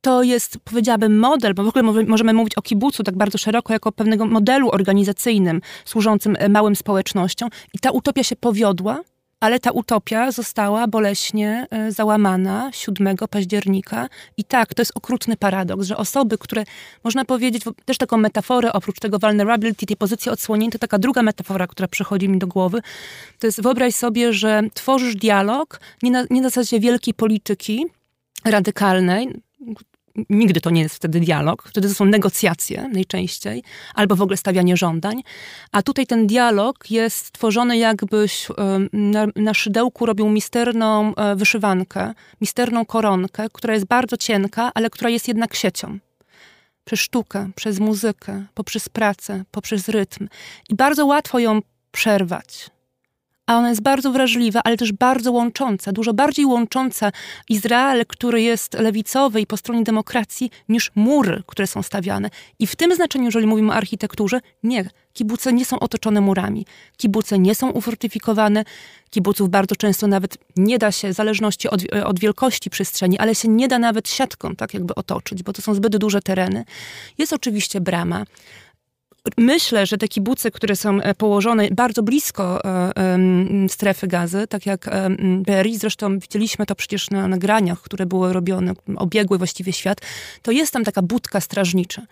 [0.00, 3.92] To jest, powiedziałabym, model, bo w ogóle możemy mówić o kibucu tak bardzo szeroko, jako
[3.92, 7.48] pewnego modelu organizacyjnym służącym e, małym społecznościom.
[7.74, 9.00] I ta utopia się powiodła,
[9.40, 14.08] ale ta utopia została boleśnie e, załamana 7 października.
[14.36, 16.64] I tak, to jest okrutny paradoks, że osoby, które,
[17.04, 21.88] można powiedzieć, też taką metaforę, oprócz tego vulnerability, tej pozycji odsłoniętej, taka druga metafora, która
[21.88, 22.80] przychodzi mi do głowy,
[23.38, 27.86] to jest wyobraź sobie, że tworzysz dialog nie na, nie na zasadzie wielkiej polityki,
[28.44, 29.42] radykalnej,
[30.30, 33.62] nigdy to nie jest wtedy dialog, wtedy to są negocjacje najczęściej,
[33.94, 35.22] albo w ogóle stawianie żądań.
[35.72, 38.48] A tutaj ten dialog jest tworzony jakbyś
[38.92, 45.10] na, na szydełku robił misterną e, wyszywankę, misterną koronkę, która jest bardzo cienka, ale która
[45.10, 45.98] jest jednak siecią.
[46.84, 50.28] Przez sztukę, przez muzykę, poprzez pracę, poprzez rytm.
[50.68, 51.60] I bardzo łatwo ją
[51.92, 52.70] przerwać
[53.50, 57.12] a ona jest bardzo wrażliwa, ale też bardzo łącząca, dużo bardziej łącząca
[57.48, 62.30] Izrael, który jest lewicowy i po stronie demokracji, niż mury, które są stawiane.
[62.58, 64.84] I w tym znaczeniu, jeżeli mówimy o architekturze, nie.
[65.12, 66.66] Kibuce nie są otoczone murami.
[66.96, 68.64] Kibuce nie są ufortyfikowane.
[69.10, 73.48] Kibuców bardzo często nawet nie da się, w zależności od, od wielkości przestrzeni, ale się
[73.48, 76.64] nie da nawet siatką tak jakby otoczyć, bo to są zbyt duże tereny.
[77.18, 78.24] Jest oczywiście brama
[79.38, 83.18] myślę, że te kibuce, które są e, położone bardzo blisko e,
[83.68, 84.86] strefy gazy, tak jak
[85.42, 90.00] Be'eri, zresztą widzieliśmy to przecież na nagraniach, które były robione, obiegły właściwie świat,
[90.42, 92.02] to jest tam taka budka strażnicza.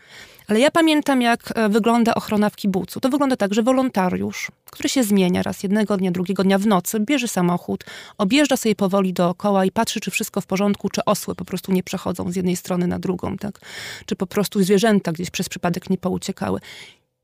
[0.49, 3.01] Ale ja pamiętam, jak e, wygląda ochrona w kibucu.
[3.01, 7.01] To wygląda tak, że wolontariusz, który się zmienia raz jednego dnia, drugiego dnia w nocy,
[7.01, 7.85] bierze samochód,
[8.19, 11.83] objeżdża sobie powoli dookoła i patrzy, czy wszystko w porządku, czy osły po prostu nie
[11.83, 13.61] przechodzą z jednej strony na drugą, tak?
[14.07, 16.61] Czy po prostu zwierzęta gdzieś przez przypadek nie pouciekały.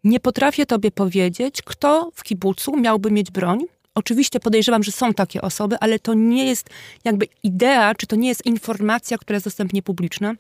[0.05, 3.59] Nie potrafię tobie powiedzieć, kto w kibucu miałby mieć broń.
[3.94, 6.70] Oczywiście podejrzewam, że są takie osoby, ale to nie jest
[7.05, 10.34] jakby idea, czy to nie jest informacja, która jest dostępnie publiczna.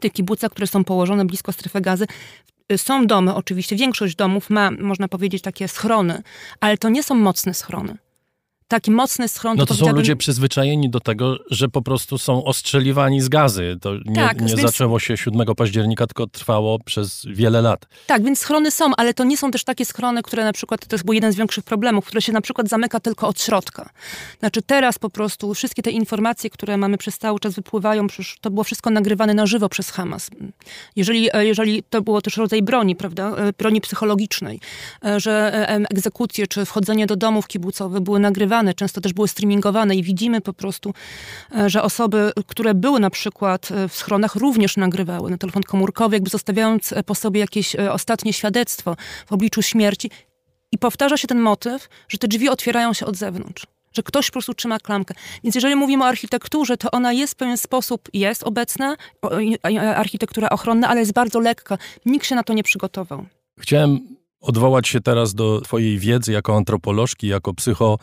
[0.00, 2.06] Te kibuce, które są położone blisko strefy gazy,
[2.76, 6.22] są domy oczywiście, większość domów ma, można powiedzieć, takie schrony,
[6.60, 7.98] ale to nie są mocne schrony
[8.70, 9.56] taki mocny schron.
[9.56, 13.78] No to, są ludzie przyzwyczajeni do tego, że po prostu są ostrzeliwani z gazy.
[13.80, 14.60] To nie, tak, nie więc...
[14.60, 17.86] zaczęło się 7 października, tylko trwało przez wiele lat.
[18.06, 20.96] Tak, więc schrony są, ale to nie są też takie schrony, które na przykład, to
[20.96, 23.90] jest był jeden z większych problemów, które się na przykład zamyka tylko od środka.
[24.38, 28.06] Znaczy teraz po prostu wszystkie te informacje, które mamy przez cały czas wypływają,
[28.40, 30.30] to było wszystko nagrywane na żywo przez Hamas.
[30.96, 34.60] Jeżeli, e, jeżeli to było też rodzaj broni, prawda, e, broni psychologicznej,
[35.04, 40.02] e, że egzekucje czy wchodzenie do domów kibucowych były nagrywane często też były streamingowane i
[40.02, 40.94] widzimy po prostu,
[41.56, 46.16] e, że osoby, które były na przykład e, w schronach również nagrywały na telefon komórkowy,
[46.16, 48.96] jakby zostawiając e, po sobie jakieś ostatnie świadectwo
[49.26, 50.10] w obliczu śmierci.
[50.72, 54.32] I powtarza się ten motyw, że te drzwi otwierają się od zewnątrz że ktoś po
[54.32, 55.14] prostu trzyma klamkę.
[55.44, 58.96] Więc jeżeli mówimy o architekturze, to ona jest w pewien sposób, jest obecna,
[59.96, 61.78] architektura ochronna, ale jest bardzo lekka.
[62.06, 63.26] Nikt się na to nie przygotował.
[63.60, 64.00] Chciałem
[64.40, 67.98] odwołać się teraz do twojej wiedzy jako antropolożki, jako psycho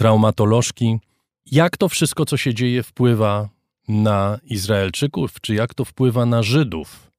[0.00, 0.98] traumatolożki.
[1.46, 3.48] Jak to wszystko, co się dzieje, wpływa
[3.88, 7.10] na Izraelczyków, czy jak to wpływa na Żydów?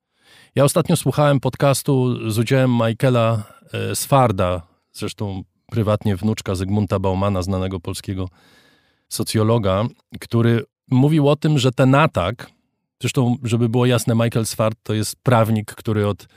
[0.55, 4.61] Ja ostatnio słuchałem podcastu z udziałem Michaela e, Sfarda,
[4.93, 8.29] zresztą prywatnie wnuczka Zygmunta Baumana, znanego polskiego
[9.09, 9.85] socjologa,
[10.19, 12.51] który mówił o tym, że ten atak,
[13.01, 16.27] zresztą, żeby było jasne, Michael Sward to jest prawnik, który od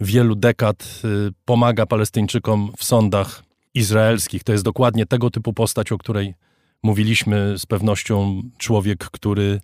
[0.00, 4.44] wielu dekad y, pomaga Palestyńczykom w sądach izraelskich.
[4.44, 6.34] To jest dokładnie tego typu postać, o której
[6.82, 9.60] mówiliśmy z pewnością człowiek, który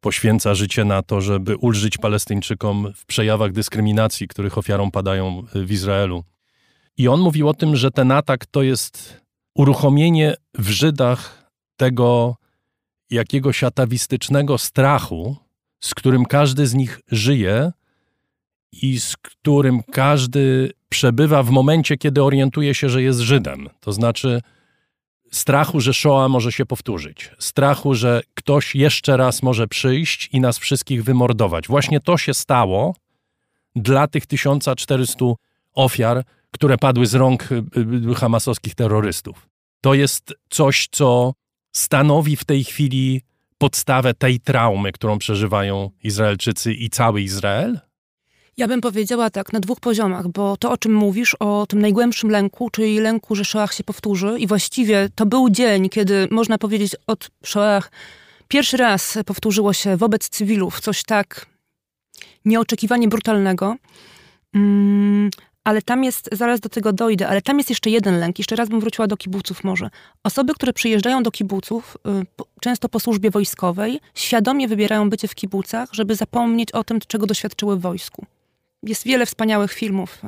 [0.00, 6.24] poświęca życie na to, żeby ulżyć Palestyńczykom w przejawach dyskryminacji, których ofiarą padają w Izraelu.
[6.96, 9.20] I on mówił o tym, że ten atak to jest
[9.54, 12.36] uruchomienie w Żydach tego
[13.10, 15.36] jakiegoś atawistycznego strachu,
[15.80, 17.72] z którym każdy z nich żyje
[18.72, 23.68] i z którym każdy przebywa w momencie, kiedy orientuje się, że jest Żydem.
[23.80, 24.40] To znaczy
[25.30, 30.58] strachu, że Shoah może się powtórzyć, strachu, że ktoś jeszcze raz może przyjść i nas
[30.58, 31.68] wszystkich wymordować.
[31.68, 32.94] Właśnie to się stało
[33.76, 35.24] dla tych 1400
[35.74, 37.64] ofiar, które padły z rąk y,
[38.10, 39.48] y, hamasowskich terrorystów.
[39.80, 41.32] To jest coś, co
[41.72, 43.22] stanowi w tej chwili
[43.58, 47.80] podstawę tej traumy, którą przeżywają Izraelczycy i cały Izrael?
[48.56, 52.30] Ja bym powiedziała tak, na dwóch poziomach, bo to, o czym mówisz, o tym najgłębszym
[52.30, 56.96] lęku, czyli lęku, że Shoah się powtórzy i właściwie to był dzień, kiedy można powiedzieć
[57.06, 57.90] od Shoah
[58.48, 61.46] pierwszy raz powtórzyło się wobec cywilów coś tak
[62.44, 63.76] nieoczekiwanie brutalnego.
[64.54, 65.30] Mm,
[65.64, 68.38] ale tam jest, zaraz do tego dojdę, ale tam jest jeszcze jeden lęk.
[68.38, 69.90] Jeszcze raz bym wróciła do kibuców może.
[70.24, 75.88] Osoby, które przyjeżdżają do kibuców, y, często po służbie wojskowej, świadomie wybierają bycie w kibucach,
[75.92, 78.26] żeby zapomnieć o tym, czego doświadczyły w wojsku.
[78.82, 80.22] Jest wiele wspaniałych filmów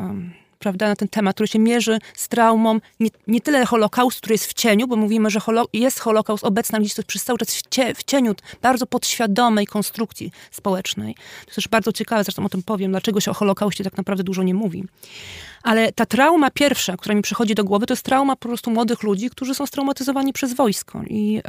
[0.65, 4.47] prawda, na ten temat, który się mierzy z traumą nie, nie tyle Holokaustu, który jest
[4.47, 7.57] w cieniu, bo mówimy, że holo, jest Holokaust obecny gdzieś to jest przez cały czas
[7.57, 11.15] w, cie, w cieniu bardzo podświadomej konstrukcji społecznej.
[11.15, 14.25] To jest też bardzo ciekawe, zresztą o tym powiem, dlaczego się o Holokauście tak naprawdę
[14.25, 14.85] dużo nie mówi.
[15.63, 19.03] Ale ta trauma pierwsza, która mi przychodzi do głowy, to jest trauma po prostu młodych
[19.03, 21.03] ludzi, którzy są straumatyzowani przez wojsko.
[21.07, 21.41] I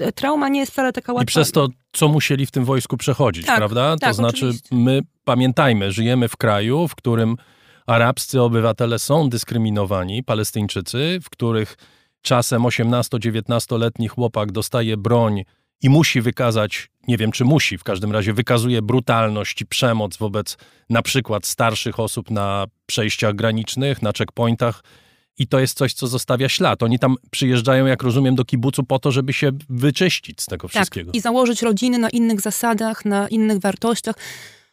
[0.00, 1.22] e, trauma nie jest wcale taka łatwa.
[1.22, 3.96] I przez to, co musieli w tym wojsku przechodzić, tak, prawda?
[3.96, 4.76] Tak, to znaczy, oczywiście.
[4.76, 7.36] my pamiętajmy, żyjemy w kraju, w którym
[7.90, 11.76] arabscy obywatele są dyskryminowani, Palestyńczycy, w których
[12.22, 15.42] czasem 18-19-letni chłopak dostaje broń
[15.82, 20.56] i musi wykazać, nie wiem czy musi, w każdym razie wykazuje brutalność i przemoc wobec
[20.90, 24.82] na przykład starszych osób na przejściach granicznych, na checkpointach.
[25.38, 26.82] I to jest coś, co zostawia ślad.
[26.82, 30.70] Oni tam przyjeżdżają, jak rozumiem, do kibucu po to, żeby się wyczyścić z tego tak,
[30.70, 31.12] wszystkiego.
[31.12, 34.16] I założyć rodziny na innych zasadach, na innych wartościach.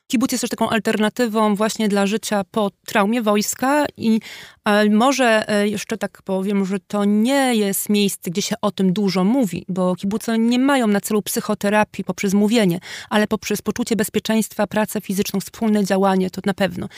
[0.08, 4.20] Kibuc jest też taką alternatywą właśnie dla życia po traumie wojska i
[4.66, 8.93] e, może e, jeszcze tak powiem, że to nie jest miejsce, gdzie się o tym
[8.93, 12.80] dużo mówi, bo kibuce nie mają na celu psychoterapii poprzez mówienie,
[13.10, 16.89] ale poprzez poczucie bezpieczeństwa, pracę fizyczną, wspólne działanie, to na pewno.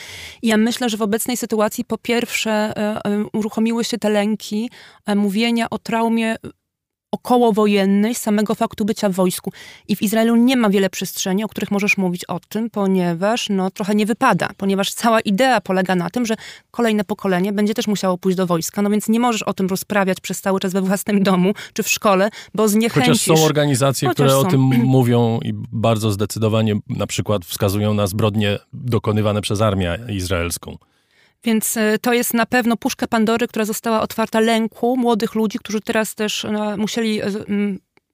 [0.42, 3.00] I ja myślę, że w obecnej sytuacji po pierwsze e,
[3.32, 4.70] uruchomiły się te lęki
[5.16, 6.36] mówienia o traumie
[7.12, 9.52] okołowojennej samego faktu bycia w wojsku.
[9.88, 13.70] I w Izraelu nie ma wiele przestrzeni, o których możesz mówić o tym, ponieważ no,
[13.70, 16.34] trochę nie wypada, ponieważ cała idea polega na tym, że
[16.70, 20.20] kolejne pokolenie będzie też musiało pójść do wojska, no więc nie możesz o tym rozprawiać
[20.20, 23.24] przez cały czas we własnym domu czy w szkole, bo zniechęcisz...
[23.24, 24.48] Chociaż są organizacje, Chociaż które są.
[24.48, 24.60] o tym
[24.96, 30.78] mówią i bardzo zdecydowanie na przykład wskazują na zbrodnie dokonywane przez armię izraelską.
[31.44, 35.80] Więc e, to jest na pewno puszka Pandory, która została otwarta lęku młodych ludzi, którzy
[35.80, 37.30] teraz też no, musieli e,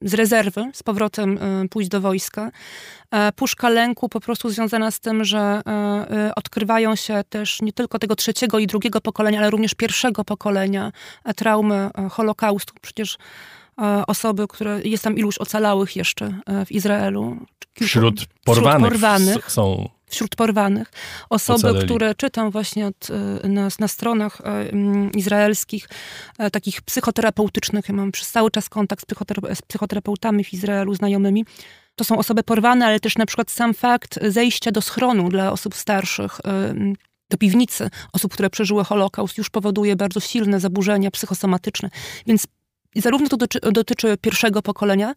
[0.02, 2.50] z rezerwy z powrotem e, pójść do wojska.
[3.36, 5.62] Puszka lęku po prostu związana z tym, że
[6.36, 10.92] odkrywają się też nie tylko tego trzeciego i drugiego pokolenia, ale również pierwszego pokolenia
[11.36, 12.74] traumy Holokaustu.
[12.82, 13.18] Przecież
[14.06, 17.36] osoby, które jest tam iluś ocalałych jeszcze w Izraelu.
[17.80, 20.92] Wśród porwanych, wśród porwanych są wśród porwanych.
[21.30, 23.10] Osoby, które czytam właśnie od,
[23.44, 25.88] y, na, na stronach mm, izraelskich,
[26.38, 31.44] e, takich psychoterapeutycznych, ja mam przez cały czas kontakt z, z psychoterapeutami w Izraelu, znajomymi,
[31.96, 35.74] to są osoby porwane, ale też na przykład sam fakt zejścia do schronu dla osób
[35.74, 36.74] starszych, e,
[37.30, 41.90] do piwnicy osób, które przeżyły Holokaust, już powoduje bardzo silne zaburzenia psychosomatyczne.
[42.26, 42.46] Więc
[43.00, 45.14] zarówno to dotyczy, dotyczy, pierwszego pokolenia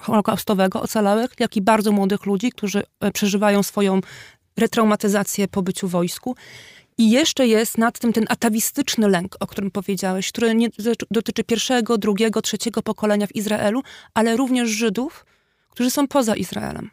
[0.00, 4.00] holokaustowego, ocalałych, jak i bardzo młodych ludzi, którzy przeżywają swoją
[4.56, 6.36] retraumatyzację po byciu w wojsku.
[6.98, 10.68] I jeszcze jest nad tym ten atawistyczny lęk, o którym powiedziałeś, który nie
[11.10, 13.82] dotyczy pierwszego, drugiego, trzeciego pokolenia w Izraelu,
[14.14, 15.26] ale również Żydów,
[15.70, 16.90] którzy są poza Izraelem.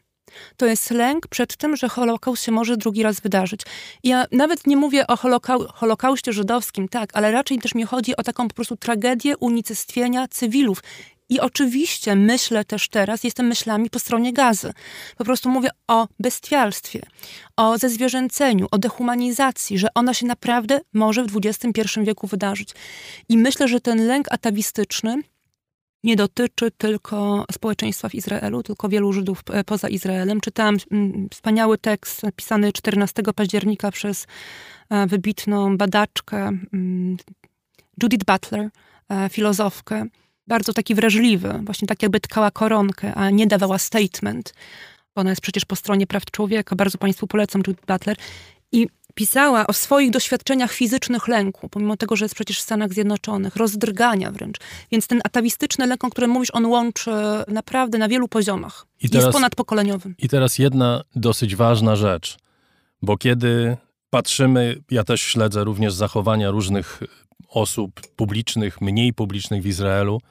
[0.58, 3.62] To jest lęk przed tym, że Holokaust się może drugi raz wydarzyć.
[4.04, 8.24] Ja nawet nie mówię o holokau Holokauście żydowskim, tak, ale raczej też mi chodzi o
[8.24, 10.82] taką po prostu tragedię unicestwienia cywilów.
[11.30, 14.74] I oczywiście myślę też teraz, jestem myślami po stronie gazy.
[15.18, 17.02] Po prostu mówię o bestialstwie,
[17.58, 22.70] o zezwierzęceniu, o dehumanizacji, że ona się naprawdę może w XXI wieku wydarzyć.
[23.30, 25.22] I myślę, że ten lęk atawistyczny
[26.06, 30.42] nie dotyczy tylko społeczeństwa w Izraelu, tylko wielu Żydów e, poza Izraelem.
[30.42, 34.28] Czytałam mm, wspaniały tekst napisany 14 października przez
[34.90, 37.18] e, wybitną badaczkę mm,
[38.04, 38.70] Judith Butler,
[39.10, 40.06] e, filozofkę,
[40.48, 44.54] bardzo taki wrażliwy, właśnie tak jakby tkała koronkę, a nie dawała statement.
[45.16, 48.18] Ona jest przecież po stronie praw człowieka, bardzo Państwu polecam Judith Butler.
[48.72, 53.56] I pisała o swoich doświadczeniach fizycznych lęku, pomimo tego, że jest przecież w Stanach Zjednoczonych,
[53.56, 54.58] rozdrgania wręcz.
[54.92, 57.12] Więc ten atawistyczny lęk, o którym mówisz, on łączy
[57.48, 58.88] naprawdę na wielu poziomach.
[59.02, 60.16] I teraz, jest ponadpokoleniowym.
[60.18, 62.38] I teraz jedna dosyć ważna rzecz,
[63.02, 63.78] bo kiedy
[64.10, 67.00] patrzymy, ja też śledzę również zachowania różnych
[67.50, 70.22] osób publicznych, mniej publicznych w Izraelu,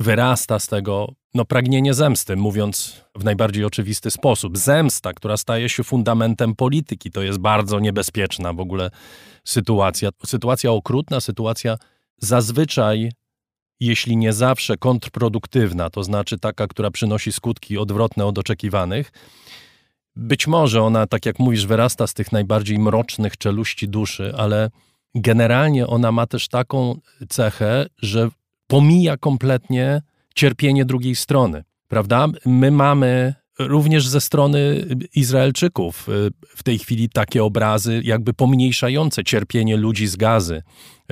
[0.00, 4.58] wyrasta z tego no, pragnienie zemsty, mówiąc w najbardziej oczywisty sposób.
[4.58, 8.90] Zemsta, która staje się fundamentem polityki, to jest bardzo niebezpieczna w ogóle
[9.44, 10.10] sytuacja.
[10.26, 11.76] Sytuacja okrutna, sytuacja
[12.18, 13.12] zazwyczaj,
[13.80, 19.12] jeśli nie zawsze kontrproduktywna, to znaczy taka, która przynosi skutki odwrotne od oczekiwanych.
[20.16, 24.70] Być może ona, tak jak mówisz, wyrasta z tych najbardziej mrocznych czeluści duszy, ale
[25.14, 28.28] generalnie ona ma też taką cechę, że
[28.66, 30.02] pomija kompletnie
[30.34, 32.28] cierpienie drugiej strony, prawda?
[32.46, 39.76] My mamy również ze strony Izraelczyków y, w tej chwili takie obrazy, jakby pomniejszające cierpienie
[39.76, 40.62] ludzi z gazy.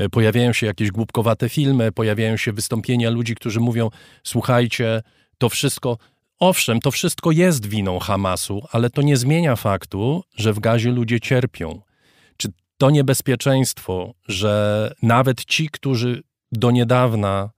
[0.01, 3.91] Y, pojawiają się jakieś głupkowate filmy, pojawiają się wystąpienia ludzi, którzy mówią:
[4.23, 5.03] Słuchajcie,
[5.39, 5.99] to wszystko.
[6.39, 11.21] Owszem, to wszystko jest winą Hamasu, ale to nie zmienia faktu, że w gazie ludzie
[11.21, 11.81] cierpią.
[12.37, 12.49] Czy
[12.79, 17.51] to niebezpieczeństwo, że nawet ci, którzy do niedawna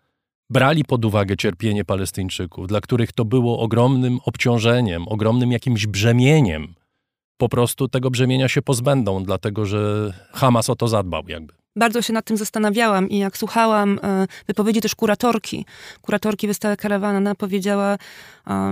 [0.51, 6.75] brali pod uwagę cierpienie Palestyńczyków, dla których to było ogromnym obciążeniem, ogromnym jakimś brzemieniem,
[7.37, 11.64] po prostu tego brzemienia się pozbędą, dlatego że Hamas o to zadbał jakby.
[11.77, 15.67] Bardzo się nad tym zastanawiałam i jak słuchałam e, wypowiedzi też kuratorki,
[16.01, 17.99] kuratorki wystawy Karawana, ona powiedziała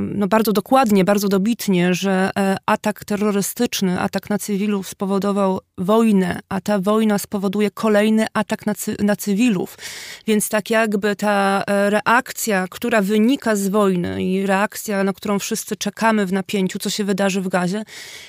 [0.00, 6.60] no bardzo dokładnie, bardzo dobitnie, że e, atak terrorystyczny, atak na cywilów spowodował wojnę, a
[6.60, 9.78] ta wojna spowoduje kolejny atak na, cy na cywilów.
[10.26, 15.76] Więc tak jakby ta e, reakcja, która wynika z wojny i reakcja, na którą wszyscy
[15.76, 17.82] czekamy w napięciu, co się wydarzy w Gazie,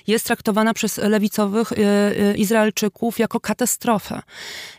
[0.07, 1.73] jest traktowana przez lewicowych
[2.35, 4.21] Izraelczyków jako katastrofę.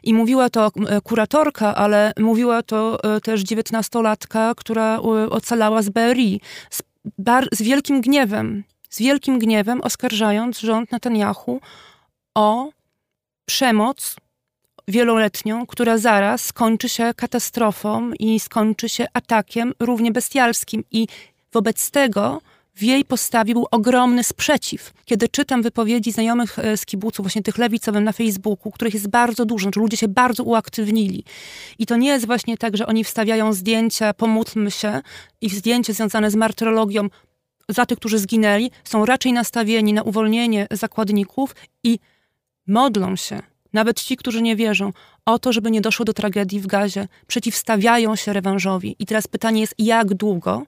[0.03, 0.71] I mówiła to
[1.05, 6.83] kuratorka, ale mówiła to też dziewiętnastolatka, która ocalała z Berii, z,
[7.53, 11.61] z wielkim gniewem, z wielkim gniewem oskarżając rząd Netanyahu
[12.35, 12.71] o
[13.47, 14.17] przemoc
[14.89, 20.85] wieloletnią, która zaraz skończy się katastrofą i skończy się atakiem równie bestialskim.
[20.91, 21.07] I
[21.53, 22.41] wobec tego
[22.75, 24.93] w jej postawie był ogromny sprzeciw.
[25.05, 29.45] Kiedy czytam wypowiedzi znajomych e, z kibuców, właśnie tych lewicowych na Facebooku, których jest bardzo
[29.45, 31.25] dużo, że ludzie się bardzo uaktywnili.
[31.79, 35.01] I to nie jest właśnie tak, że oni wstawiają zdjęcia, pomódlmy się,
[35.41, 37.09] i zdjęcia związane z martyrologią
[37.69, 41.99] za tych, którzy zginęli, są raczej nastawieni na uwolnienie zakładników i
[42.67, 44.93] modlą się, nawet ci, którzy nie wierzą,
[45.27, 48.97] o to, żeby nie doszło do tragedii w gazie, przeciwstawiają się rewanżowi.
[48.99, 50.63] I teraz pytanie jest, jak długo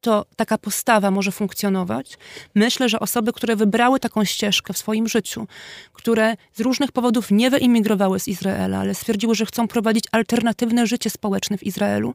[0.00, 2.18] to taka postawa może funkcjonować.
[2.54, 5.46] Myślę, że osoby, które wybrały taką ścieżkę w swoim życiu,
[5.92, 11.10] które z różnych powodów nie wyimigrowały z Izraela, ale stwierdziły, że chcą prowadzić alternatywne życie
[11.10, 12.14] społeczne w Izraelu,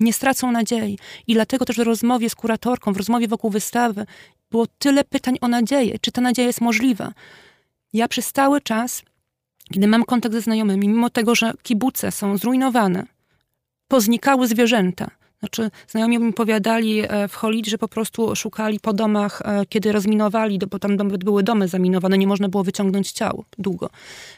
[0.00, 0.98] nie stracą nadziei.
[1.26, 4.06] I dlatego też w rozmowie z kuratorką, w rozmowie wokół wystawy
[4.50, 5.98] było tyle pytań o nadzieję.
[6.00, 7.12] Czy ta nadzieja jest możliwa?
[7.92, 9.02] Ja przez cały czas,
[9.72, 13.06] kiedy mam kontakt ze znajomymi, mimo tego, że kibuce są zrujnowane,
[13.88, 15.10] poznikały zwierzęta,
[15.44, 19.92] znaczy, znajomi mi powiadali e, w Holid, że po prostu szukali po domach, e, kiedy
[19.92, 23.90] rozminowali, bo tam były domy zaminowane, nie można było wyciągnąć ciał długo.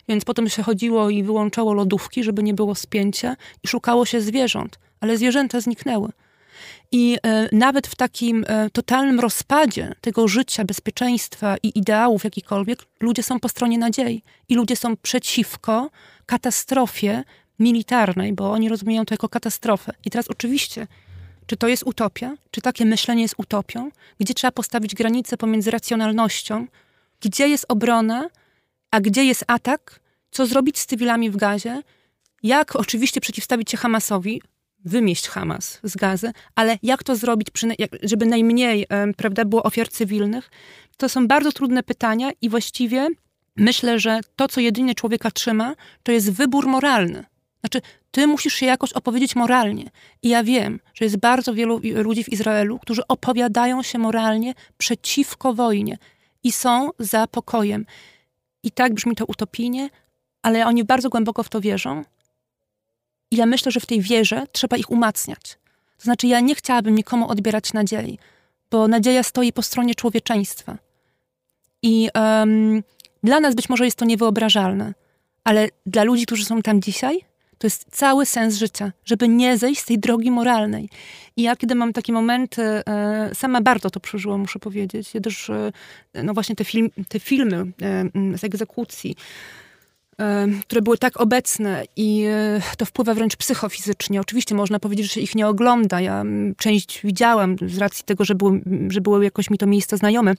[0.08, 4.78] Więc potem się chodziło i wyłączało lodówki, żeby nie było spięcia i szukało się zwierząt,
[5.00, 6.08] ale zwierzęta zniknęły.
[6.92, 13.22] I e, nawet w takim e, totalnym rozpadzie tego życia, bezpieczeństwa i ideałów jakichkolwiek, ludzie
[13.22, 15.90] są po stronie nadziei i ludzie są przeciwko
[16.26, 17.24] katastrofie
[17.58, 19.92] militarnej, bo oni rozumieją to jako katastrofę.
[20.04, 20.86] I teraz oczywiście,
[21.46, 22.36] czy to jest utopia?
[22.50, 23.90] Czy takie myślenie jest utopią?
[24.20, 26.66] Gdzie trzeba postawić granicę pomiędzy racjonalnością?
[27.20, 28.28] Gdzie jest obrona,
[28.90, 30.00] a gdzie jest atak?
[30.30, 31.82] Co zrobić z cywilami w gazie?
[32.42, 34.42] Jak oczywiście przeciwstawić się Hamasowi?
[34.84, 37.48] Wymieść Hamas z gazy, ale jak to zrobić,
[38.02, 38.86] żeby najmniej
[39.16, 40.50] prawda, było ofiar cywilnych?
[40.96, 43.08] To są bardzo trudne pytania i właściwie
[43.56, 47.24] myślę, że to, co jedynie człowieka trzyma, to jest wybór moralny.
[47.66, 49.90] Znaczy, ty musisz się jakoś opowiedzieć moralnie.
[50.22, 55.54] I ja wiem, że jest bardzo wielu ludzi w Izraelu, którzy opowiadają się moralnie przeciwko
[55.54, 55.98] wojnie
[56.42, 57.86] i są za pokojem.
[58.62, 59.90] I tak brzmi to utopijnie,
[60.42, 62.04] ale oni bardzo głęboko w to wierzą.
[63.30, 65.58] I ja myślę, że w tej wierze trzeba ich umacniać.
[65.96, 68.18] To znaczy, ja nie chciałabym nikomu odbierać nadziei,
[68.70, 70.78] bo nadzieja stoi po stronie człowieczeństwa.
[71.82, 72.82] I um,
[73.22, 74.94] dla nas być może jest to niewyobrażalne,
[75.44, 77.26] ale dla ludzi, którzy są tam dzisiaj,
[77.58, 80.88] to jest cały sens życia, żeby nie zejść z tej drogi moralnej.
[81.36, 85.14] I ja, kiedy mam takie momenty, e, sama bardzo to przeżyłam, muszę powiedzieć.
[85.14, 85.72] Ja też, e,
[86.22, 89.16] no właśnie te, film, te filmy e, z egzekucji,
[90.62, 92.26] które były tak obecne i
[92.78, 94.20] to wpływa wręcz psychofizycznie.
[94.20, 96.00] Oczywiście można powiedzieć, że się ich nie ogląda.
[96.00, 96.24] Ja
[96.56, 100.34] część widziałam z racji tego, że były, że były jakoś mi to miejsca znajome.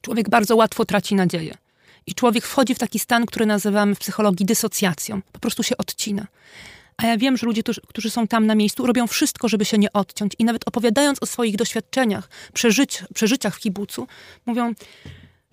[0.00, 1.54] Człowiek bardzo łatwo traci nadzieję.
[2.06, 5.22] I człowiek wchodzi w taki stan, który nazywamy w psychologii dysocjacją.
[5.32, 6.26] Po prostu się odcina.
[6.96, 9.92] A ja wiem, że ludzie, którzy są tam na miejscu, robią wszystko, żeby się nie
[9.92, 10.32] odciąć.
[10.38, 14.06] I nawet opowiadając o swoich doświadczeniach, przeżyć, przeżyciach w kibucu,
[14.46, 14.74] mówią,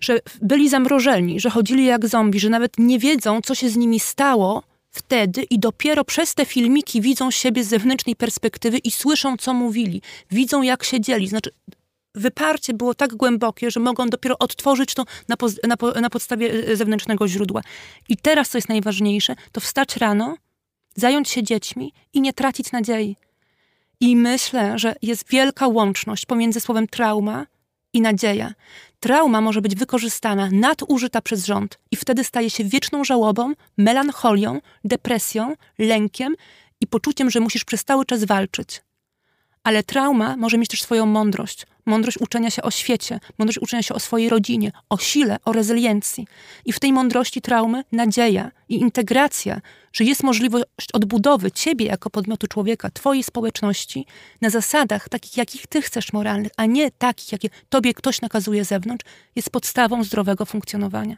[0.00, 4.00] że byli zamrożeni, że chodzili jak zombie, że nawet nie wiedzą, co się z nimi
[4.00, 9.54] stało wtedy i dopiero przez te filmiki widzą siebie z zewnętrznej perspektywy i słyszą, co
[9.54, 10.02] mówili.
[10.30, 11.28] Widzą, jak siedzieli.
[11.28, 11.50] Znaczy,
[12.14, 17.28] wyparcie było tak głębokie, że mogą dopiero odtworzyć to na, na, na podstawie e, zewnętrznego
[17.28, 17.62] źródła.
[18.08, 20.36] I teraz, co jest najważniejsze, to wstać rano,
[20.94, 23.16] zająć się dziećmi i nie tracić nadziei.
[24.00, 27.46] I myślę, że jest wielka łączność pomiędzy słowem trauma
[27.92, 28.54] i nadzieja.
[29.00, 35.54] Trauma może być wykorzystana, nadużyta przez rząd i wtedy staje się wieczną żałobą, melancholią, depresją,
[35.78, 36.34] lękiem
[36.80, 38.82] i poczuciem, że musisz przez cały czas walczyć.
[39.64, 41.66] Ale trauma może mieć też swoją mądrość.
[41.86, 46.26] Mądrość uczenia się o świecie, mądrość uczenia się o swojej rodzinie, o sile, o rezyliencji.
[46.64, 49.60] I w tej mądrości traumy nadzieja i integracja,
[49.92, 54.06] że jest możliwość odbudowy ciebie jako podmiotu człowieka, twojej społeczności
[54.40, 58.68] na zasadach takich, jakich ty chcesz moralnych, a nie takich, jakie tobie ktoś nakazuje z
[58.68, 59.04] zewnątrz,
[59.36, 61.16] jest podstawą zdrowego funkcjonowania.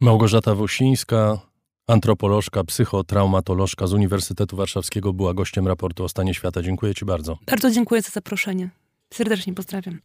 [0.00, 1.40] Małgorzata Wosińska,
[1.86, 6.62] antropolożka, psychotraumatolożka z Uniwersytetu Warszawskiego była gościem raportu o stanie świata.
[6.62, 7.38] Dziękuję Ci bardzo.
[7.46, 8.70] Bardzo dziękuję za zaproszenie.
[9.12, 9.98] Serdecznie pozdrawiam.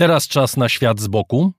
[0.00, 1.52] Teraz czas na świat z boku.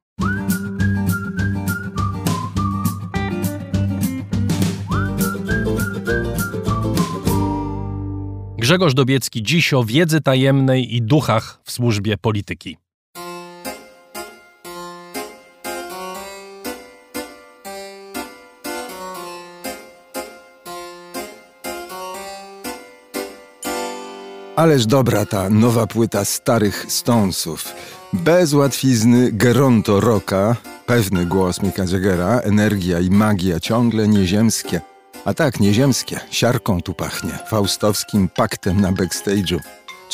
[8.58, 12.78] Grzegorz Dobiecki dziś o wiedzy tajemnej i duchach w służbie polityki.
[24.56, 27.76] Ależ dobra ta nowa płyta starych Stonesów.
[28.14, 30.56] Bez łatwizny Geronto Rocka,
[30.86, 34.82] pewny głos Mika Jaggera, energia i magia ciągle nieziemskie.
[35.26, 39.60] A tak, nieziemskie, siarką tu pachnie, faustowskim paktem na backstage'u.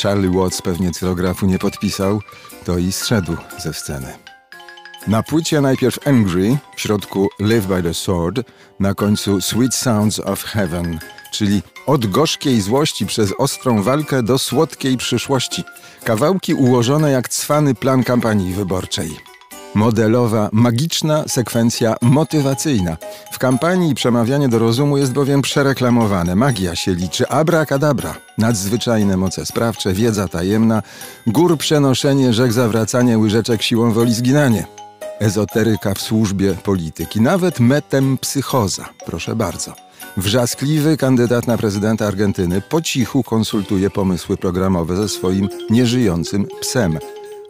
[0.02, 2.20] Charlie Watts pewnie cylografu nie podpisał,
[2.64, 4.12] to i zszedł ze sceny.
[5.06, 8.40] Na płycie najpierw Angry, w środku Live by the Sword,
[8.80, 10.98] na końcu Sweet Sounds of Heaven,
[11.32, 15.64] czyli od gorzkiej złości przez ostrą walkę do słodkiej przyszłości.
[16.04, 19.16] Kawałki ułożone jak cwany plan kampanii wyborczej.
[19.74, 22.96] Modelowa, magiczna sekwencja motywacyjna.
[23.32, 26.36] W kampanii przemawianie do rozumu jest bowiem przereklamowane.
[26.36, 28.14] Magia się liczy, abracadabra.
[28.38, 30.82] Nadzwyczajne moce sprawcze, wiedza tajemna,
[31.26, 34.66] gór przenoszenie, rzek zawracanie, łyżeczek siłą woli zginanie.
[35.20, 39.85] Ezoteryka w służbie polityki, nawet metempsychoza, proszę bardzo.
[40.16, 46.98] Wrzaskliwy kandydat na prezydenta Argentyny po cichu konsultuje pomysły programowe ze swoim nieżyjącym psem.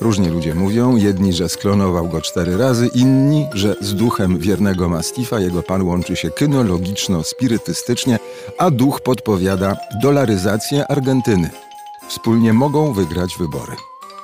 [0.01, 5.41] Różnie ludzie mówią, jedni, że sklonował go cztery razy, inni, że z duchem wiernego mastifa
[5.41, 8.19] jego pan łączy się kynologiczno-spirytystycznie,
[8.59, 11.51] a duch podpowiada dolaryzację Argentyny.
[12.09, 13.77] Wspólnie mogą wygrać wybory.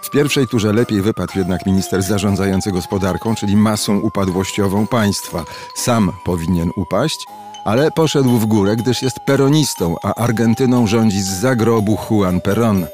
[0.02, 5.44] W pierwszej turze lepiej wypadł jednak minister zarządzający gospodarką, czyli masą upadłościową państwa.
[5.74, 7.27] Sam powinien upaść,
[7.64, 12.86] ale poszedł w górę, gdyż jest peronistą, a Argentyną rządzi z zagrobu Juan Perón.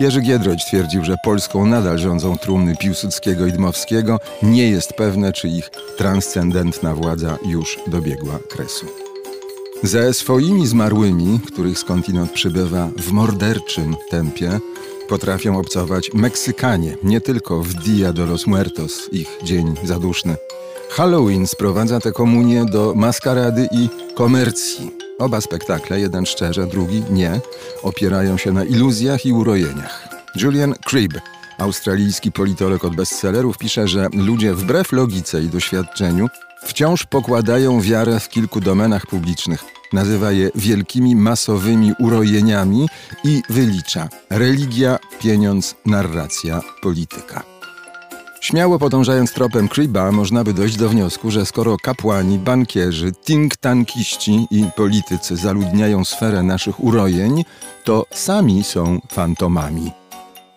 [0.00, 4.20] Jerzy Giedroć twierdził, że Polską nadal rządzą trumny Piłsudskiego i Dmowskiego.
[4.42, 8.86] Nie jest pewne, czy ich transcendentna władza już dobiegła kresu.
[9.82, 14.60] Ze swoimi zmarłymi, których skądinąd przybywa w morderczym tempie,
[15.08, 20.36] potrafią obcować Meksykanie, nie tylko w Dia de los Muertos, ich dzień zaduszny.
[20.90, 24.90] Halloween sprowadza tę komunię do maskarady i komercji.
[25.18, 27.40] Oba spektakle, jeden szczerze, drugi nie,
[27.82, 30.08] opierają się na iluzjach i urojeniach.
[30.36, 31.18] Julian Cribb,
[31.58, 36.28] australijski politolog od bestsellerów, pisze, że ludzie wbrew logice i doświadczeniu
[36.64, 39.64] wciąż pokładają wiarę w kilku domenach publicznych.
[39.92, 42.88] Nazywa je wielkimi masowymi urojeniami
[43.24, 47.49] i wylicza religia, pieniądz, narracja, polityka.
[48.40, 54.46] Śmiało podążając tropem Criba, można by dojść do wniosku, że skoro kapłani, bankierzy, think tankiści
[54.50, 57.44] i politycy zaludniają sferę naszych urojeń,
[57.84, 59.99] to sami są fantomami.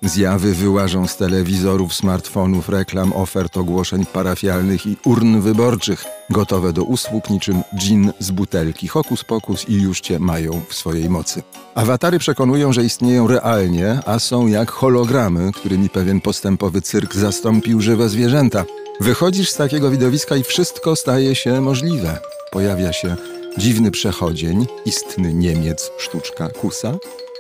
[0.04, 7.30] Zjawy wyłażą z telewizorów, smartfonów, reklam, ofert, ogłoszeń parafialnych i urn wyborczych, gotowe do usług
[7.30, 8.88] niczym dżin z butelki.
[8.88, 11.44] Hokus pokus i już cię mają w swojej mocy.
[11.76, 18.10] Awatary przekonują, że istnieją realnie, a są jak hologramy, którymi pewien postępowy cyrk zastąpił żywe
[18.10, 18.66] zwierzęta.
[19.00, 22.20] Wychodzisz z takiego widowiska i wszystko staje się możliwe.
[22.52, 23.16] Pojawia się
[23.58, 26.98] dziwny przechodzień, istny Niemiec, sztuczka Kusa,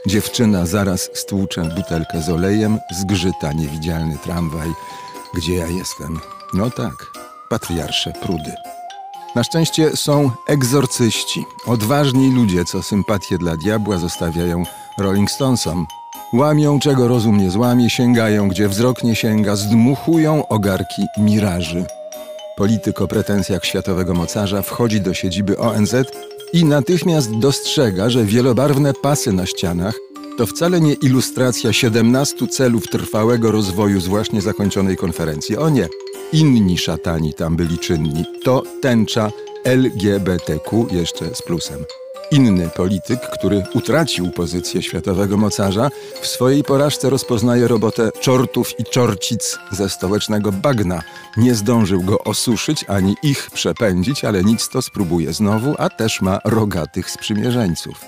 [0.08, 4.70] Dziewczyna zaraz stłucze butelkę z olejem, zgrzyta niewidzialny tramwaj.
[5.34, 6.20] Gdzie ja jestem?
[6.54, 6.94] No tak,
[7.50, 8.54] patriarsze Prudy.
[9.36, 14.64] Na szczęście są egzorcyści, odważni ludzie, co sympatię dla diabła zostawiają
[14.98, 15.88] Rolling Stonesom.
[16.34, 21.86] Łamią, czego rozum nie złamie, sięgają, gdzie wzrok nie sięga, zdmuchują ogarki miraży.
[22.58, 25.96] Polityk o pretensjach światowego mocarza wchodzi do siedziby ONZ
[26.54, 30.00] i natychmiast dostrzega, że wielobarwne pasy na ścianach
[30.38, 35.58] to wcale nie ilustracja 17 celów trwałego rozwoju z właśnie zakończonej konferencji.
[35.58, 35.90] O nie,
[36.34, 38.26] inni szatani tam byli czynni.
[38.44, 39.32] To tęcza
[39.66, 41.86] LGBTQ jeszcze z plusem.
[42.34, 45.89] Inny polityk, który utracił pozycję światowego mocarza,
[46.22, 51.01] w swojej porażce rozpoznaje robotę czortów i czorcic ze stołecznego bagna.
[51.38, 56.39] Nie zdążył go osuszyć ani ich przepędzić, ale nic to spróbuje znowu, a też ma
[56.45, 58.05] rogatych sprzymierzeńców.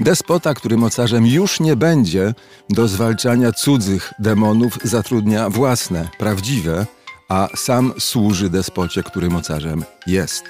[0.00, 2.34] Despota, który mocarzem już nie będzie,
[2.70, 6.86] do zwalczania cudzych demonów zatrudnia własne, prawdziwe,
[7.28, 10.44] a sam służy despocie, który mocarzem jest.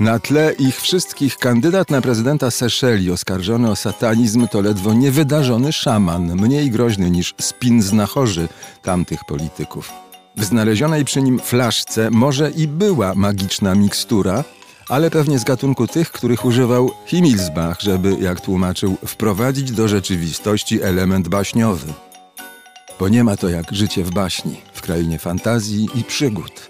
[0.00, 6.36] Na tle ich wszystkich kandydat na prezydenta Seszeli oskarżony o satanizm to ledwo niewydarzony szaman,
[6.36, 8.48] mniej groźny niż spin znachorzy
[8.82, 9.92] tamtych polityków.
[10.36, 14.44] W znalezionej przy nim flaszce może i była magiczna mikstura,
[14.88, 21.28] ale pewnie z gatunku tych, których używał Himmelsbach, żeby, jak tłumaczył, wprowadzić do rzeczywistości element
[21.28, 21.92] baśniowy.
[22.98, 26.69] Bo nie ma to jak życie w baśni, w krainie fantazji i przygód.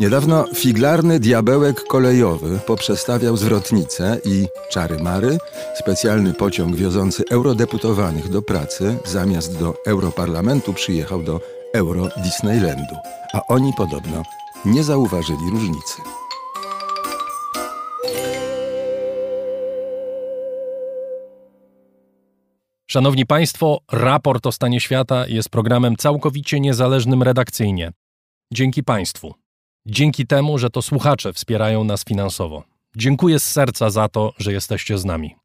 [0.00, 5.38] Niedawno figlarny diabełek kolejowy poprzestawiał zwrotnicę i czary mary,
[5.78, 11.40] specjalny pociąg wiozący eurodeputowanych do pracy zamiast do Europarlamentu przyjechał do
[11.74, 12.94] Euro Disneylandu,
[13.32, 14.22] a oni podobno
[14.64, 16.02] nie zauważyli różnicy.
[22.90, 27.92] Szanowni Państwo, raport o stanie świata jest programem całkowicie niezależnym redakcyjnie.
[28.52, 29.45] Dzięki Państwu.
[29.88, 32.62] Dzięki temu, że to słuchacze wspierają nas finansowo.
[32.96, 35.36] Dziękuję z serca za to, że jesteście z nami.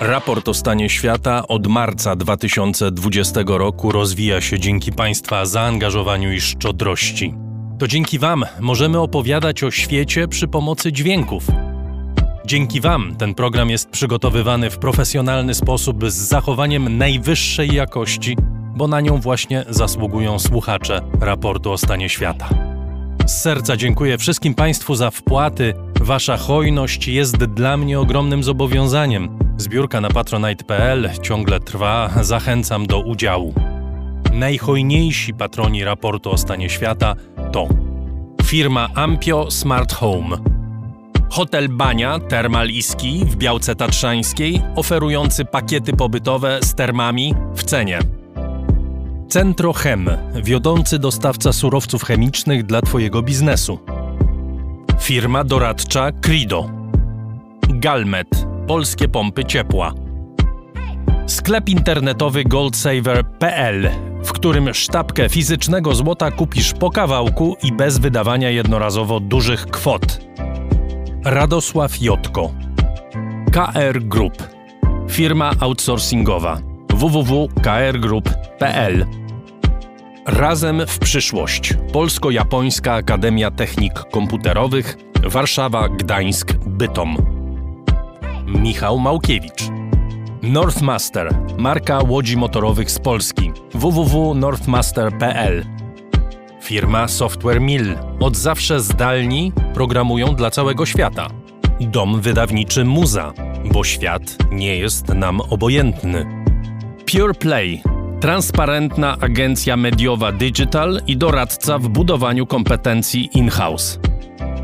[0.00, 7.34] Raport o stanie świata od marca 2020 roku rozwija się dzięki Państwa zaangażowaniu i szczodrości.
[7.78, 11.71] To dzięki Wam możemy opowiadać o świecie przy pomocy dźwięków.
[12.46, 18.36] Dzięki Wam ten program jest przygotowywany w profesjonalny sposób z zachowaniem najwyższej jakości,
[18.76, 22.48] bo na nią właśnie zasługują słuchacze raportu o stanie świata.
[23.26, 25.74] Z serca dziękuję wszystkim Państwu za wpłaty.
[26.00, 29.38] Wasza hojność jest dla mnie ogromnym zobowiązaniem.
[29.56, 33.54] Zbiórka na patronite.pl ciągle trwa, zachęcam do udziału.
[34.32, 37.14] Najhojniejsi patroni raportu o stanie świata
[37.52, 37.68] to
[38.44, 40.36] firma Ampio Smart Home,
[41.32, 47.98] hotel Bania Termal Iski w Białce Tatrzańskiej, oferujący pakiety pobytowe z termami w cenie.
[49.28, 50.10] Centro Chem,
[50.42, 53.78] wiodący dostawca surowców chemicznych dla Twojego biznesu.
[55.00, 56.70] Firma doradcza Crido.
[57.68, 58.28] Galmet,
[58.66, 59.94] polskie pompy ciepła.
[61.26, 63.90] Sklep internetowy goldsaver.pl
[64.24, 70.31] w którym sztabkę fizycznego złota kupisz po kawałku i bez wydawania jednorazowo dużych kwot.
[71.24, 72.52] Radosław Jotko
[73.52, 74.48] KR Group
[75.08, 76.58] Firma outsourcingowa
[76.90, 79.06] www.krgroup.pl
[80.26, 81.74] Razem w przyszłość.
[81.92, 87.16] Polsko-Japońska Akademia Technik Komputerowych Warszawa, Gdańsk, Bytom.
[88.46, 89.62] Michał Małkiewicz.
[90.42, 93.52] Northmaster, marka łodzi motorowych z Polski.
[93.74, 95.71] www.northmaster.pl
[96.62, 97.94] Firma Software Mill.
[98.20, 101.28] Od zawsze zdalni programują dla całego świata.
[101.80, 103.32] Dom wydawniczy Muza,
[103.72, 106.44] bo świat nie jest nam obojętny.
[107.12, 107.82] Pure Play.
[108.20, 114.00] Transparentna agencja mediowa digital i doradca w budowaniu kompetencji in-house.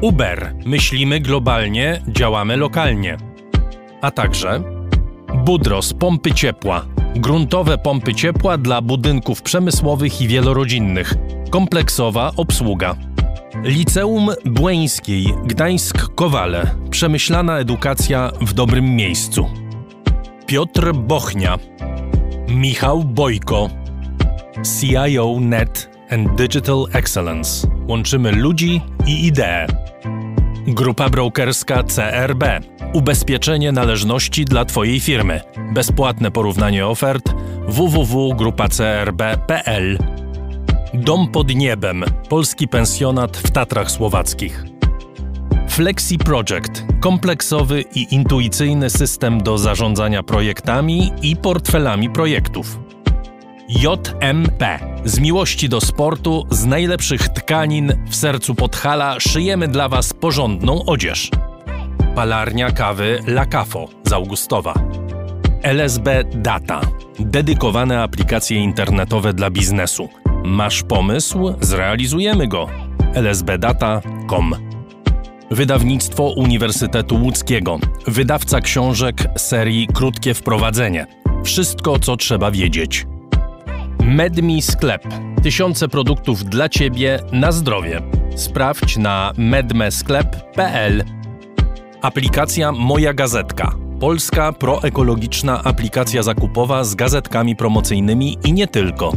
[0.01, 0.55] Uber.
[0.65, 3.17] Myślimy globalnie, działamy lokalnie.
[4.03, 4.63] A także
[5.45, 6.85] Budros pompy ciepła.
[7.17, 11.15] Gruntowe pompy ciepła dla budynków przemysłowych i wielorodzinnych.
[11.51, 12.97] Kompleksowa obsługa.
[13.65, 16.67] Liceum Błeńskiej Gdańsk-Kowale.
[16.91, 19.47] Przemyślana edukacja w dobrym miejscu.
[20.47, 21.59] Piotr Bochnia.
[22.49, 23.71] Michał Bojko.
[24.81, 27.69] CIO Net and Digital Excellence.
[27.89, 29.67] Łączymy ludzi i idee.
[30.67, 32.45] Grupa brokerska CRB.
[32.93, 35.41] Ubezpieczenie należności dla Twojej firmy.
[35.75, 37.35] Bezpłatne porównanie ofert
[37.69, 39.99] www.grupacrb.pl
[40.95, 42.05] Dom pod niebem.
[42.29, 44.65] Polski pensjonat w Tatrach Słowackich.
[45.69, 46.85] Flexi Project.
[47.01, 52.79] Kompleksowy i intuicyjny system do zarządzania projektami i portfelami projektów.
[53.69, 54.79] JMP.
[55.05, 61.31] Z miłości do sportu, z najlepszych tkanin w sercu Podhala szyjemy dla Was porządną odzież.
[62.15, 64.75] Palarnia kawy La Cafo z Augustowa.
[65.63, 66.81] LSB Data.
[67.19, 70.09] Dedykowane aplikacje internetowe dla biznesu.
[70.45, 71.55] Masz pomysł?
[71.61, 72.67] Zrealizujemy go.
[73.15, 74.55] lsbdata.com
[75.51, 77.79] Wydawnictwo Uniwersytetu Łódzkiego.
[78.07, 81.07] Wydawca książek serii Krótkie Wprowadzenie.
[81.45, 83.07] Wszystko, co trzeba wiedzieć.
[84.05, 85.03] MedMi Sklep.
[85.43, 88.01] Tysiące produktów dla Ciebie na zdrowie.
[88.37, 91.05] Sprawdź na medmesklep.pl.
[92.03, 93.75] Aplikacja Moja Gazetka.
[94.01, 99.13] Polska proekologiczna aplikacja zakupowa z gazetkami promocyjnymi i nie tylko.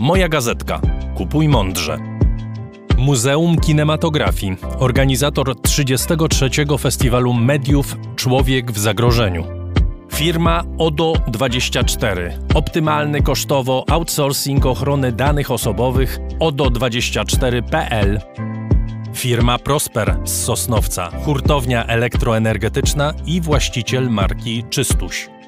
[0.00, 0.80] Moja Gazetka.
[1.16, 1.98] Kupuj mądrze.
[2.98, 4.56] Muzeum Kinematografii.
[4.78, 6.50] Organizator 33.
[6.78, 9.44] Festiwalu Mediów Człowiek w Zagrożeniu.
[10.14, 12.30] Firma ODO24.
[12.54, 18.20] Optymalny kosztowo outsourcing ochrony danych osobowych ODO24.pl.
[19.14, 25.39] Firma Prosper z Sosnowca, hurtownia elektroenergetyczna i właściciel marki Czystuś.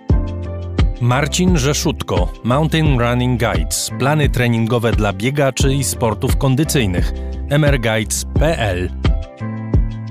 [1.03, 7.12] Marcin Rzeszutko, Mountain Running Guides, plany treningowe dla biegaczy i sportów kondycyjnych,
[7.51, 8.91] mrguides.pl.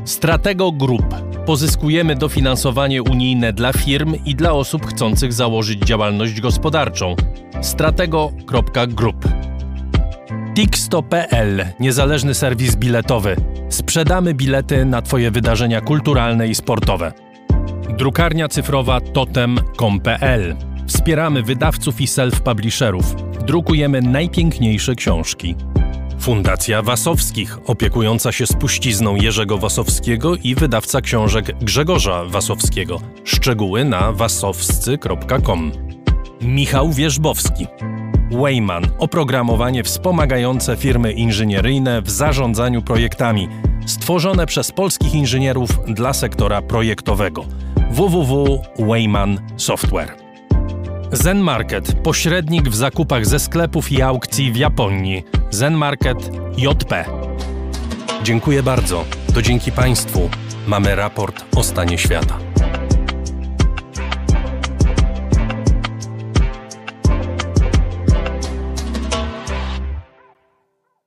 [0.06, 1.16] Stratego Group
[1.46, 7.16] pozyskujemy dofinansowanie unijne dla firm i dla osób chcących założyć działalność gospodarczą.
[7.62, 9.28] Stratego.group
[10.56, 13.36] Tixto.pl niezależny serwis biletowy.
[13.70, 17.12] Sprzedamy bilety na Twoje wydarzenia kulturalne i sportowe.
[17.98, 23.04] Drukarnia cyfrowa totem.com.pl Wspieramy wydawców i self-publisherów.
[23.46, 25.56] Drukujemy najpiękniejsze książki.
[26.20, 33.02] Fundacja Wasowskich, opiekująca się spuścizną Jerzego Wasowskiego i wydawca książek Grzegorza Wasowskiego.
[33.24, 35.72] Szczegóły na wasowscy.com.
[36.42, 37.68] Michał Wierzbowski.
[38.32, 43.50] Wayman oprogramowanie wspomagające firmy inżynieryjne w zarządzaniu projektami,
[43.86, 47.46] stworzone przez polskich inżynierów dla sektora projektowego.
[47.92, 50.21] www.wayman Software.
[51.14, 55.24] Zen Market, pośrednik w zakupach ze sklepów i aukcji w Japonii.
[55.50, 57.06] Zen Market JP.
[58.24, 59.06] Dziękuję bardzo.
[59.34, 60.30] To dzięki Państwu
[60.68, 62.38] mamy raport o stanie świata.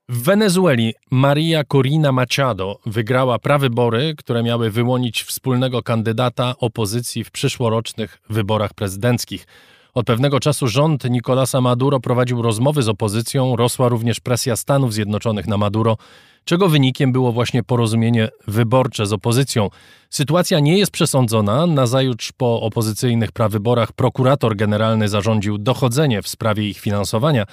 [0.09, 8.19] W Wenezueli Maria Corina Machado wygrała prawybory, które miały wyłonić wspólnego kandydata opozycji w przyszłorocznych
[8.31, 9.47] wyborach prezydenckich.
[9.95, 15.47] Od pewnego czasu rząd Nicolasa Maduro prowadził rozmowy z opozycją, rosła również presja Stanów Zjednoczonych
[15.47, 15.97] na Maduro,
[16.45, 19.71] czego wynikiem było właśnie porozumienie wyborcze z opozycją.
[20.11, 21.67] Sytuacja nie jest przesądzona.
[21.67, 27.45] Nazajutrz po opozycyjnych prawyborach prokurator generalny zarządził dochodzenie w sprawie ich finansowania.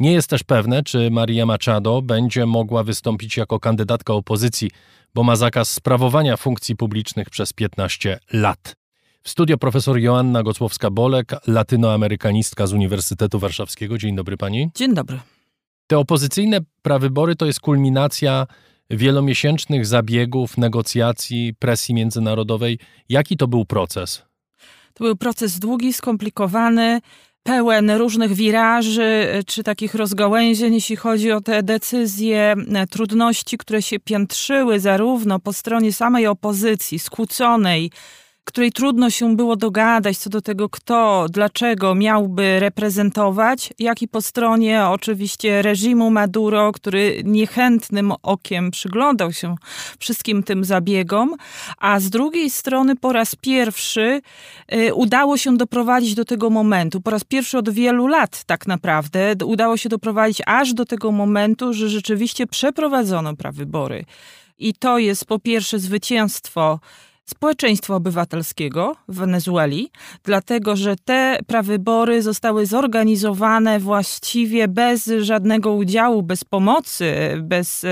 [0.00, 4.70] Nie jest też pewne, czy Maria Machado będzie mogła wystąpić jako kandydatka opozycji,
[5.14, 8.85] bo ma zakaz sprawowania funkcji publicznych przez 15 lat.
[9.26, 13.98] W studio profesor Joanna Gocłowska-Bolek, latynoamerykanistka z Uniwersytetu Warszawskiego.
[13.98, 14.70] Dzień dobry pani.
[14.74, 15.20] Dzień dobry.
[15.86, 18.46] Te opozycyjne prawybory to jest kulminacja
[18.90, 22.78] wielomiesięcznych zabiegów, negocjacji, presji międzynarodowej.
[23.08, 24.22] Jaki to był proces?
[24.94, 27.00] To był proces długi, skomplikowany,
[27.42, 32.54] pełen różnych wiraży czy takich rozgałęzień, jeśli chodzi o te decyzje,
[32.90, 37.90] trudności, które się piętrzyły zarówno po stronie samej opozycji, skłóconej,
[38.46, 44.22] której trudno się było dogadać co do tego, kto, dlaczego miałby reprezentować, jak i po
[44.22, 49.54] stronie oczywiście reżimu Maduro, który niechętnym okiem przyglądał się
[49.98, 51.34] wszystkim tym zabiegom,
[51.78, 54.20] a z drugiej strony po raz pierwszy
[54.74, 59.34] y, udało się doprowadzić do tego momentu, po raz pierwszy od wielu lat tak naprawdę,
[59.44, 64.04] udało się doprowadzić aż do tego momentu, że rzeczywiście przeprowadzono prawybory.
[64.58, 66.80] I to jest po pierwsze zwycięstwo
[67.26, 69.90] społeczeństwa obywatelskiego w Wenezueli,
[70.24, 77.90] dlatego że te prawybory zostały zorganizowane właściwie bez żadnego udziału, bez pomocy, bez e,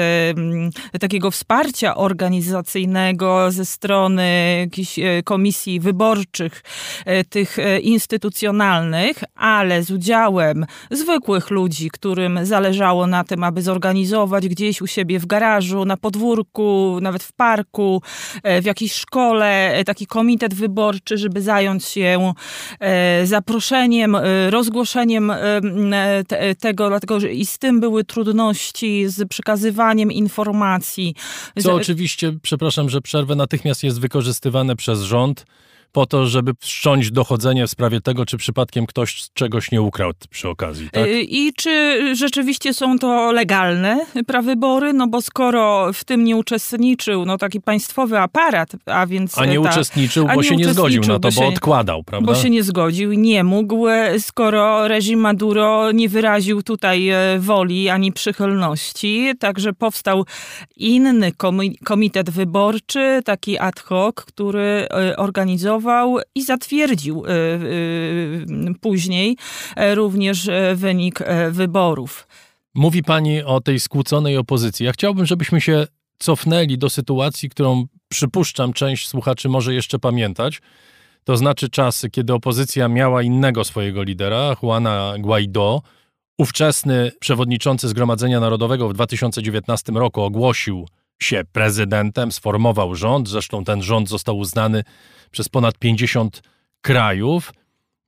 [1.01, 6.62] takiego wsparcia organizacyjnego ze strony jakichś e, komisji wyborczych,
[7.05, 14.48] e, tych e, instytucjonalnych, ale z udziałem zwykłych ludzi, którym zależało na tym, aby zorganizować
[14.48, 18.02] gdzieś u siebie w garażu, na podwórku, nawet w parku,
[18.43, 22.32] e, w jakiejś szkole, szkole e, taki komitet wyborczy, żeby zająć się
[22.80, 25.32] e, zaproszeniem, e, rozgłoszeniem
[26.60, 31.14] tego, dlatego że i z tym były trudności, z przekazywaniem informacji.
[31.60, 35.46] Co oczywiście, przepraszam, że przerwę, natychmiast jest wykorzystywane przez rząd
[35.95, 40.49] po to, żeby wszcząć dochodzenie w sprawie tego, czy przypadkiem ktoś czegoś nie ukradł przy
[40.49, 40.91] okazji.
[40.93, 41.07] Tak?
[41.07, 44.93] Y, I czy rzeczywiście są to legalne prawybory?
[44.93, 49.39] No bo skoro w tym nie uczestniczył no taki państwowy aparat, a więc...
[49.39, 52.27] A nie ta, uczestniczył, bo się nie zgodził na to, bo, bo odkładał, prawda?
[52.27, 53.87] Bo się nie zgodził i nie mógł,
[54.19, 59.33] skoro reżim Maduro nie wyraził tutaj e, woli ani przychylności.
[59.39, 60.25] Także powstał
[60.77, 61.33] inny
[61.85, 65.16] komitet wyborczy, taki ad hoc, który e,
[66.35, 68.47] i zatwierdził y, y,
[68.81, 69.36] później
[69.77, 72.27] e, również e, wynik e, wyborów.
[72.74, 74.86] Mówi pani o tej skłóconej opozycji.
[74.86, 75.86] Ja chciałbym, żebyśmy się
[76.19, 80.61] cofnęli do sytuacji, którą przypuszczam część słuchaczy może jeszcze pamiętać.
[81.24, 85.82] To znaczy czasy, kiedy opozycja miała innego swojego lidera, Juana Guaido.
[86.39, 90.86] Ówczesny przewodniczący Zgromadzenia Narodowego w 2019 roku ogłosił
[91.24, 93.28] się prezydentem, sformował rząd.
[93.28, 94.84] Zresztą ten rząd został uznany
[95.30, 96.42] przez ponad 50
[96.80, 97.52] krajów.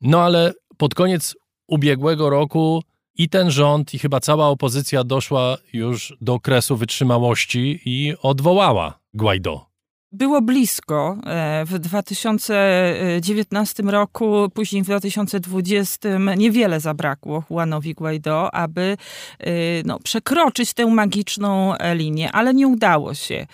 [0.01, 1.37] No ale pod koniec
[1.67, 2.83] ubiegłego roku
[3.15, 9.76] i ten rząd, i chyba cała opozycja doszła już do kresu wytrzymałości i odwołała Guaido.
[10.13, 18.97] Było blisko e, w 2019 roku, później w 2020 niewiele zabrakło Juanowi Guaido, aby
[19.41, 19.51] e,
[19.85, 23.47] no, przekroczyć tę magiczną e, linię, ale nie udało się.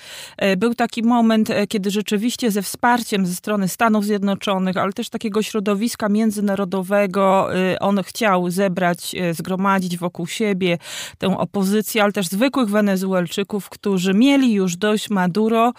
[0.56, 6.08] Był taki moment, kiedy rzeczywiście ze wsparciem ze strony Stanów Zjednoczonych, ale też takiego środowiska
[6.08, 7.48] międzynarodowego,
[7.80, 10.78] on chciał zebrać, zgromadzić wokół siebie
[11.18, 15.72] tę opozycję, ale też zwykłych Wenezuelczyków, którzy mieli już dość Maduro,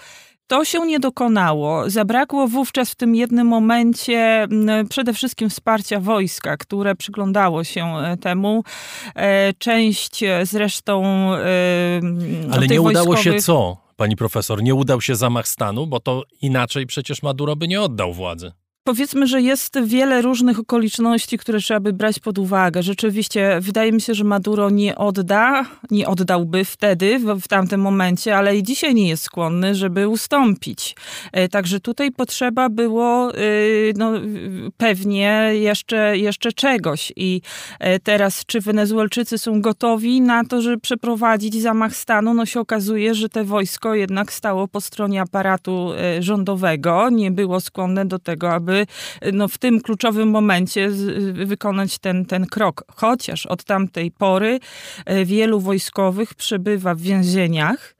[0.48, 1.90] to się nie dokonało.
[1.90, 4.48] Zabrakło wówczas w tym jednym momencie
[4.90, 8.64] przede wszystkim wsparcia wojska, które przyglądało się e, temu.
[9.16, 11.04] E, część e, zresztą.
[12.52, 13.40] Ale nie udało wojskowych...
[13.40, 14.64] się co, pani profesor?
[14.64, 18.52] Nie udał się zamach stanu, bo to inaczej przecież Maduro by nie oddał władzy.
[18.86, 22.84] Powiedzmy, że jest wiele różnych okoliczności, które trzeba by brać pod uwagę.
[22.84, 28.38] Rzeczywiście, wydaje mi się, że Maduro nie odda, nie oddałby wtedy, w, w tamtym momencie,
[28.38, 30.96] ale i dzisiaj nie jest skłonny, żeby ustąpić.
[31.32, 34.12] E, także tutaj potrzeba było y, no,
[34.78, 37.14] pewnie jeszcze, jeszcze czegoś.
[37.16, 37.42] I
[37.80, 42.34] e, teraz, czy Wenezuelczycy są gotowi na to, żeby przeprowadzić zamach stanu?
[42.34, 47.60] No się okazuje, że te wojsko jednak stało po stronie aparatu e, rządowego, nie było
[47.60, 48.86] skłonne do tego, aby aby
[49.34, 50.90] no, w tym kluczowym momencie
[51.34, 52.84] wykonać ten, ten krok.
[52.96, 54.60] Chociaż od tamtej pory
[55.06, 57.93] e, wielu wojskowych przebywa w więzieniach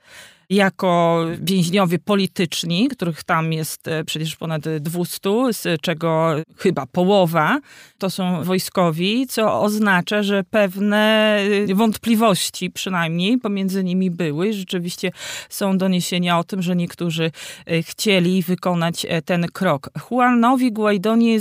[0.54, 5.20] jako więźniowie polityczni, których tam jest e, przecież ponad 200,
[5.52, 7.60] z czego chyba połowa
[7.98, 11.38] to są wojskowi, co oznacza, że pewne
[11.70, 14.54] e, wątpliwości przynajmniej pomiędzy nimi były.
[14.54, 15.12] Rzeczywiście
[15.50, 17.32] są doniesienia o tym, że niektórzy
[17.68, 19.90] e, chcieli wykonać ten krok.
[20.12, 21.40] Juanowi Guaido nie,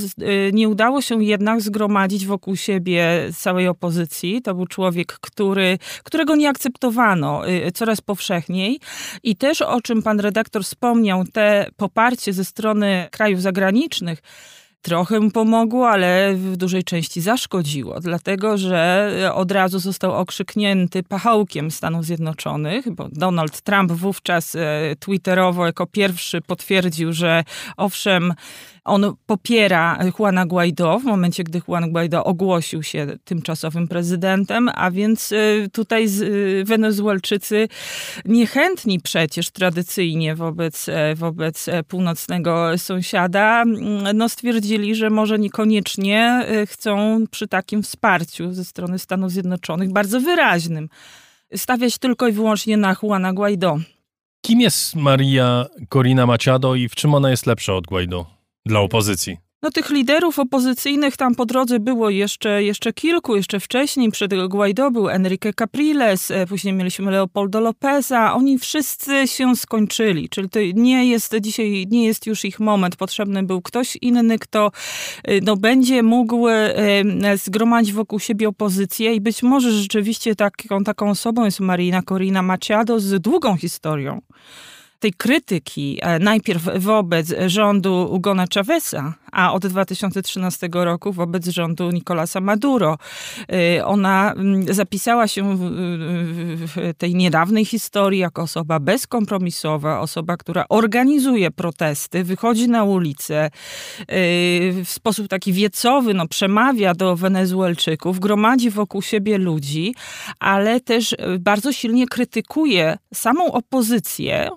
[0.53, 4.43] nie udało się jednak zgromadzić wokół siebie całej opozycji.
[4.43, 7.43] To był człowiek, który, którego nie akceptowano
[7.75, 8.81] coraz powszechniej,
[9.23, 14.23] I też o czym pan redaktor wspomniał, te poparcie ze strony krajów zagranicznych,
[14.83, 21.71] trochę mu pomogło, ale w dużej części zaszkodziło, dlatego że od razu został okrzyknięty pachołkiem
[21.71, 24.61] Stanów Zjednoczonych, bo Donald Trump wówczas e,
[24.99, 27.45] twitterowo jako pierwszy potwierdził, że
[27.77, 28.35] owszem,
[28.85, 35.33] on popiera Juana Guaido w momencie, gdy Juan Guaido ogłosił się tymczasowym prezydentem, a więc
[35.33, 37.69] y, tutaj y, Wenezuelczycy
[38.25, 46.45] niechętni przecież tradycyjnie wobec, e, wobec e, północnego sąsiada, mm, no stwierdzili, że może niekoniecznie
[46.49, 50.89] e, chcą przy takim wsparciu ze strony Stanów Zjednoczonych, bardzo wyraźnym,
[51.57, 53.79] stawiać tylko i wyłącznie na Juana Guaido.
[54.41, 58.42] Kim jest Maria Corina Machado i w czym ona jest lepsza od Guaido?
[58.67, 59.37] Dla opozycji.
[59.63, 64.91] No tych liderów opozycyjnych tam po drodze było jeszcze, jeszcze kilku, jeszcze wcześniej, przed Guaido
[64.91, 71.07] był Enrique Capriles, e, później mieliśmy Leopoldo Lopeza, oni wszyscy się skończyli, czyli to nie
[71.07, 74.71] jest dzisiaj, nie jest już ich moment, potrzebny był ktoś inny, kto
[75.25, 76.73] e, no, będzie mógł e,
[77.37, 83.01] zgromadzić wokół siebie opozycję i być może rzeczywiście taką, taką osobą jest Marina Corina Machado
[83.01, 84.21] z długą historią
[85.03, 92.99] tej krytyki najpierw wobec rządu Ugona Chaveza, a od 2013 roku wobec rządu Nicolasa Maduro.
[93.79, 101.51] Y, ona mm, zapisała się w tej niedawnej historii jako osoba bezkompromisowa, osoba, która organizuje
[101.51, 103.51] protesty, wychodzi na ulicę,
[104.01, 109.95] y, w sposób taki wiecowy no, przemawia do Wenezuelczyków, gromadzi wokół siebie ludzi,
[110.39, 114.51] ale też bardzo silnie krytykuje samą opozycję, e,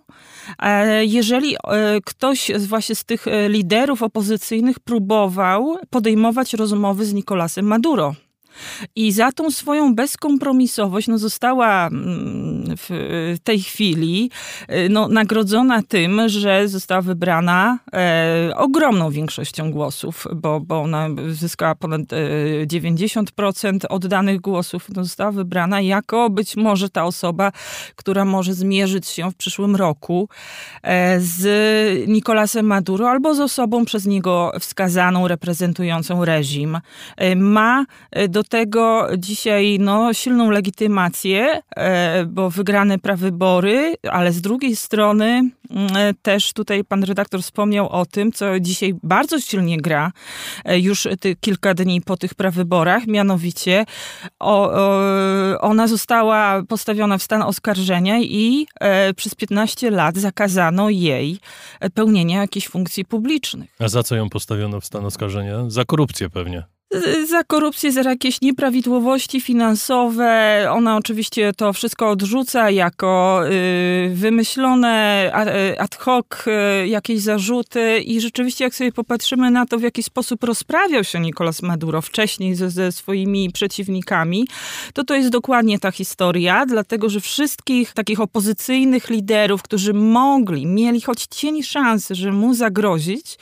[1.01, 1.57] jeżeli e,
[2.05, 8.15] ktoś właśnie z tych e, liderów opozycyjnych próbował podejmować rozmowy z Nicolasem Maduro.
[8.95, 14.31] I za tą swoją bezkompromisowość no, została mm, w tej chwili
[14.71, 21.75] y, no, nagrodzona tym, że została wybrana e, ogromną większością głosów, bo, bo ona zyskała
[21.75, 24.87] ponad e, 90% oddanych głosów.
[24.95, 27.51] No, została wybrana jako być może ta osoba,
[27.95, 30.29] która może zmierzyć się w przyszłym roku
[30.83, 36.79] e, z Nicolasem Maduro albo z osobą przez niego wskazaną, reprezentującą reżim.
[37.17, 44.41] E, ma e, do tego dzisiaj no, silną legitymację, e, bo wygrane prawybory, ale z
[44.41, 50.11] drugiej strony mm, też tutaj pan redaktor wspomniał o tym, co dzisiaj bardzo silnie gra
[50.65, 51.07] e, już
[51.39, 53.85] kilka dni po tych prawyborach, mianowicie
[54.39, 61.39] o, o, ona została postawiona w stan oskarżenia i e, przez 15 lat zakazano jej
[61.93, 63.69] pełnienia jakichś funkcji publicznych.
[63.79, 65.69] A za co ją postawiono w stan oskarżenia?
[65.69, 66.74] Za korupcję pewnie
[67.27, 70.67] za korupcję, za jakieś nieprawidłowości finansowe.
[70.71, 75.31] Ona oczywiście to wszystko odrzuca jako y, wymyślone
[75.71, 80.03] y, ad hoc y, jakieś zarzuty i rzeczywiście jak sobie popatrzymy na to, w jaki
[80.03, 84.47] sposób rozprawiał się Nicolas Maduro wcześniej ze, ze swoimi przeciwnikami,
[84.93, 91.01] to to jest dokładnie ta historia, dlatego że wszystkich takich opozycyjnych liderów, którzy mogli, mieli
[91.01, 93.37] choć cień szansy, że mu zagrozić,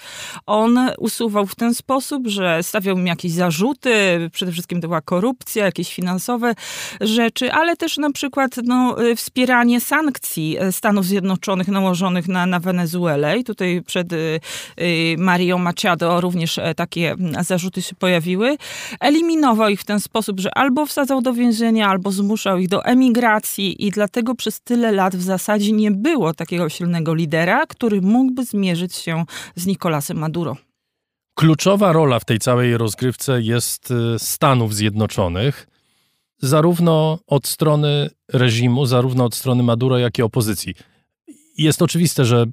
[0.45, 5.65] on usuwał w ten sposób, że stawiał im jakieś zarzuty, przede wszystkim to była korupcja,
[5.65, 6.53] jakieś finansowe
[7.01, 12.59] rzeczy, ale też na przykład no, y, wspieranie sankcji y, Stanów Zjednoczonych nałożonych na, na
[12.59, 13.37] Wenezuelę.
[13.37, 14.39] I tutaj przed y,
[15.17, 18.57] Marią Machado również e, takie zarzuty się pojawiły.
[18.99, 23.85] Eliminował ich w ten sposób, że albo wsadzał do więzienia, albo zmuszał ich do emigracji
[23.85, 28.95] i dlatego przez tyle lat w zasadzie nie było takiego silnego lidera, który mógłby zmierzyć
[28.95, 29.25] się
[29.55, 30.72] z Nicolasem Maduro.
[31.35, 35.67] Kluczowa rola w tej całej rozgrywce jest y, Stanów Zjednoczonych,
[36.41, 40.75] zarówno od strony reżimu, zarówno od strony Maduro, jak i opozycji.
[41.57, 42.45] Jest oczywiste, że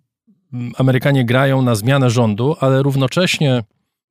[0.52, 3.62] mm, Amerykanie grają na zmianę rządu, ale równocześnie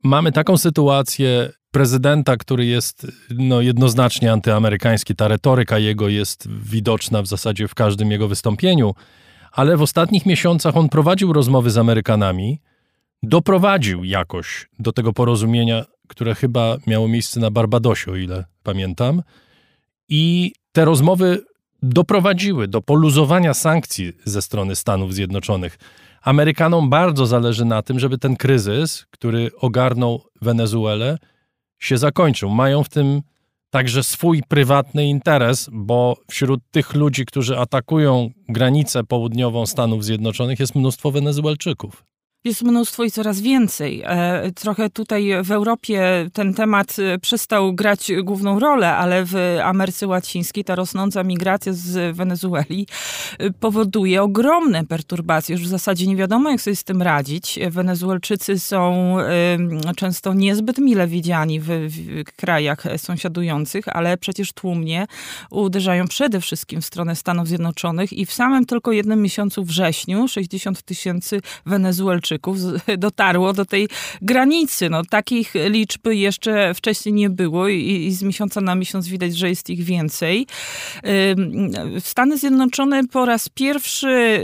[0.03, 5.15] mamy taką sytuację prezydenta, który jest no, jednoznacznie antyamerykański.
[5.15, 8.93] Ta retoryka jego jest widoczna w zasadzie w każdym jego wystąpieniu,
[9.51, 12.61] ale w ostatnich miesiącach on prowadził rozmowy z Amerykanami
[13.23, 19.23] doprowadził jakoś do tego porozumienia, które chyba miało miejsce na Barbadosie, o ile pamiętam.
[20.09, 21.45] I te rozmowy
[21.83, 25.77] doprowadziły do poluzowania sankcji ze strony Stanów Zjednoczonych.
[26.21, 31.17] Amerykanom bardzo zależy na tym, żeby ten kryzys, który ogarnął Wenezuelę,
[31.79, 32.49] się zakończył.
[32.49, 33.21] Mają w tym
[33.69, 40.75] także swój prywatny interes, bo wśród tych ludzi, którzy atakują granicę południową Stanów Zjednoczonych, jest
[40.75, 42.03] mnóstwo Wenezuelczyków.
[42.43, 44.01] Jest mnóstwo i coraz więcej.
[44.05, 50.07] E, trochę tutaj w Europie ten temat e, przestał grać główną rolę, ale w Ameryce
[50.07, 52.87] Łacińskiej ta rosnąca migracja z Wenezueli
[53.39, 55.55] e, powoduje ogromne perturbacje.
[55.55, 57.59] Już w zasadzie nie wiadomo, jak sobie z tym radzić.
[57.69, 59.15] Wenezuelczycy są
[59.95, 65.05] często niezbyt mile widziani w, w krajach sąsiadujących, ale przecież tłumnie
[65.49, 70.81] uderzają przede wszystkim w stronę Stanów Zjednoczonych i w samym tylko jednym miesiącu wrześniu 60
[70.81, 72.28] tysięcy Wenezuelczyków
[72.97, 73.87] dotarło do tej
[74.21, 74.89] granicy.
[74.89, 79.49] No, takich liczb jeszcze wcześniej nie było i, i z miesiąca na miesiąc widać, że
[79.49, 80.47] jest ich więcej.
[81.99, 84.43] Stany Zjednoczone po raz pierwszy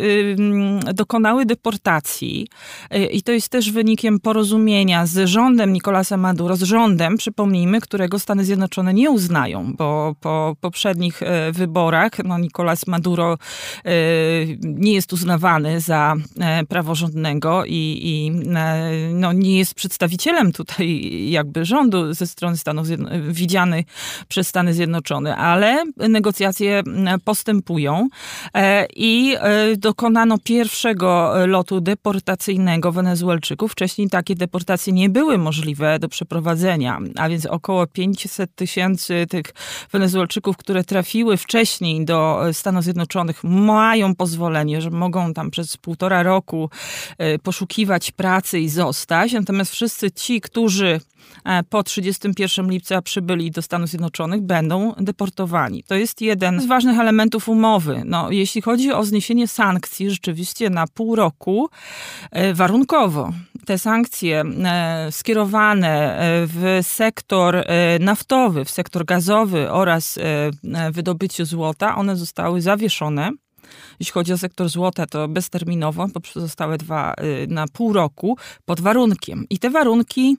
[0.94, 2.48] dokonały deportacji
[2.96, 8.20] y, i to jest też wynikiem porozumienia z rządem Nicolasa Maduro, z rządem, przypomnijmy, którego
[8.20, 13.92] Stany Zjednoczone nie uznają, bo po poprzednich e, wyborach no, Nicolas Maduro e,
[14.62, 22.14] nie jest uznawany za e, praworządnego i, e, no, nie jest przedstawicielem tutaj jakby rządu
[22.14, 23.84] ze strony Stanów Zjednoczonych, widziany
[24.28, 26.84] przez Stany Zjednoczone, ale negocjacje
[27.26, 28.08] postępują
[28.54, 33.72] e, i e, dokonano pierwszego lotu deportacyjnego Wenezuelczyków.
[33.72, 39.46] Wcześniej takie deportacje nie były możliwe do przeprowadzenia, a więc około 500 tysięcy tych
[39.92, 46.70] Wenezuelczyków, które trafiły wcześniej do Stanów Zjednoczonych, mają pozwolenie, że mogą tam przez półtora roku
[47.44, 49.34] poszukiwać poszukiwać pracy i zostać.
[49.34, 51.02] Natomiast wszyscy ci, którzy
[51.46, 55.84] e, po 31 lipca przybyli do Stanów Zjednoczonych, będą deportowani.
[55.84, 58.02] To jest jeden z ważnych elementów umowy.
[58.06, 61.70] No, jeśli chodzi o zniesienie sankcji, rzeczywiście na pół roku
[62.32, 63.34] e, warunkowo.
[63.66, 66.18] Te sankcje e, skierowane
[66.48, 67.64] w sektor
[68.00, 70.20] naftowy, w sektor gazowy oraz
[70.92, 73.32] wydobycie złota, one zostały zawieszone.
[74.00, 78.82] Jeśli chodzi o sektor złota, to bezterminowo, bo pozostałe dwa y, na pół roku, pod
[78.82, 79.46] warunkiem.
[79.50, 80.38] I te warunki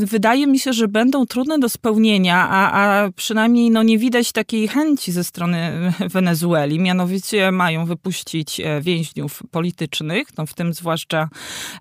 [0.00, 4.68] wydaje mi się, że będą trudne do spełnienia, a, a przynajmniej no, nie widać takiej
[4.68, 6.78] chęci ze strony Wenezueli.
[6.78, 11.28] Mianowicie mają wypuścić e, więźniów politycznych, no, w tym zwłaszcza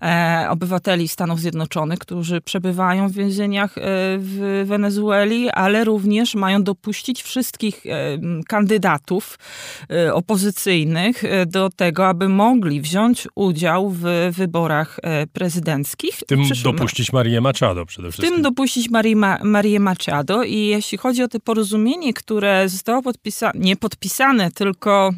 [0.01, 3.81] e, obywateli Stanów Zjednoczonych, którzy przebywają w więzieniach e,
[4.17, 9.39] w Wenezueli, ale również mają dopuścić wszystkich e, kandydatów
[10.13, 14.99] opozycyjnych do tego, aby mogli wziąć udział w wyborach
[15.33, 16.15] prezydenckich.
[16.15, 18.29] W tym dopuścić Marię Marię Machado przede wszystkim.
[18.29, 23.01] W tym dopuścić Marię, Ma Marię Machado i jeśli chodzi o to porozumienie, które zostało
[23.01, 25.11] podpisane, nie podpisane, tylko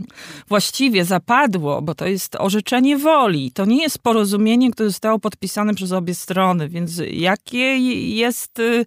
[0.47, 3.51] właściwie zapadło, bo to jest orzeczenie woli.
[3.51, 7.77] To nie jest porozumienie, które zostało podpisane przez obie strony, więc jakie
[8.15, 8.85] jest y, y,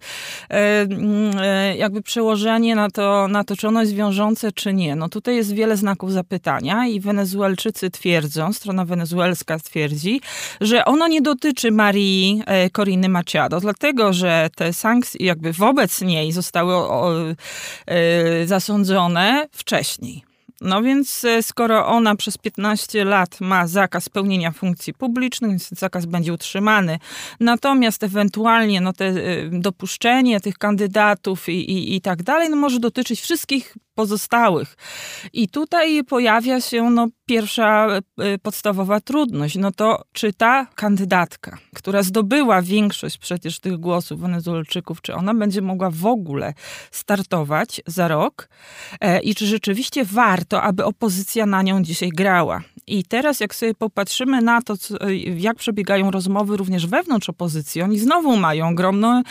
[1.77, 4.95] jakby przełożenie na to, na to, czy ono jest wiążące, czy nie?
[4.95, 10.21] No tutaj jest wiele znaków zapytania i Wenezuelczycy twierdzą, strona wenezuelska twierdzi,
[10.61, 12.41] że ono nie dotyczy Marii
[12.71, 17.13] Koriny Machado, dlatego że te sankcje jakby wobec niej zostały o,
[18.41, 20.23] y, zasądzone wcześniej.
[20.61, 26.05] No więc e, skoro ona przez 15 lat ma zakaz pełnienia funkcji publicznych, więc zakaz
[26.05, 26.99] będzie utrzymany.
[27.39, 29.13] Natomiast ewentualnie no, te e,
[29.51, 34.75] dopuszczenie tych kandydatów i, i, i tak dalej no, może dotyczyć wszystkich pozostałych.
[35.33, 39.55] I tutaj pojawia się no, pierwsza y, podstawowa trudność.
[39.55, 45.61] No to czy ta kandydatka, która zdobyła większość przecież tych głosów Wenezuelczyków, czy ona będzie
[45.61, 46.53] mogła w ogóle
[46.91, 48.49] startować za rok
[49.01, 52.61] e, i czy rzeczywiście warto, aby opozycja na nią dzisiaj grała.
[52.87, 54.95] I teraz jak sobie popatrzymy na to, co,
[55.37, 59.23] jak przebiegają rozmowy również wewnątrz opozycji, oni znowu mają ogromne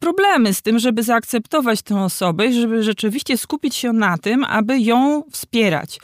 [0.00, 4.80] problemy z tym, żeby zaakceptować tę osobę i żeby rzeczywiście skupić się na tym, aby
[4.80, 5.98] ją wspierać.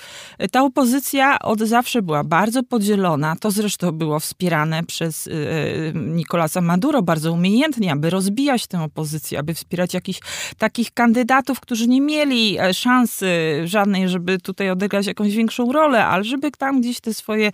[0.53, 3.37] Ta opozycja od zawsze była bardzo podzielona.
[3.41, 9.39] To zresztą było wspierane przez y, y, Nicolasa Maduro bardzo umiejętnie, aby rozbijać tę opozycję,
[9.39, 10.21] aby wspierać jakichś
[10.59, 13.27] takich kandydatów, którzy nie mieli e, szansy
[13.65, 17.53] żadnej, żeby tutaj odegrać jakąś większą rolę, ale żeby tam gdzieś te swoje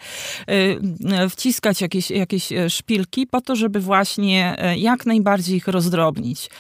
[0.51, 6.51] y, wciskać jakieś, jakieś e, szpilki po to, żeby właśnie e, jak najbardziej ich rozdrobnić.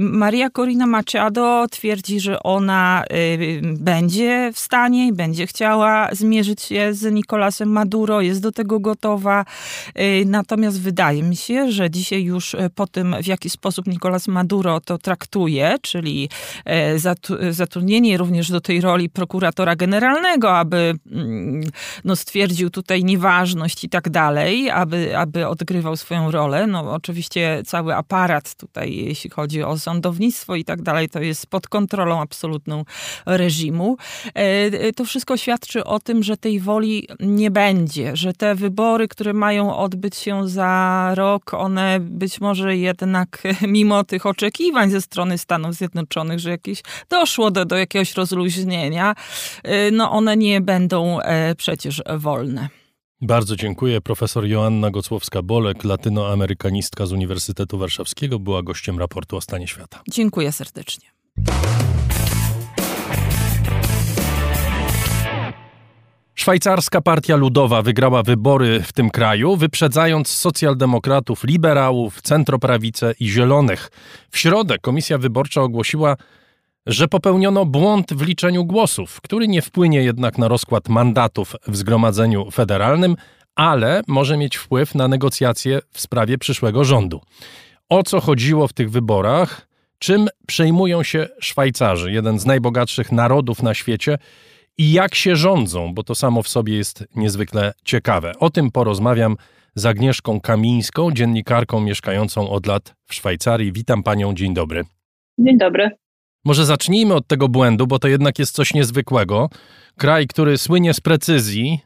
[0.00, 6.94] Maria Corina Machado twierdzi, że ona Y, będzie w stanie i będzie chciała zmierzyć się
[6.94, 9.44] z Nicolasem Maduro, jest do tego gotowa.
[9.98, 14.80] Y, natomiast wydaje mi się, że dzisiaj już po tym, w jaki sposób Nicolas Maduro
[14.80, 16.28] to traktuje, czyli
[17.50, 21.62] zatrudnienie również do tej roli prokuratora generalnego, aby mm,
[22.04, 26.66] no, stwierdził tutaj nieważność i tak dalej, aby, aby odgrywał swoją rolę.
[26.66, 31.68] No oczywiście cały aparat tutaj, jeśli chodzi o sądownictwo i tak dalej, to jest pod
[31.68, 32.84] kontrolą absolutną
[33.26, 33.96] reżimu.
[34.96, 39.76] To wszystko świadczy o tym, że tej woli nie będzie, że te wybory, które mają
[39.76, 46.38] odbyć się za rok, one być może jednak mimo tych oczekiwań ze strony Stanów Zjednoczonych,
[46.38, 49.14] że jakieś doszło do, do jakiegoś rozluźnienia,
[49.92, 51.18] no one nie będą
[51.56, 52.81] przecież wolne.
[53.22, 54.00] Bardzo dziękuję.
[54.00, 60.02] Profesor Joanna Gocłowska-Bolek, latynoamerykanistka z Uniwersytetu Warszawskiego, była gościem raportu o stanie świata.
[60.10, 61.08] Dziękuję serdecznie.
[66.34, 73.90] Szwajcarska Partia Ludowa wygrała wybory w tym kraju, wyprzedzając socjaldemokratów, liberałów, centroprawicę i zielonych.
[74.30, 76.16] W środę komisja wyborcza ogłosiła
[76.86, 82.50] że popełniono błąd w liczeniu głosów, który nie wpłynie jednak na rozkład mandatów w Zgromadzeniu
[82.50, 83.16] Federalnym,
[83.54, 87.20] ale może mieć wpływ na negocjacje w sprawie przyszłego rządu.
[87.88, 89.68] O co chodziło w tych wyborach?
[89.98, 94.18] Czym przejmują się Szwajcarzy, jeden z najbogatszych narodów na świecie,
[94.78, 98.32] i jak się rządzą, bo to samo w sobie jest niezwykle ciekawe.
[98.38, 99.36] O tym porozmawiam
[99.74, 103.72] z Agnieszką Kamińską, dziennikarką mieszkającą od lat w Szwajcarii.
[103.72, 104.84] Witam panią, dzień dobry.
[105.38, 105.90] Dzień dobry.
[106.44, 109.48] Może zacznijmy od tego błędu, bo to jednak jest coś niezwykłego.
[109.98, 111.80] Kraj, który słynie z precyzji,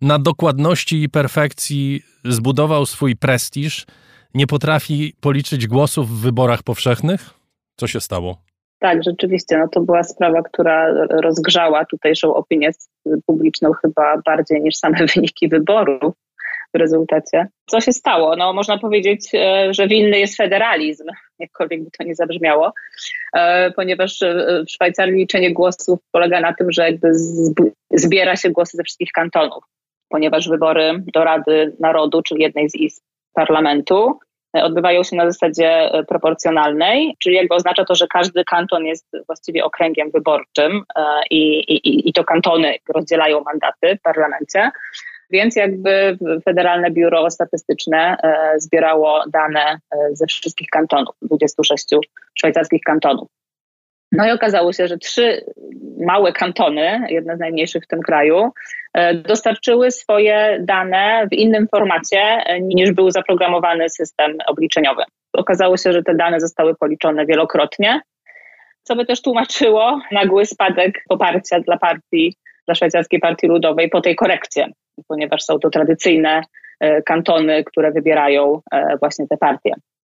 [0.00, 3.86] na dokładności i perfekcji zbudował swój prestiż,
[4.34, 7.30] nie potrafi policzyć głosów w wyborach powszechnych?
[7.76, 8.38] Co się stało?
[8.78, 9.58] Tak, rzeczywiście.
[9.58, 12.70] No to była sprawa, która rozgrzała tutejszą opinię
[13.26, 16.14] publiczną chyba bardziej niż same wyniki wyborów
[16.74, 17.46] w rezultacie.
[17.66, 18.36] Co się stało?
[18.36, 21.04] No, można powiedzieć, e, że winny jest federalizm,
[21.38, 22.72] jakkolwiek by to nie zabrzmiało,
[23.36, 27.10] e, ponieważ e, w Szwajcarii liczenie głosów polega na tym, że jakby
[27.90, 29.64] zbiera się głosy ze wszystkich kantonów,
[30.08, 33.04] ponieważ wybory do Rady Narodu, czyli jednej z izb
[33.34, 34.18] parlamentu,
[34.52, 40.10] odbywają się na zasadzie proporcjonalnej, czyli jakby oznacza to, że każdy kanton jest właściwie okręgiem
[40.10, 40.82] wyborczym
[41.30, 44.70] i, i, i to kantony rozdzielają mandaty w parlamencie.
[45.30, 51.86] Więc jakby Federalne Biuro Statystyczne e, zbierało dane e, ze wszystkich kantonów, 26
[52.34, 53.28] szwajcarskich kantonów.
[54.12, 55.44] No i okazało się, że trzy
[56.06, 58.50] małe kantony, jedne z najmniejszych w tym kraju,
[58.94, 65.02] e, dostarczyły swoje dane w innym formacie niż był zaprogramowany system obliczeniowy.
[65.32, 68.00] Okazało się, że te dane zostały policzone wielokrotnie,
[68.82, 72.36] co by też tłumaczyło nagły spadek poparcia dla partii,
[72.68, 74.72] dla szwajcarskiej partii ludowej po tej korekcie
[75.08, 76.42] ponieważ są to tradycyjne
[76.80, 79.72] e, kantony, które wybierają e, właśnie te partie.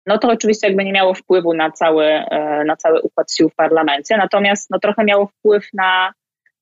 [0.05, 3.55] No to oczywiście jakby nie miało wpływu na cały, e, na cały układ sił w
[3.55, 6.13] parlamencie, natomiast no trochę miało wpływ na,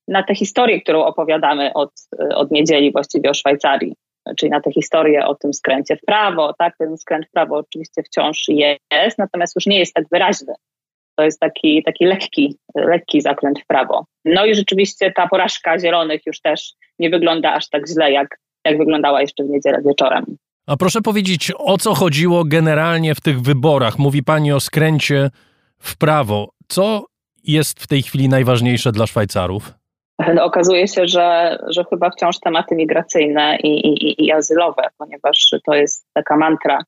[0.08, 1.92] na tę historię, którą opowiadamy od,
[2.34, 3.94] od niedzieli właściwie o Szwajcarii,
[4.38, 6.54] czyli na tę historię o tym skręcie w prawo.
[6.58, 10.54] Tak, ten skręt w prawo oczywiście wciąż jest, natomiast już nie jest tak wyraźny.
[11.20, 14.04] To jest taki, taki lekki, lekki zakręt w prawo.
[14.24, 18.78] No i rzeczywiście ta porażka zielonych już też nie wygląda aż tak źle, jak, jak
[18.78, 20.24] wyglądała jeszcze w niedzielę wieczorem.
[20.66, 23.98] A proszę powiedzieć, o co chodziło generalnie w tych wyborach?
[23.98, 25.30] Mówi Pani o skręcie
[25.78, 26.50] w prawo.
[26.68, 27.04] Co
[27.44, 29.72] jest w tej chwili najważniejsze dla Szwajcarów?
[30.34, 35.74] No, okazuje się, że, że chyba wciąż tematy migracyjne i, i, i azylowe, ponieważ to
[35.74, 36.82] jest taka mantra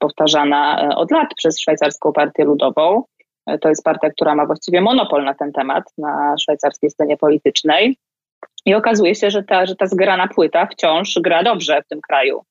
[0.00, 3.02] powtarzana od lat przez Szwajcarską Partię Ludową.
[3.60, 7.96] To jest partia, która ma właściwie monopol na ten temat na szwajcarskiej scenie politycznej.
[8.66, 12.44] I okazuje się, że ta, że ta zgrana płyta wciąż gra dobrze w tym kraju.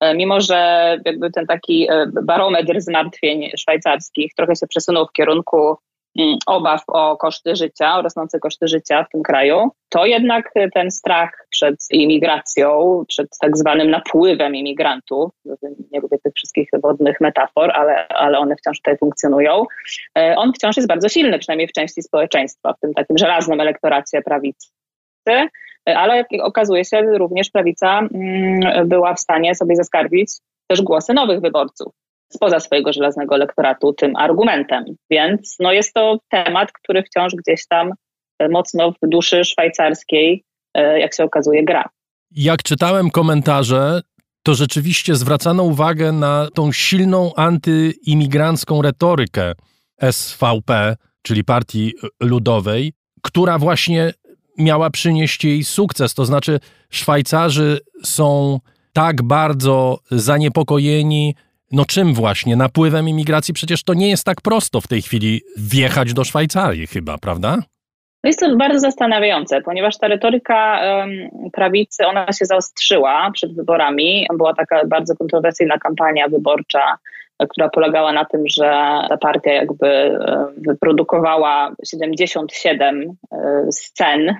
[0.00, 0.56] E, mimo, że
[1.04, 5.76] jakby ten taki e, barometr zmartwień szwajcarskich trochę się przesunął w kierunku
[6.46, 11.46] obaw o koszty życia, o rosnące koszty życia w tym kraju, to jednak ten strach
[11.50, 15.30] przed imigracją, przed tak zwanym napływem imigrantów,
[15.92, 19.64] nie lubię tych wszystkich wodnych metafor, ale, ale one wciąż tutaj funkcjonują,
[20.18, 24.22] e, on wciąż jest bardzo silny, przynajmniej w części społeczeństwa, w tym takim żelaznym elektoracie
[24.22, 24.68] prawicy
[25.86, 30.30] ale jak okazuje się, również prawica mm, była w stanie sobie zaskarbić
[30.66, 32.01] też głosy nowych wyborców
[32.32, 34.84] spoza swojego żelaznego elektoratu tym argumentem.
[35.10, 37.92] Więc no jest to temat, który wciąż gdzieś tam
[38.38, 40.44] e, mocno w duszy szwajcarskiej,
[40.74, 41.88] e, jak się okazuje, gra.
[42.30, 44.00] Jak czytałem komentarze,
[44.42, 49.52] to rzeczywiście zwracano uwagę na tą silną antyimigrancką retorykę
[50.10, 52.92] SVP, czyli Partii Ludowej,
[53.22, 54.12] która właśnie
[54.58, 56.14] miała przynieść jej sukces.
[56.14, 56.60] To znaczy,
[56.90, 58.58] Szwajcarzy są
[58.92, 61.34] tak bardzo zaniepokojeni,
[61.72, 62.56] no czym właśnie?
[62.56, 63.54] Napływem imigracji?
[63.54, 67.58] Przecież to nie jest tak prosto w tej chwili wjechać do Szwajcarii, chyba, prawda?
[68.24, 71.10] Jest to bardzo zastanawiające, ponieważ ta retoryka um,
[71.52, 74.26] prawicy, ona się zaostrzyła przed wyborami.
[74.36, 76.98] Była taka bardzo kontrowersyjna kampania wyborcza
[77.48, 78.64] która polegała na tym, że
[79.08, 83.16] ta partia jakby e, wyprodukowała 77
[83.70, 84.36] scen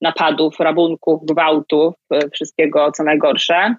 [0.00, 1.94] napadów, rabunków, gwałtów,
[2.32, 3.74] wszystkiego co najgorsze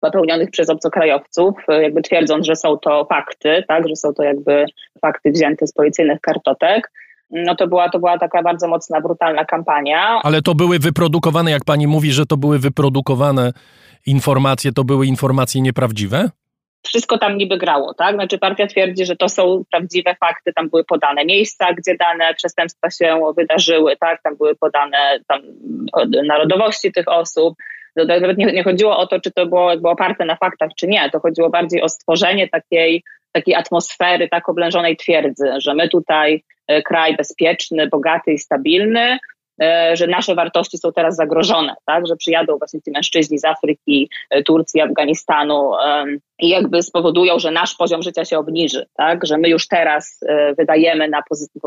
[0.00, 4.64] popełnionych przez obcokrajowców, jakby twierdząc, że są to fakty, tak, że są to jakby
[5.00, 6.90] fakty wzięte z policyjnych kartotek
[7.30, 10.20] no to była, to była taka bardzo mocna, brutalna kampania.
[10.22, 13.52] Ale to były wyprodukowane, jak pani mówi, że to były wyprodukowane
[14.06, 16.30] informacje, to były informacje nieprawdziwe?
[16.86, 18.14] Wszystko tam niby grało, tak?
[18.14, 22.90] Znaczy partia twierdzi, że to są prawdziwe fakty, tam były podane miejsca, gdzie dane przestępstwa
[22.90, 24.22] się wydarzyły, tak?
[24.22, 25.40] Tam były podane tam
[26.26, 27.54] narodowości tych osób.
[28.04, 31.10] Nawet nie, nie chodziło o to, czy to było jakby oparte na faktach, czy nie.
[31.10, 33.02] To chodziło bardziej o stworzenie takiej,
[33.32, 39.18] takiej atmosfery tak oblężonej twierdzy, że my tutaj E, kraj bezpieczny, bogaty i stabilny,
[39.62, 42.06] e, że nasze wartości są teraz zagrożone, tak?
[42.06, 45.70] że przyjadą właśnie ci mężczyźni z Afryki, e, Turcji, Afganistanu
[46.38, 49.26] i jakby spowodują, że nasz poziom życia się obniży, tak?
[49.26, 50.20] że my już teraz
[50.58, 51.22] wydajemy na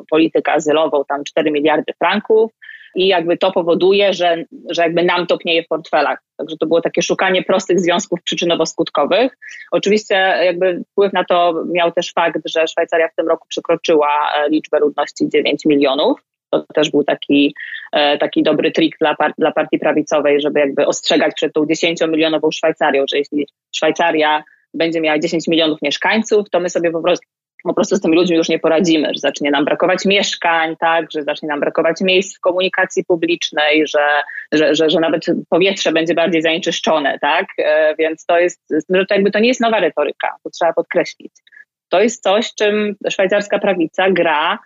[0.10, 2.52] politykę azylową tam 4 miliardy franków,
[2.96, 6.24] i jakby to powoduje, że, że jakby nam topnieje w portfelach.
[6.38, 9.30] Także to było takie szukanie prostych związków przyczynowo-skutkowych.
[9.72, 14.50] Oczywiście jakby wpływ na to miał też fakt, że Szwajcaria w tym roku przekroczyła e,
[14.50, 16.20] liczbę ludności 9 milionów.
[16.50, 17.56] To też był taki,
[17.92, 23.06] e, taki dobry trik dla, dla partii prawicowej, żeby jakby ostrzegać przed tą 10-milionową Szwajcarią,
[23.10, 24.44] że jeśli Szwajcaria
[24.74, 27.28] będzie miała 10 milionów mieszkańców, to my sobie po prostu
[27.64, 31.24] po prostu z tymi ludźmi już nie poradzimy, że zacznie nam brakować mieszkań, tak, że
[31.24, 34.08] zacznie nam brakować miejsc w komunikacji publicznej, że,
[34.52, 39.14] że, że, że nawet powietrze będzie bardziej zanieczyszczone, tak, e, więc to jest, że to
[39.14, 41.32] jakby to nie jest nowa retoryka, to trzeba podkreślić.
[41.90, 44.60] To jest coś, czym szwajcarska prawica gra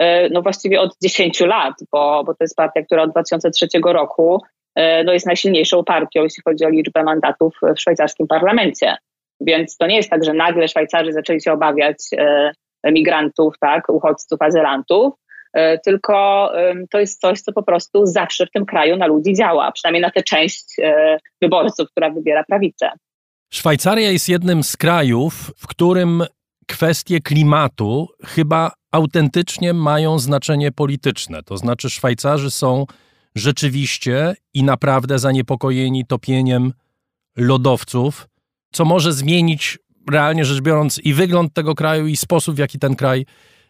[0.00, 4.42] e, no właściwie od 10 lat, bo, bo to jest partia, która od 2003 roku
[4.74, 8.96] e, no jest najsilniejszą partią, jeśli chodzi o liczbę mandatów w szwajcarskim parlamencie.
[9.40, 12.52] Więc to nie jest tak, że nagle Szwajcarzy zaczęli się obawiać e,
[12.92, 15.14] migrantów, tak, uchodźców, azylantów,
[15.52, 16.50] e, tylko
[16.90, 20.10] to jest coś, co po prostu zawsze w tym kraju na ludzi działa, przynajmniej na
[20.10, 22.90] tę część e, wyborców, która wybiera prawicę.
[23.52, 26.22] Szwajcaria jest jednym z krajów, w którym
[26.66, 31.42] kwestie klimatu chyba autentycznie mają znaczenie polityczne.
[31.42, 32.86] To znaczy, Szwajcarzy są
[33.34, 36.72] rzeczywiście i naprawdę zaniepokojeni topieniem
[37.36, 38.29] lodowców
[38.72, 39.78] co może zmienić
[40.10, 43.26] realnie rzecz biorąc i wygląd tego kraju, i sposób, w jaki ten kraj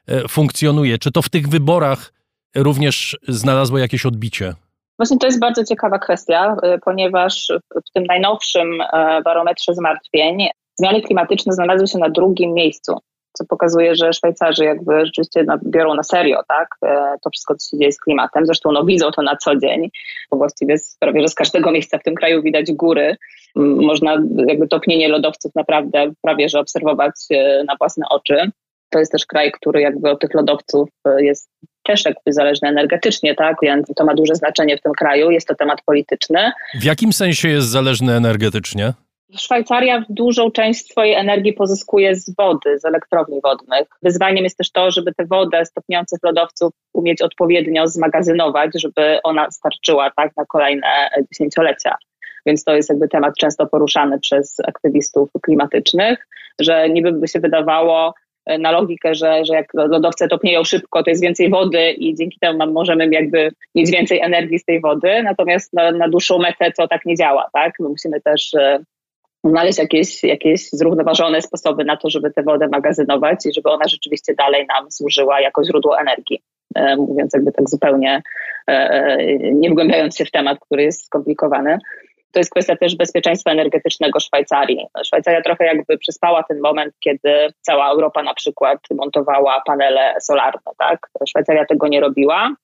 [0.07, 0.99] e, funkcjonuje.
[0.99, 2.13] Czy to w tych wyborach
[2.57, 4.55] również znalazło jakieś odbicie?
[4.99, 7.53] Właśnie to jest bardzo ciekawa kwestia, e, ponieważ
[7.89, 10.49] w tym najnowszym e, barometrze zmartwień
[10.79, 12.99] zmiany klimatyczne znalazły się na drugim miejscu,
[13.33, 16.69] co pokazuje, że Szwajcarzy jakby rzeczywiście biorą na serio tak,
[17.23, 18.47] to wszystko, co się dzieje z klimatem.
[18.47, 19.91] Zresztą no, widzą to na co dzień,
[20.31, 23.17] bo właściwie prawie że z każdego miejsca w tym kraju widać góry
[23.57, 24.17] można
[24.47, 28.51] jakby topnienie lodowców naprawdę prawie że obserwować e, na własne oczy.
[28.91, 31.51] To jest też kraj, który jakby od tych lodowców e, jest
[31.83, 33.57] też jakby zależny energetycznie, tak?
[33.63, 35.31] Więc to ma duże znaczenie w tym kraju.
[35.31, 36.53] Jest to temat polityczny.
[36.81, 38.93] W jakim sensie jest zależny energetycznie?
[39.37, 43.89] Szwajcaria dużą część swojej energii pozyskuje z wody, z elektrowni wodnych.
[44.03, 49.51] Wyzwaniem jest też to, żeby tę wodę z topniących lodowców umieć odpowiednio zmagazynować, żeby ona
[49.51, 51.97] starczyła tak, na kolejne dziesięciolecia.
[52.47, 56.27] Więc to jest jakby temat często poruszany przez aktywistów klimatycznych,
[56.61, 58.15] że niby by się wydawało
[58.47, 62.39] e, na logikę, że, że jak lodowce topnieją szybko, to jest więcej wody i dzięki
[62.41, 66.89] temu możemy jakby mieć więcej energii z tej wody, natomiast na, na dłuższą metę to
[66.89, 67.73] tak nie działa, tak?
[67.81, 68.79] My musimy też e,
[69.45, 74.35] znaleźć jakieś, jakieś zrównoważone sposoby na to, żeby tę wodę magazynować i żeby ona rzeczywiście
[74.35, 76.43] dalej nam służyła jako źródło energii.
[76.75, 78.23] E, mówiąc jakby tak zupełnie
[79.53, 81.79] nie wgłębiając się w temat, który jest skomplikowany
[82.33, 84.87] to jest kwestia też bezpieczeństwa energetycznego Szwajcarii.
[85.05, 90.73] Szwajcaria trochę jakby przespała ten moment, kiedy cała Europa na przykład montowała panele solarne.
[90.79, 91.11] Tak?
[91.29, 92.55] Szwajcaria tego nie robiła.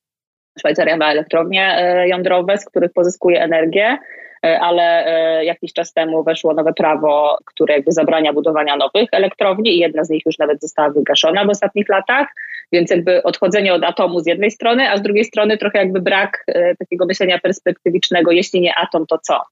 [0.59, 3.99] Szwajcaria ma elektrownie e, jądrowe, z których pozyskuje energię,
[4.45, 9.77] e, ale e, jakiś czas temu weszło nowe prawo, które jakby zabrania budowania nowych elektrowni
[9.77, 12.27] i jedna z nich już nawet została wygaszona w ostatnich latach,
[12.73, 16.45] więc jakby odchodzenie od atomu z jednej strony, a z drugiej strony trochę jakby brak
[16.79, 19.43] takiego myślenia perspektywicznego, jeśli nie atom, to co?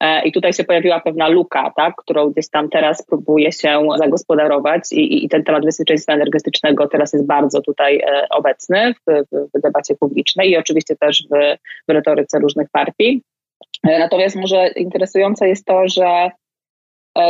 [0.00, 4.92] E, I tutaj się pojawiła pewna luka, tak, którą gdzieś tam teraz próbuje się zagospodarować
[4.92, 9.94] i, i ten temat bezpieczeństwa energetycznego teraz jest bardzo tutaj e, obecny w, w, debacie
[9.94, 11.56] publicznej i oczywiście też w,
[11.88, 13.22] w retoryce różnych partii.
[13.82, 16.30] E, natomiast może interesujące jest to, że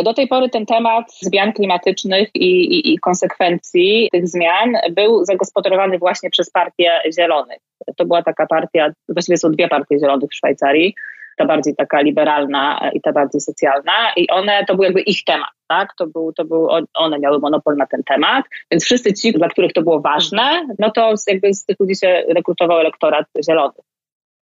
[0.05, 5.99] do tej pory ten temat zmian klimatycznych i, i, i, konsekwencji tych zmian był zagospodarowany
[5.99, 7.59] właśnie przez Partię Zielonych.
[7.97, 10.95] To była taka partia, właściwie są dwie partie zielonych w Szwajcarii.
[11.37, 15.51] Ta bardziej taka liberalna i ta bardziej socjalna i one, to był jakby ich temat,
[15.69, 15.89] tak?
[15.99, 19.73] To był, to był, one miały monopol na ten temat, więc wszyscy ci, dla których
[19.73, 23.75] to było ważne, no to jakby z tych ludzi się rekrutował elektorat zielony.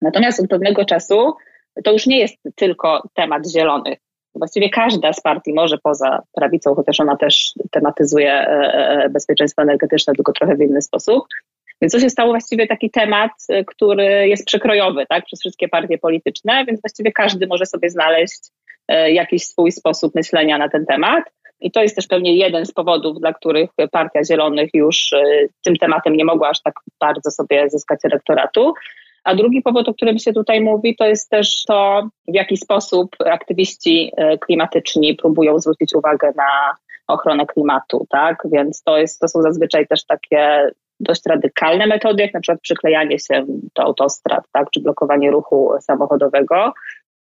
[0.02, 1.34] Natomiast od pewnego czasu
[1.84, 4.00] to już nie jest tylko temat zielonych.
[4.36, 8.48] Właściwie każda z partii, może poza prawicą, chociaż ona też tematyzuje e,
[9.04, 11.24] e, bezpieczeństwo energetyczne, tylko trochę w inny sposób.
[11.82, 15.98] Więc to się stało właściwie taki temat, e, który jest przekrojowy tak, przez wszystkie partie
[15.98, 18.40] polityczne, więc właściwie każdy może sobie znaleźć
[19.08, 21.24] jakiś swój sposób myślenia na ten temat.
[21.60, 25.10] I to jest też pewnie jeden z powodów, dla których Partia Zielonych już
[25.64, 28.74] tym tematem nie mogła aż tak bardzo sobie zyskać elektoratu.
[29.24, 33.16] A drugi powód, o którym się tutaj mówi, to jest też to, w jaki sposób
[33.26, 34.12] aktywiści
[34.42, 36.76] klimatyczni próbują zwrócić uwagę na
[37.08, 38.44] ochronę klimatu, tak?
[38.52, 43.20] Więc to, jest, to są zazwyczaj też takie dość radykalne metody, jak na przykład przyklejanie
[43.20, 43.46] się
[43.76, 44.70] do autostrad, tak?
[44.72, 46.74] Czy blokowanie ruchu samochodowego.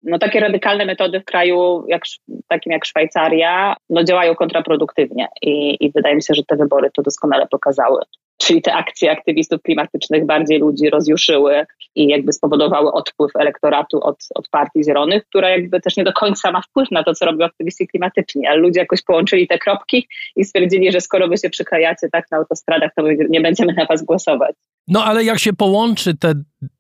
[0.04, 2.02] No takie radykalne metody w kraju jak,
[2.48, 7.02] takim jak Szwajcaria no działają kontraproduktywnie i, i wydaje mi się, że te wybory to
[7.02, 8.02] doskonale pokazały
[8.38, 14.50] czyli te akcje aktywistów klimatycznych bardziej ludzi rozjuszyły i jakby spowodowały odpływ elektoratu od, od
[14.50, 17.88] partii zielonych, która jakby też nie do końca ma wpływ na to, co robią aktywiści
[17.88, 22.26] klimatyczni, ale ludzie jakoś połączyli te kropki i stwierdzili, że skoro wy się przyklejacie tak
[22.32, 24.56] na autostradach, to my nie będziemy na was głosować.
[24.88, 26.34] No ale jak się połączy te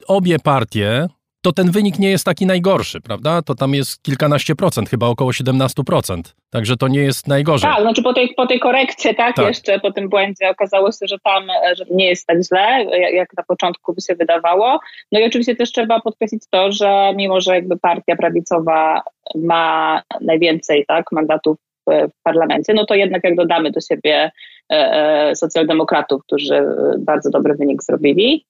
[0.08, 1.08] obie partie,
[1.46, 3.42] to ten wynik nie jest taki najgorszy, prawda?
[3.42, 6.22] To tam jest kilkanaście procent, chyba około 17%.
[6.50, 7.72] Także to nie jest najgorzej.
[7.72, 11.08] Tak, znaczy po tej, po tej korekcie, tak, tak, jeszcze po tym błędzie okazało się,
[11.08, 11.44] że tam
[11.78, 14.80] że nie jest tak źle, jak na początku by się wydawało.
[15.12, 19.02] No i oczywiście też trzeba podkreślić to, że mimo, że jakby partia prawicowa
[19.36, 21.58] ma najwięcej tak, mandatów
[21.88, 24.32] w parlamencie, no to jednak jak dodamy do siebie
[24.72, 26.64] e, e, socjaldemokratów, którzy
[27.00, 28.46] bardzo dobry wynik zrobili,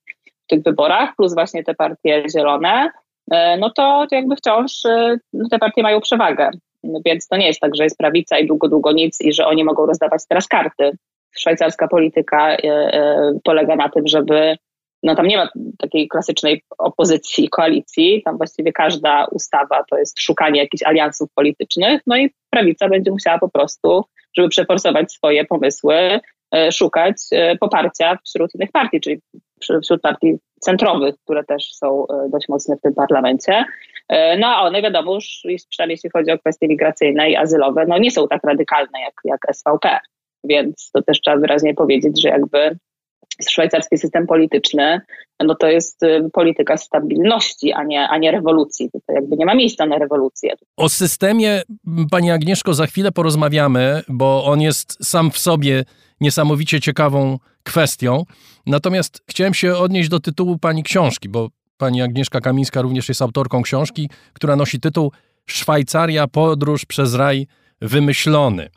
[0.46, 2.92] w tych wyborach, plus właśnie te partie zielone,
[3.32, 6.50] e, no to jakby wciąż e, no te partie mają przewagę.
[7.06, 9.64] Więc to nie jest tak, że jest prawica i długo, długo nic i że oni
[9.64, 10.92] mogą rozdawać teraz karty.
[11.38, 14.58] Szwajcarska polityka e, polega na tym, żeby
[15.04, 20.60] no tam nie ma takiej klasycznej opozycji, koalicji, tam właściwie każda ustawa to jest szukanie
[20.60, 24.04] jakichś aliansów politycznych, no i prawica będzie musiała po prostu,
[24.38, 26.20] żeby przeforsować swoje pomysły,
[26.72, 27.15] szukać
[27.60, 29.22] poparcia wśród innych partii, czyli
[29.84, 33.65] wśród partii centrowych, które też są e, dość mocne w tym parlamencie.
[34.10, 37.98] E, no a one wiadomo już, przynajmniej jeśli chodzi o kwestie migracyjne i azylowe, no
[37.98, 39.99] nie są tak radykalne jak, jak SVP.
[40.44, 42.77] Więc to też trzeba wyraźnie powiedzieć, że jakby
[43.49, 45.02] szwajcarski system polityczny,
[45.45, 48.90] no to jest e, polityka stabilności, a nie, a nie rewolucji.
[48.91, 50.53] To jakby nie ma miejsca na rewolucję.
[50.78, 51.62] O systemie,
[52.12, 55.84] Pani Agnieszko, za chwilę porozmawiamy, bo on jest sam w sobie
[56.22, 58.24] niesamowicie ciekawą kwestią.
[58.66, 63.62] Natomiast chciałem się odnieść do tytułu pani książki, bo pani Agnieszka Kamińska również jest autorką
[63.62, 65.12] książki, która nosi tytuł
[65.45, 67.48] Szwajcaria podróż przez raj
[67.82, 68.70] wymyślony.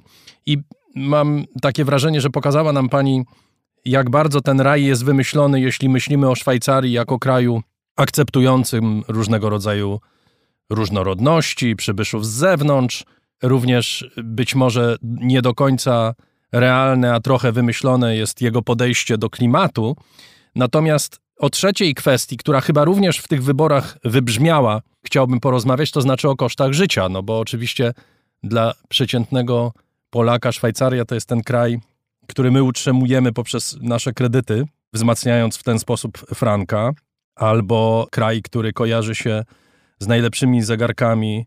[0.46, 0.58] I
[0.94, 3.24] mam takie wrażenie, że pokazała nam pani,
[3.84, 7.62] jak bardzo ten raj jest wymyślony, jeśli myślimy o Szwajcarii jako kraju
[7.96, 10.00] akceptującym różnego rodzaju
[10.70, 13.04] różnorodności, przybyszów z zewnątrz,
[13.42, 16.14] również być może nie do końca
[16.52, 19.96] realne, a trochę wymyślone jest jego podejście do klimatu.
[20.54, 26.28] Natomiast o trzeciej kwestii, która chyba również w tych wyborach wybrzmiała, chciałbym porozmawiać, to znaczy
[26.28, 27.08] o kosztach życia.
[27.08, 27.92] No bo oczywiście
[28.42, 29.72] dla przeciętnego
[30.10, 31.78] Polaka Szwajcaria to jest ten kraj,
[32.28, 36.92] który my utrzymujemy poprzez nasze kredyty, wzmacniając w ten sposób franka,
[37.34, 39.44] albo kraj, który kojarzy się
[39.98, 41.46] z najlepszymi zegarkami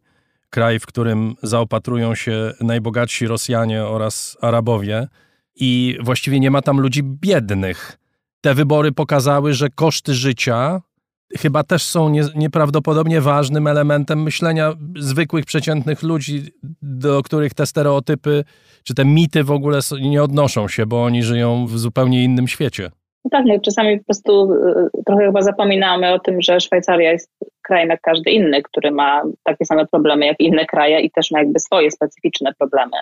[0.49, 5.07] kraj, w którym zaopatrują się najbogatsi Rosjanie oraz Arabowie
[5.55, 7.97] i właściwie nie ma tam ludzi biednych.
[8.41, 10.81] Te wybory pokazały, że koszty życia
[11.37, 16.43] chyba też są nie, nieprawdopodobnie ważnym elementem myślenia zwykłych, przeciętnych ludzi,
[16.81, 18.43] do których te stereotypy
[18.83, 22.91] czy te mity w ogóle nie odnoszą się, bo oni żyją w zupełnie innym świecie.
[23.25, 27.31] No tak, no czasami po prostu y, trochę chyba zapominamy o tym, że Szwajcaria jest
[27.61, 31.39] krajem jak każdy inny, który ma takie same problemy jak inne kraje i też ma
[31.39, 32.97] jakby swoje specyficzne problemy.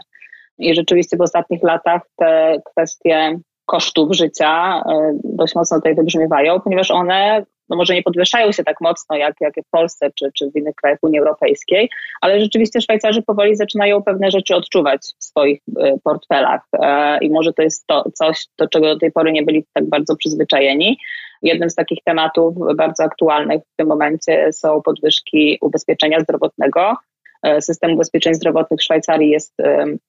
[0.57, 6.91] I rzeczywiście w ostatnich latach te kwestie kosztów życia y, dość mocno tutaj wybrzmiewają, ponieważ
[6.91, 10.55] one no może nie podwyższają się tak mocno jak, jak w Polsce czy, czy w
[10.55, 11.89] innych krajach Unii Europejskiej,
[12.21, 17.53] ale rzeczywiście Szwajcarzy powoli zaczynają pewne rzeczy odczuwać w swoich y, portfelach e, i może
[17.53, 20.97] to jest to coś, do czego do tej pory nie byli tak bardzo przyzwyczajeni.
[21.41, 26.95] Jednym z takich tematów bardzo aktualnych w tym momencie są podwyżki ubezpieczenia zdrowotnego.
[27.43, 29.57] E, system ubezpieczeń zdrowotnych w Szwajcarii jest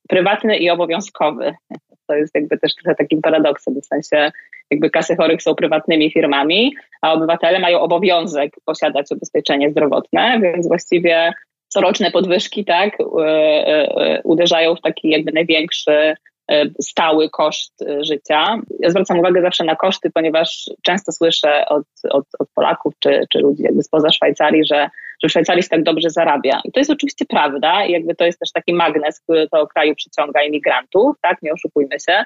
[0.09, 1.55] prywatny i obowiązkowy.
[2.09, 4.33] To jest jakby też trochę takim paradoksem, w sensie
[4.71, 11.33] jakby kasy chorych są prywatnymi firmami, a obywatele mają obowiązek posiadać ubezpieczenie zdrowotne, więc właściwie
[11.69, 12.99] coroczne podwyżki tak,
[14.25, 16.15] uderzają w taki jakby największy E,
[16.83, 18.57] stały koszt e, życia.
[18.81, 23.39] Ja zwracam uwagę zawsze na koszty, ponieważ często słyszę od, od, od Polaków czy, czy
[23.39, 24.91] ludzi jakby spoza Szwajcarii, że,
[25.23, 26.61] że Szwajcarii się tak dobrze zarabia.
[26.65, 29.95] I to jest oczywiście prawda i jakby to jest też taki magnes, który do kraju
[29.95, 32.25] przyciąga imigrantów, tak, nie oszukujmy się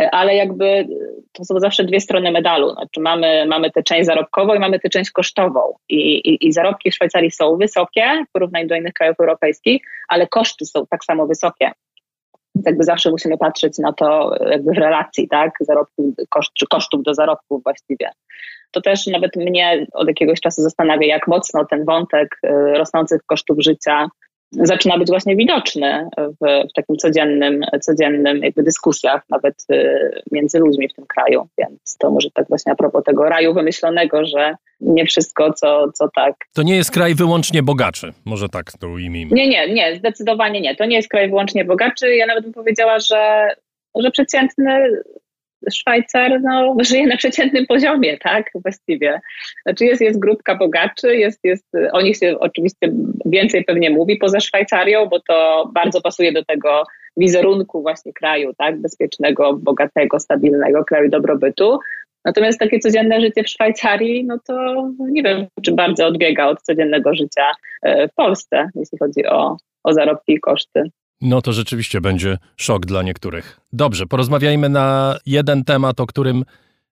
[0.00, 0.86] e, ale jakby
[1.32, 2.70] to są zawsze dwie strony medalu.
[2.70, 5.60] Znaczy mamy, mamy tę część zarobkową i mamy tę część kosztową.
[5.88, 10.26] I, i, I zarobki w Szwajcarii są wysokie w porównaniu do innych krajów europejskich, ale
[10.26, 11.72] koszty są tak samo wysokie.
[12.66, 17.14] Jakby zawsze musimy patrzeć na to jakby w relacji, tak, zarobków, koszt, czy kosztów do
[17.14, 18.10] zarobków właściwie.
[18.70, 23.56] To też nawet mnie od jakiegoś czasu zastanawia, jak mocno ten wątek y, rosnących kosztów
[23.60, 24.08] życia
[24.62, 30.88] zaczyna być właśnie widoczny w, w, takim codziennym, codziennym jakby dyskusjach nawet y, między ludźmi
[30.88, 31.48] w tym kraju.
[31.58, 36.08] Więc to może tak właśnie a propos tego raju wymyślonego, że nie wszystko, co, co
[36.14, 36.34] tak.
[36.54, 39.34] To nie jest kraj wyłącznie bogaczy, może tak to ujmijmy.
[39.34, 40.76] Nie, nie, nie, zdecydowanie nie.
[40.76, 42.16] To nie jest kraj wyłącznie bogaczy.
[42.16, 43.50] Ja nawet bym powiedziała, że,
[44.02, 44.90] że przeciętny
[45.72, 49.20] Szwajcar no, żyje na przeciętnym poziomie, tak, właściwie.
[49.62, 52.92] Znaczy jest, jest grupka bogaczy, jest, jest, o nich się oczywiście
[53.26, 56.82] więcej pewnie mówi poza Szwajcarią, bo to bardzo pasuje do tego
[57.16, 61.78] wizerunku właśnie kraju, tak, bezpiecznego, bogatego, stabilnego, kraju dobrobytu.
[62.24, 64.54] Natomiast takie codzienne życie w Szwajcarii, no to
[64.98, 69.92] nie wiem, czy bardzo odbiega od codziennego życia e, w Polsce, jeśli chodzi o, o
[69.92, 70.82] zarobki i koszty.
[71.20, 73.60] No to rzeczywiście będzie szok dla niektórych.
[73.72, 76.44] Dobrze, porozmawiajmy na jeden temat, o którym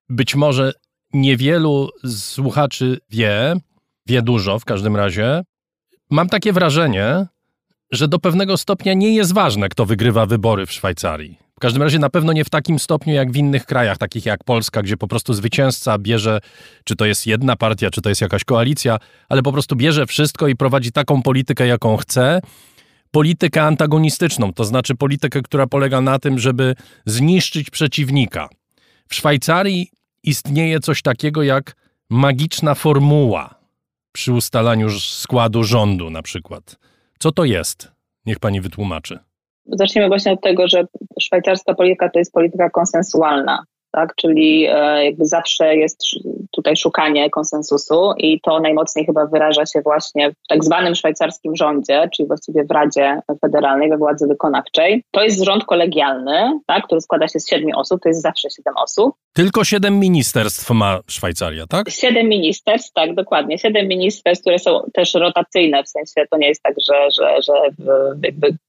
[0.09, 0.71] być może
[1.13, 3.53] niewielu słuchaczy wie,
[4.07, 5.41] wie dużo w każdym razie.
[6.09, 7.25] Mam takie wrażenie,
[7.91, 11.39] że do pewnego stopnia nie jest ważne, kto wygrywa wybory w Szwajcarii.
[11.55, 14.43] W każdym razie na pewno nie w takim stopniu jak w innych krajach, takich jak
[14.43, 16.39] Polska, gdzie po prostu zwycięzca bierze,
[16.83, 18.97] czy to jest jedna partia, czy to jest jakaś koalicja,
[19.29, 22.41] ale po prostu bierze wszystko i prowadzi taką politykę, jaką chce
[23.11, 26.75] politykę antagonistyczną, to znaczy politykę, która polega na tym, żeby
[27.05, 28.49] zniszczyć przeciwnika.
[29.09, 29.89] W Szwajcarii
[30.23, 31.75] istnieje coś takiego jak
[32.09, 33.54] magiczna formuła
[34.15, 36.75] przy ustalaniu składu rządu, na przykład.
[37.19, 37.91] Co to jest?
[38.25, 39.19] Niech pani wytłumaczy.
[39.65, 40.83] Zacznijmy właśnie od tego, że
[41.19, 43.63] szwajcarska polityka to jest polityka konsensualna
[43.95, 44.15] tak?
[44.15, 46.01] Czyli e, jakby zawsze jest
[46.51, 52.09] tutaj szukanie konsensusu i to najmocniej chyba wyraża się właśnie w tak zwanym szwajcarskim rządzie,
[52.15, 55.03] czyli właściwie w Radzie Federalnej, we władzy wykonawczej.
[55.11, 56.85] To jest rząd kolegialny, tak?
[56.85, 59.15] który składa się z siedmiu osób, to jest zawsze siedem osób.
[59.33, 61.89] Tylko siedem ministerstw ma Szwajcaria, tak?
[61.89, 63.57] Siedem ministerstw, tak, dokładnie.
[63.57, 67.53] Siedem ministerstw, które są też rotacyjne, w sensie to nie jest tak, że, że, że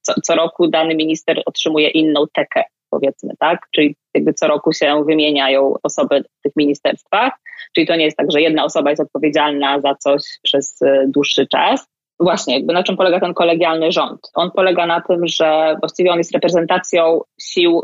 [0.02, 2.64] co, co roku dany minister otrzymuje inną tekę
[2.96, 3.60] powiedzmy, tak?
[3.74, 7.32] Czyli jakby co roku się wymieniają osoby w tych ministerstwach.
[7.74, 11.46] Czyli to nie jest tak, że jedna osoba jest odpowiedzialna za coś przez e, dłuższy
[11.46, 11.88] czas.
[12.20, 14.20] Właśnie, jakby na czym polega ten kolegialny rząd?
[14.34, 17.82] On polega na tym, że właściwie on jest reprezentacją sił,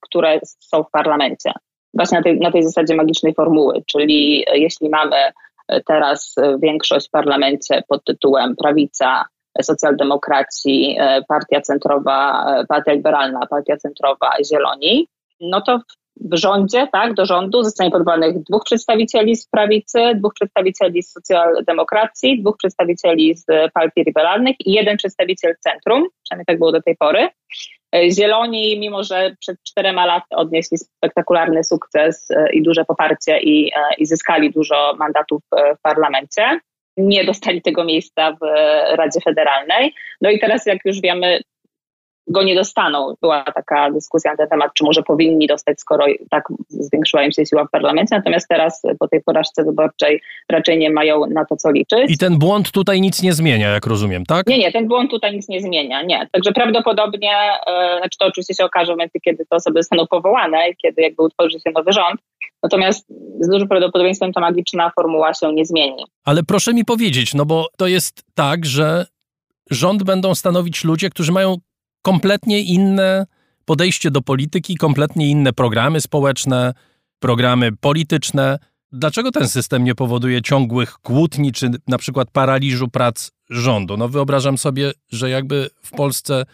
[0.00, 1.52] które są w parlamencie.
[1.94, 5.16] Właśnie na tej, na tej zasadzie magicznej formuły, czyli e, jeśli mamy
[5.68, 9.24] e, teraz większość w parlamencie pod tytułem prawica,
[9.62, 15.08] socjaldemokraci, e, partia centrowa, e, partia liberalna, partia centrowa, zieloni,
[15.40, 15.80] no to
[16.20, 22.40] w rządzie, tak, do rządu zostanie podbanych dwóch przedstawicieli z prawicy, dwóch przedstawicieli z socjaldemokracji,
[22.40, 23.44] dwóch przedstawicieli z
[23.74, 27.28] partii liberalnych i jeden przedstawiciel centrum, przynajmniej tak było do tej pory.
[27.94, 34.06] E, zieloni, mimo że przed czterema lat odnieśli spektakularny sukces i duże poparcie i, i
[34.06, 35.42] zyskali dużo mandatów
[35.78, 36.60] w parlamencie,
[36.96, 38.44] nie dostali tego miejsca w
[38.96, 39.94] Radzie Federalnej.
[40.20, 41.40] No i teraz, jak już wiemy,
[42.26, 43.14] go nie dostaną.
[43.20, 47.46] Była taka dyskusja na ten temat, czy może powinni dostać, skoro tak zwiększyła im się
[47.46, 48.16] siła w parlamencie.
[48.16, 52.10] Natomiast teraz po tej porażce wyborczej raczej nie mają na to co liczyć.
[52.10, 54.46] I ten błąd tutaj nic nie zmienia, jak rozumiem, tak?
[54.46, 56.28] Nie, nie, ten błąd tutaj nic nie zmienia, nie.
[56.32, 57.32] Także prawdopodobnie,
[57.66, 61.22] yy, znaczy to oczywiście się okaże w momencie, kiedy te osoby zostaną powołane kiedy jakby
[61.22, 62.20] utworzy się nowy rząd.
[62.64, 63.06] Natomiast
[63.40, 66.04] z dużym prawdopodobieństwem ta magiczna formuła się nie zmieni.
[66.24, 69.06] Ale proszę mi powiedzieć, no bo to jest tak, że
[69.70, 71.56] rząd będą stanowić ludzie, którzy mają
[72.02, 73.26] kompletnie inne
[73.64, 76.74] podejście do polityki, kompletnie inne programy społeczne,
[77.18, 78.58] programy polityczne.
[78.92, 83.96] Dlaczego ten system nie powoduje ciągłych kłótni czy na przykład paraliżu prac rządu?
[83.96, 86.44] No wyobrażam sobie, że jakby w Polsce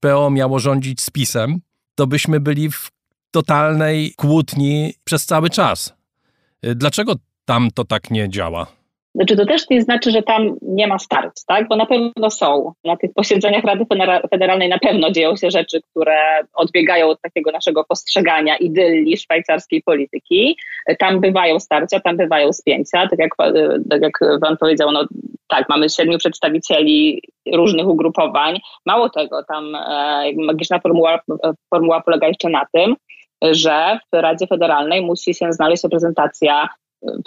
[0.00, 1.60] PO miało rządzić z PiSem,
[1.94, 2.90] to byśmy byli w
[3.30, 5.94] totalnej kłótni przez cały czas.
[6.62, 7.12] Dlaczego
[7.44, 8.66] tam to tak nie działa?
[9.14, 11.68] Znaczy to też nie znaczy, że tam nie ma starć, tak?
[11.68, 12.72] Bo na pewno są.
[12.84, 13.84] Na tych posiedzeniach Rady
[14.30, 20.56] Federalnej na pewno dzieją się rzeczy, które odbiegają od takiego naszego postrzegania idylli szwajcarskiej polityki.
[20.98, 23.08] Tam bywają starcia, tam bywają spięcia.
[23.08, 23.30] Tak jak,
[23.90, 25.04] tak jak pan powiedział, no
[25.48, 27.22] tak, mamy siedmiu przedstawicieli
[27.54, 28.58] różnych ugrupowań.
[28.86, 31.20] Mało tego, tam e, magiczna formuła,
[31.70, 32.94] formuła polega jeszcze na tym,
[33.42, 36.68] że w Radzie Federalnej musi się znaleźć reprezentacja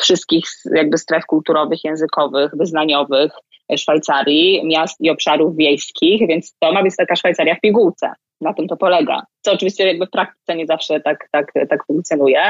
[0.01, 3.31] wszystkich jakby stref kulturowych, językowych, wyznaniowych
[3.77, 8.13] Szwajcarii, miast i obszarów wiejskich, więc to ma być taka Szwajcaria w pigułce.
[8.41, 9.21] Na tym to polega.
[9.41, 12.41] Co oczywiście jakby w praktyce nie zawsze tak, tak, tak funkcjonuje.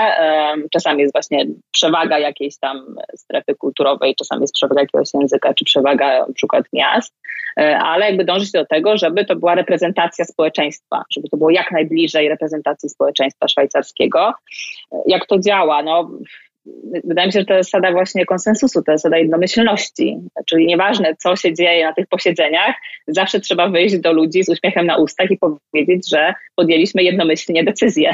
[0.71, 6.27] Czasami jest właśnie przewaga jakiejś tam strefy kulturowej, czasami jest przewaga jakiegoś języka, czy przewaga
[6.27, 7.15] na przykład miast,
[7.59, 11.71] e, ale jakby dążyć do tego, żeby to była reprezentacja społeczeństwa, żeby to było jak
[11.71, 14.33] najbliżej reprezentacji społeczeństwa szwajcarskiego.
[15.05, 15.83] Jak to działa?
[15.83, 16.11] No,
[17.03, 20.17] wydaje mi się, że to jest zasada właśnie konsensusu, to jest zasada jednomyślności.
[20.45, 22.75] Czyli nieważne, co się dzieje na tych posiedzeniach,
[23.07, 28.11] zawsze trzeba wyjść do ludzi z uśmiechem na ustach i powiedzieć, że podjęliśmy jednomyślnie decyzję.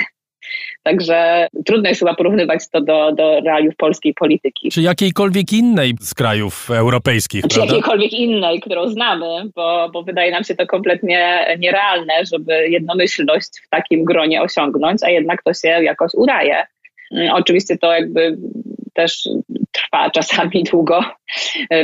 [0.84, 4.70] Także trudno jest chyba porównywać to do, do realiów polskiej polityki.
[4.72, 7.66] Czy jakiejkolwiek innej z krajów europejskich, Czy prawda?
[7.66, 9.26] jakiejkolwiek innej, którą znamy,
[9.56, 15.10] bo, bo wydaje nam się to kompletnie nierealne, żeby jednomyślność w takim gronie osiągnąć, a
[15.10, 16.64] jednak to się jakoś udaje.
[17.12, 18.38] Mm, oczywiście to jakby
[18.98, 19.30] też
[19.72, 21.02] trwa czasami długo,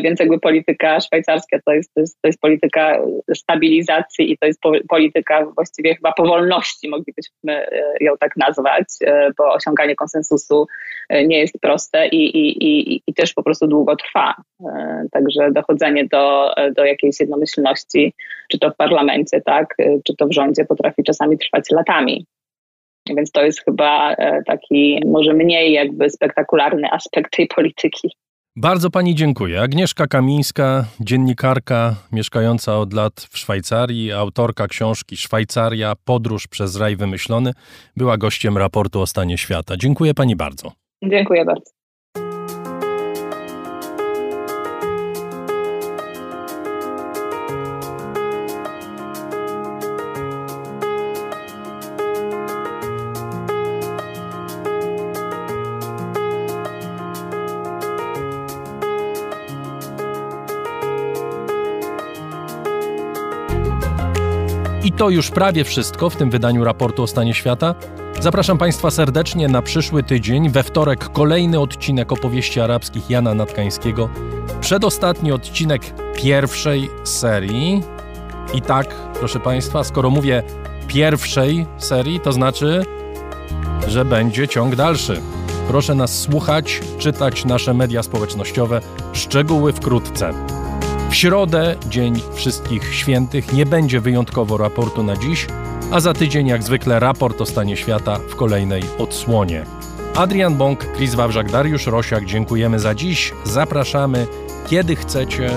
[0.04, 3.00] więc jakby polityka szwajcarska to jest, to jest, to jest polityka
[3.36, 4.60] stabilizacji i to jest
[4.90, 10.68] polityka właściwie chyba powolności, moglibyśmy e, ją tak nazwać, e, bo osiąganie konsensusu
[11.10, 14.36] e, nie jest proste i, i, i, i też po prostu długo trwa.
[15.12, 18.14] Także dochodzenie do, do jakiejś jednomyślności,
[18.52, 19.76] czy to w parlamencie, tak,
[20.08, 22.26] czy to w rządzie potrafi czasami trwać latami.
[23.10, 28.10] Więc to jest chyba e, taki może mniej jakby spektakularny aspekt tej polityki.
[28.56, 29.62] Bardzo pani dziękuję.
[29.62, 37.52] Agnieszka Kamińska, dziennikarka mieszkająca od lat w Szwajcarii, autorka książki Szwajcaria Podróż przez raj wymyślony,
[37.98, 39.78] była gościem raportu o stanie świata.
[39.78, 40.72] Dziękuję pani bardzo.
[41.04, 41.83] Dziękuję bardzo.
[65.04, 67.76] To już prawie wszystko w tym wydaniu raportu o stanie świata.
[68.20, 70.50] Zapraszam Państwa serdecznie na przyszły tydzień.
[70.50, 74.10] We wtorek kolejny odcinek opowieści arabskich Jana Natkańskiego.
[74.62, 75.82] Przedostatni odcinek
[76.16, 77.82] pierwszej serii.
[78.54, 80.44] I tak, proszę Państwa, skoro mówię
[80.88, 82.86] pierwszej serii, to znaczy,
[83.88, 85.22] że będzie ciąg dalszy.
[85.68, 88.82] Proszę nas słuchać, czytać nasze media społecznościowe.
[89.14, 90.34] Szczegóły wkrótce.
[91.14, 95.48] W środę, Dzień Wszystkich Świętych, nie będzie wyjątkowo raportu na dziś,
[95.92, 99.66] a za tydzień jak zwykle raport o stanie świata w kolejnej odsłonie.
[100.16, 103.34] Adrian Bąk, Chris Wawrzak, Dariusz Rosiak, dziękujemy za dziś.
[103.44, 104.28] Zapraszamy
[104.68, 105.50] kiedy chcecie,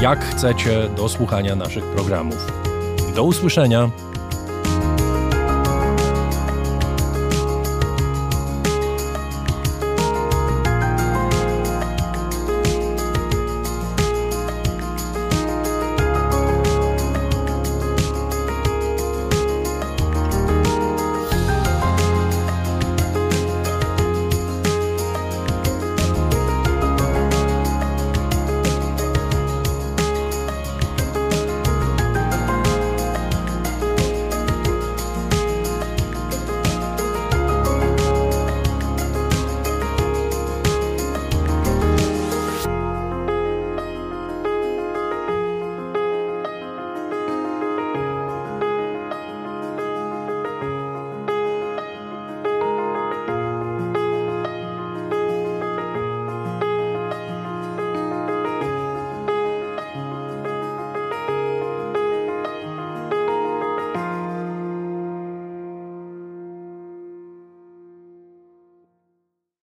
[0.00, 2.52] jak chcecie do słuchania naszych programów.
[3.14, 3.90] Do usłyszenia.